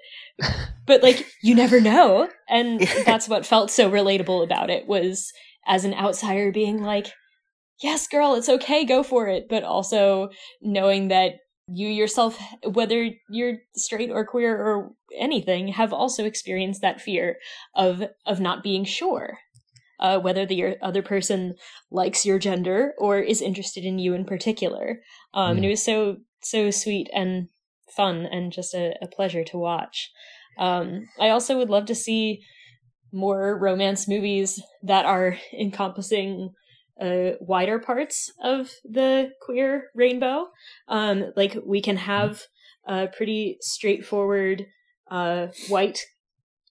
[0.86, 5.32] but like you never know, and that's what felt so relatable about it was
[5.68, 7.14] as an outsider being like,
[7.82, 10.30] "Yes, girl, it's okay, go for it," but also
[10.62, 11.34] knowing that
[11.68, 17.38] you yourself whether you're straight or queer or anything have also experienced that fear
[17.76, 19.38] of of not being sure
[20.02, 21.56] uh, whether the other person
[21.92, 25.02] likes your gender or is interested in you in particular.
[25.34, 27.48] Um, And it was so so sweet and
[27.96, 30.12] fun and just a, a pleasure to watch.
[30.58, 32.42] Um, I also would love to see
[33.12, 36.54] more romance movies that are encompassing
[37.00, 40.48] uh, wider parts of the queer rainbow.
[40.88, 42.42] Um, like we can have
[43.16, 44.66] pretty straightforward
[45.10, 46.00] uh, white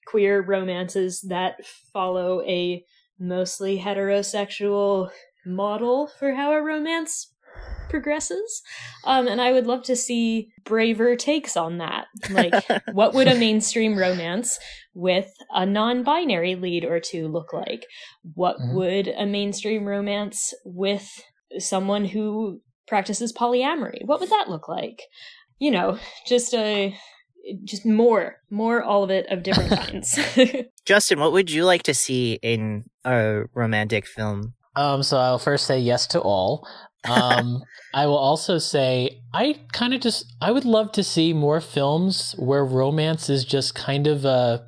[0.06, 2.84] queer romances that follow a
[3.18, 5.10] mostly heterosexual
[5.46, 7.34] model for how a romance
[7.88, 8.62] progresses.
[9.04, 12.06] Um, and I would love to see braver takes on that.
[12.30, 12.54] Like,
[12.92, 14.58] what would a mainstream romance
[14.94, 17.84] with a non binary lead or two look like?
[18.34, 18.72] What Mhm.
[18.74, 21.08] would a mainstream romance with
[21.58, 24.04] someone who practices polyamory?
[24.04, 25.02] What would that look like?
[25.58, 26.94] You know, just a.
[27.64, 30.18] Just more, more, all of it of different kinds.
[30.84, 35.66] justin what would you like to see in a romantic film Um, so I'll first
[35.66, 36.68] say yes to all.
[37.08, 37.62] Um,
[37.94, 42.34] I will also say I kind of just I would love to see more films
[42.38, 44.66] where romance is just kind of a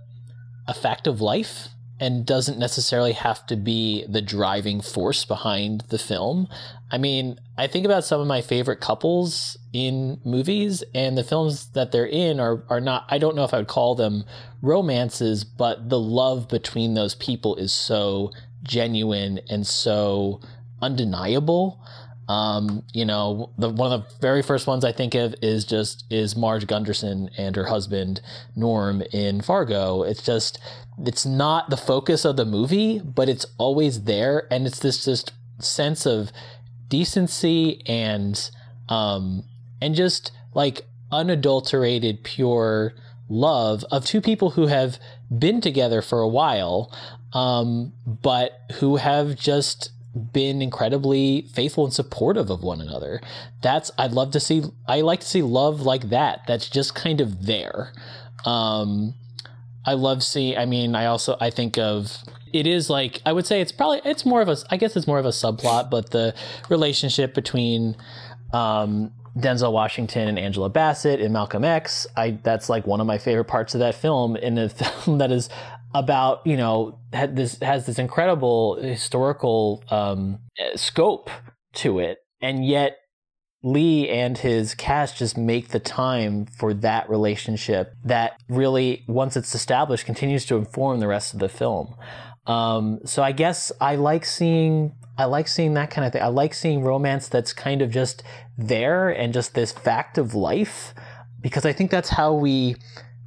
[0.66, 1.68] a fact of life
[2.00, 6.48] and doesn't necessarily have to be the driving force behind the film.
[6.90, 11.66] I mean, I think about some of my favorite couples in movies and the films
[11.74, 14.24] that they're in are are not I don't know if I would call them
[14.62, 18.32] romances, but the love between those people is so
[18.62, 20.40] genuine and so
[20.80, 21.80] undeniable.
[22.32, 26.04] Um, you know, the one of the very first ones I think of is just
[26.10, 28.22] is Marge Gunderson and her husband
[28.56, 30.02] Norm in Fargo.
[30.02, 30.58] It's just
[31.04, 35.32] it's not the focus of the movie, but it's always there, and it's this just
[35.58, 36.32] sense of
[36.88, 38.50] decency and
[38.88, 39.44] um
[39.82, 42.94] and just like unadulterated pure
[43.28, 44.98] love of two people who have
[45.38, 46.92] been together for a while
[47.32, 53.20] um but who have just been incredibly faithful and supportive of one another.
[53.62, 56.42] That's I'd love to see I like to see love like that.
[56.46, 57.92] That's just kind of there.
[58.44, 59.14] Um
[59.86, 62.18] I love seeing I mean I also I think of
[62.52, 65.06] it is like I would say it's probably it's more of a I guess it's
[65.06, 66.34] more of a subplot, but the
[66.68, 67.96] relationship between
[68.52, 73.16] um Denzel Washington and Angela Bassett in Malcolm X, I that's like one of my
[73.16, 75.48] favorite parts of that film in a film that is
[75.94, 80.40] about you know had this has this incredible historical um,
[80.74, 81.30] scope
[81.74, 82.98] to it, and yet
[83.62, 89.54] Lee and his cast just make the time for that relationship that really, once it's
[89.54, 91.94] established, continues to inform the rest of the film.
[92.46, 96.22] Um, so I guess I like seeing I like seeing that kind of thing.
[96.22, 98.22] I like seeing romance that's kind of just
[98.58, 100.94] there and just this fact of life
[101.40, 102.76] because I think that's how we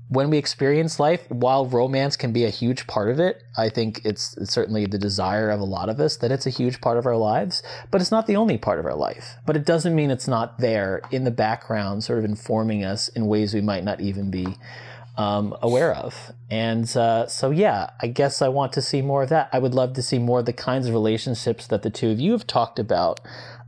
[0.07, 4.01] when we experience life, while romance can be a huge part of it, I think
[4.05, 7.07] it's, certainly the desire of a lot of us that it's a huge part of
[7.07, 9.35] our lives, but it's not the only part of our life.
[9.45, 13.25] But it doesn't mean it's not there in the background, sort of informing us in
[13.25, 14.45] ways we might not even be
[15.17, 16.33] um, aware of.
[16.51, 19.49] And uh, so, yeah, I guess I want to see more of that.
[19.51, 22.19] I would love to see more of the kinds of relationships that the two of
[22.19, 23.21] you have talked about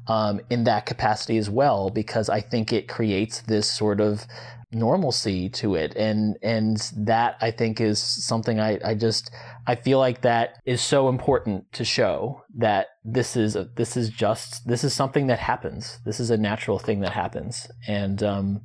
[0.08, 4.26] um, in that capacity as well, because I think it creates this sort of
[4.72, 5.96] normalcy to it.
[5.96, 9.32] And and that i think is something i i just
[9.66, 14.10] i feel like that is so important to show that this is a, this is
[14.10, 16.00] just this is something that happens.
[16.06, 17.68] This is a natural thing that happens.
[17.88, 18.62] And um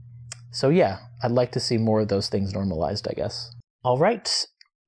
[0.50, 3.50] so yeah i'd like to see more of those things normalized i guess.
[3.84, 4.28] All right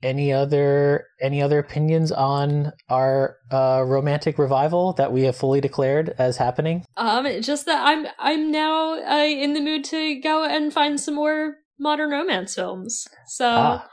[0.03, 6.15] any other any other opinions on our uh, romantic revival that we have fully declared
[6.19, 6.85] as happening?
[6.97, 11.15] Um, just that I'm I'm now uh, in the mood to go and find some
[11.15, 13.07] more modern romance films.
[13.27, 13.49] So.
[13.49, 13.89] Ah.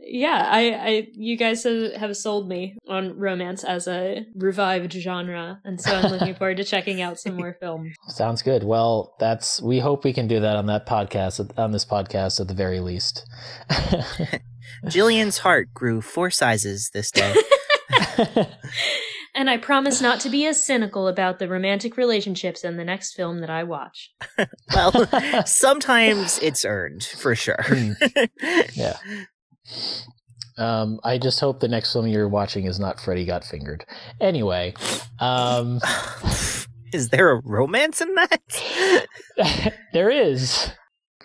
[0.00, 5.60] Yeah, I, I, you guys have, have sold me on romance as a revived genre,
[5.64, 7.96] and so I'm looking forward to checking out some more films.
[8.06, 8.62] Sounds good.
[8.62, 12.46] Well, that's we hope we can do that on that podcast, on this podcast at
[12.46, 13.28] the very least.
[14.84, 17.34] Jillian's heart grew four sizes this day.
[19.34, 23.14] and I promise not to be as cynical about the romantic relationships in the next
[23.14, 24.10] film that I watch.
[24.74, 25.06] well,
[25.46, 27.62] sometimes it's earned for sure.
[27.62, 27.92] Hmm.
[28.74, 28.96] yeah.
[30.56, 33.84] Um, I just hope the next film you're watching is not Freddy Got Fingered.
[34.20, 34.74] Anyway,
[35.20, 35.80] um,
[36.92, 38.42] is there a romance in that?
[39.92, 40.70] there is.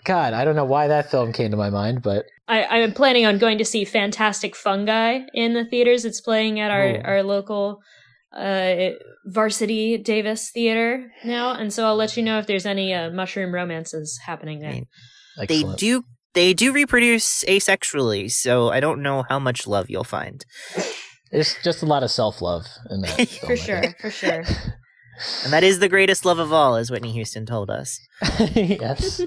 [0.04, 3.24] God, I don't know why that film came to my mind, but I, I'm planning
[3.26, 6.04] on going to see Fantastic Fungi in the theaters.
[6.04, 7.00] It's playing at our, oh.
[7.04, 7.80] our local
[8.36, 8.90] uh,
[9.26, 13.54] Varsity Davis Theater now, and so I'll let you know if there's any uh, mushroom
[13.54, 14.82] romances happening there.
[15.46, 16.04] They do
[16.34, 20.44] they do reproduce asexually, so I don't know how much love you'll find.
[21.30, 23.28] It's just a lot of self love in that.
[23.46, 24.44] for sure, for sure.
[25.44, 28.00] And that is the greatest love of all, as Whitney Houston told us.
[28.54, 29.22] yes.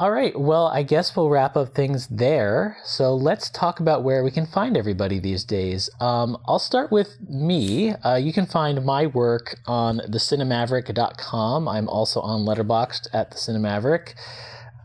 [0.00, 0.36] All right.
[0.36, 2.76] Well, I guess we'll wrap up things there.
[2.84, 5.88] So let's talk about where we can find everybody these days.
[6.00, 7.92] Um, I'll start with me.
[7.92, 11.68] Uh, you can find my work on thecinemaverick.com.
[11.68, 14.14] I'm also on Letterboxd at the Cinemaverick.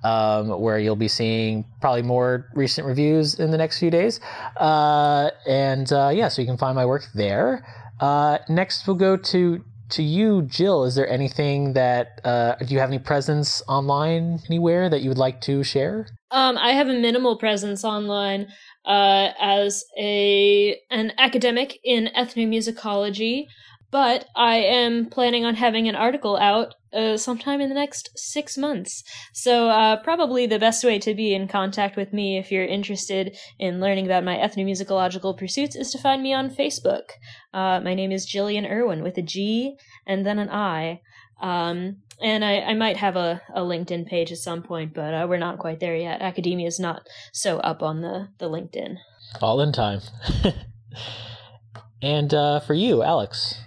[0.04, 4.20] Um, where you'll be seeing probably more recent reviews in the next few days.
[4.58, 7.66] Uh, and uh, yeah, so you can find my work there.
[8.00, 12.80] Uh, next, we'll go to to you, Jill, is there anything that uh, do you
[12.80, 16.08] have any presence online anywhere that you would like to share?
[16.32, 18.48] Um, I have a minimal presence online
[18.86, 23.46] uh, as a an academic in ethnomusicology,
[23.92, 28.58] but I am planning on having an article out uh, sometime in the next six
[28.58, 29.04] months.
[29.34, 33.38] So, uh, probably the best way to be in contact with me if you're interested
[33.58, 37.12] in learning about my ethnomusicological pursuits is to find me on Facebook.
[37.54, 41.02] Uh, my name is Gillian Irwin with a G and then an I.
[41.42, 45.26] Um, and I, I might have a, a LinkedIn page at some point, but uh,
[45.30, 46.22] we're not quite there yet.
[46.22, 48.98] Academia is not so up on the, the LinkedIn.
[49.42, 50.02] All in time.
[52.02, 53.62] and uh, for you, Alex.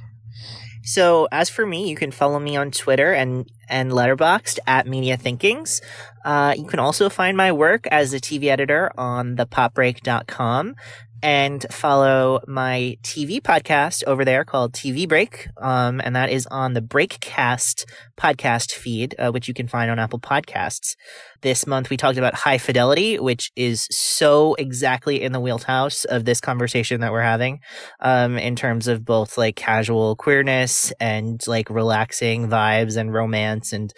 [0.82, 5.16] So as for me, you can follow me on Twitter and and Letterboxd at Media
[5.16, 5.80] Thinkings.
[6.24, 10.76] Uh, you can also find my work as a TV editor on thepopbreak.com
[11.23, 15.49] and follow my TV podcast over there called TV Break.
[15.61, 17.85] Um, and that is on the Breakcast
[18.16, 20.97] podcast feed, uh, which you can find on Apple Podcasts.
[21.43, 26.24] This month we talked about high fidelity, which is so exactly in the wheelhouse of
[26.24, 27.61] this conversation that we're having,
[28.01, 33.93] um, in terms of both like casual queerness and like relaxing vibes and romance and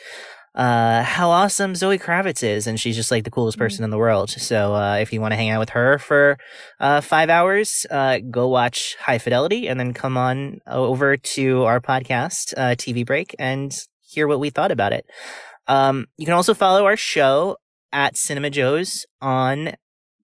[0.55, 3.85] uh, how awesome Zoe Kravitz is, and she's just like the coolest person mm-hmm.
[3.85, 4.31] in the world.
[4.31, 6.39] So uh, if you want to hang out with her for
[6.79, 11.81] uh, five hours, uh, go watch High Fidelity, and then come on over to our
[11.81, 15.07] podcast, uh, TV Break, and hear what we thought about it.
[15.67, 17.57] Um, you can also follow our show
[17.93, 19.73] at Cinema Joes on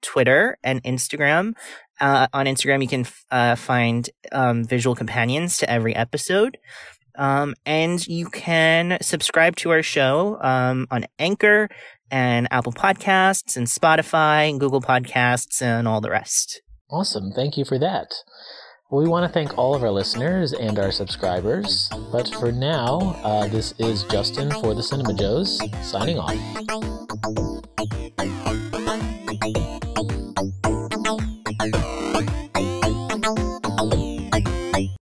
[0.02, 1.54] Twitter and Instagram.
[2.00, 6.56] Uh, on Instagram, you can uh, find um, visual companions to every episode.
[7.20, 11.68] Um, and you can subscribe to our show um, on Anchor
[12.10, 16.62] and Apple Podcasts and Spotify and Google Podcasts and all the rest.
[16.90, 17.30] Awesome.
[17.32, 18.10] Thank you for that.
[18.90, 21.90] we want to thank all of our listeners and our subscribers.
[22.10, 26.34] But for now, uh, this is Justin for the Cinema Joes signing off.
[31.60, 31.99] Thank you.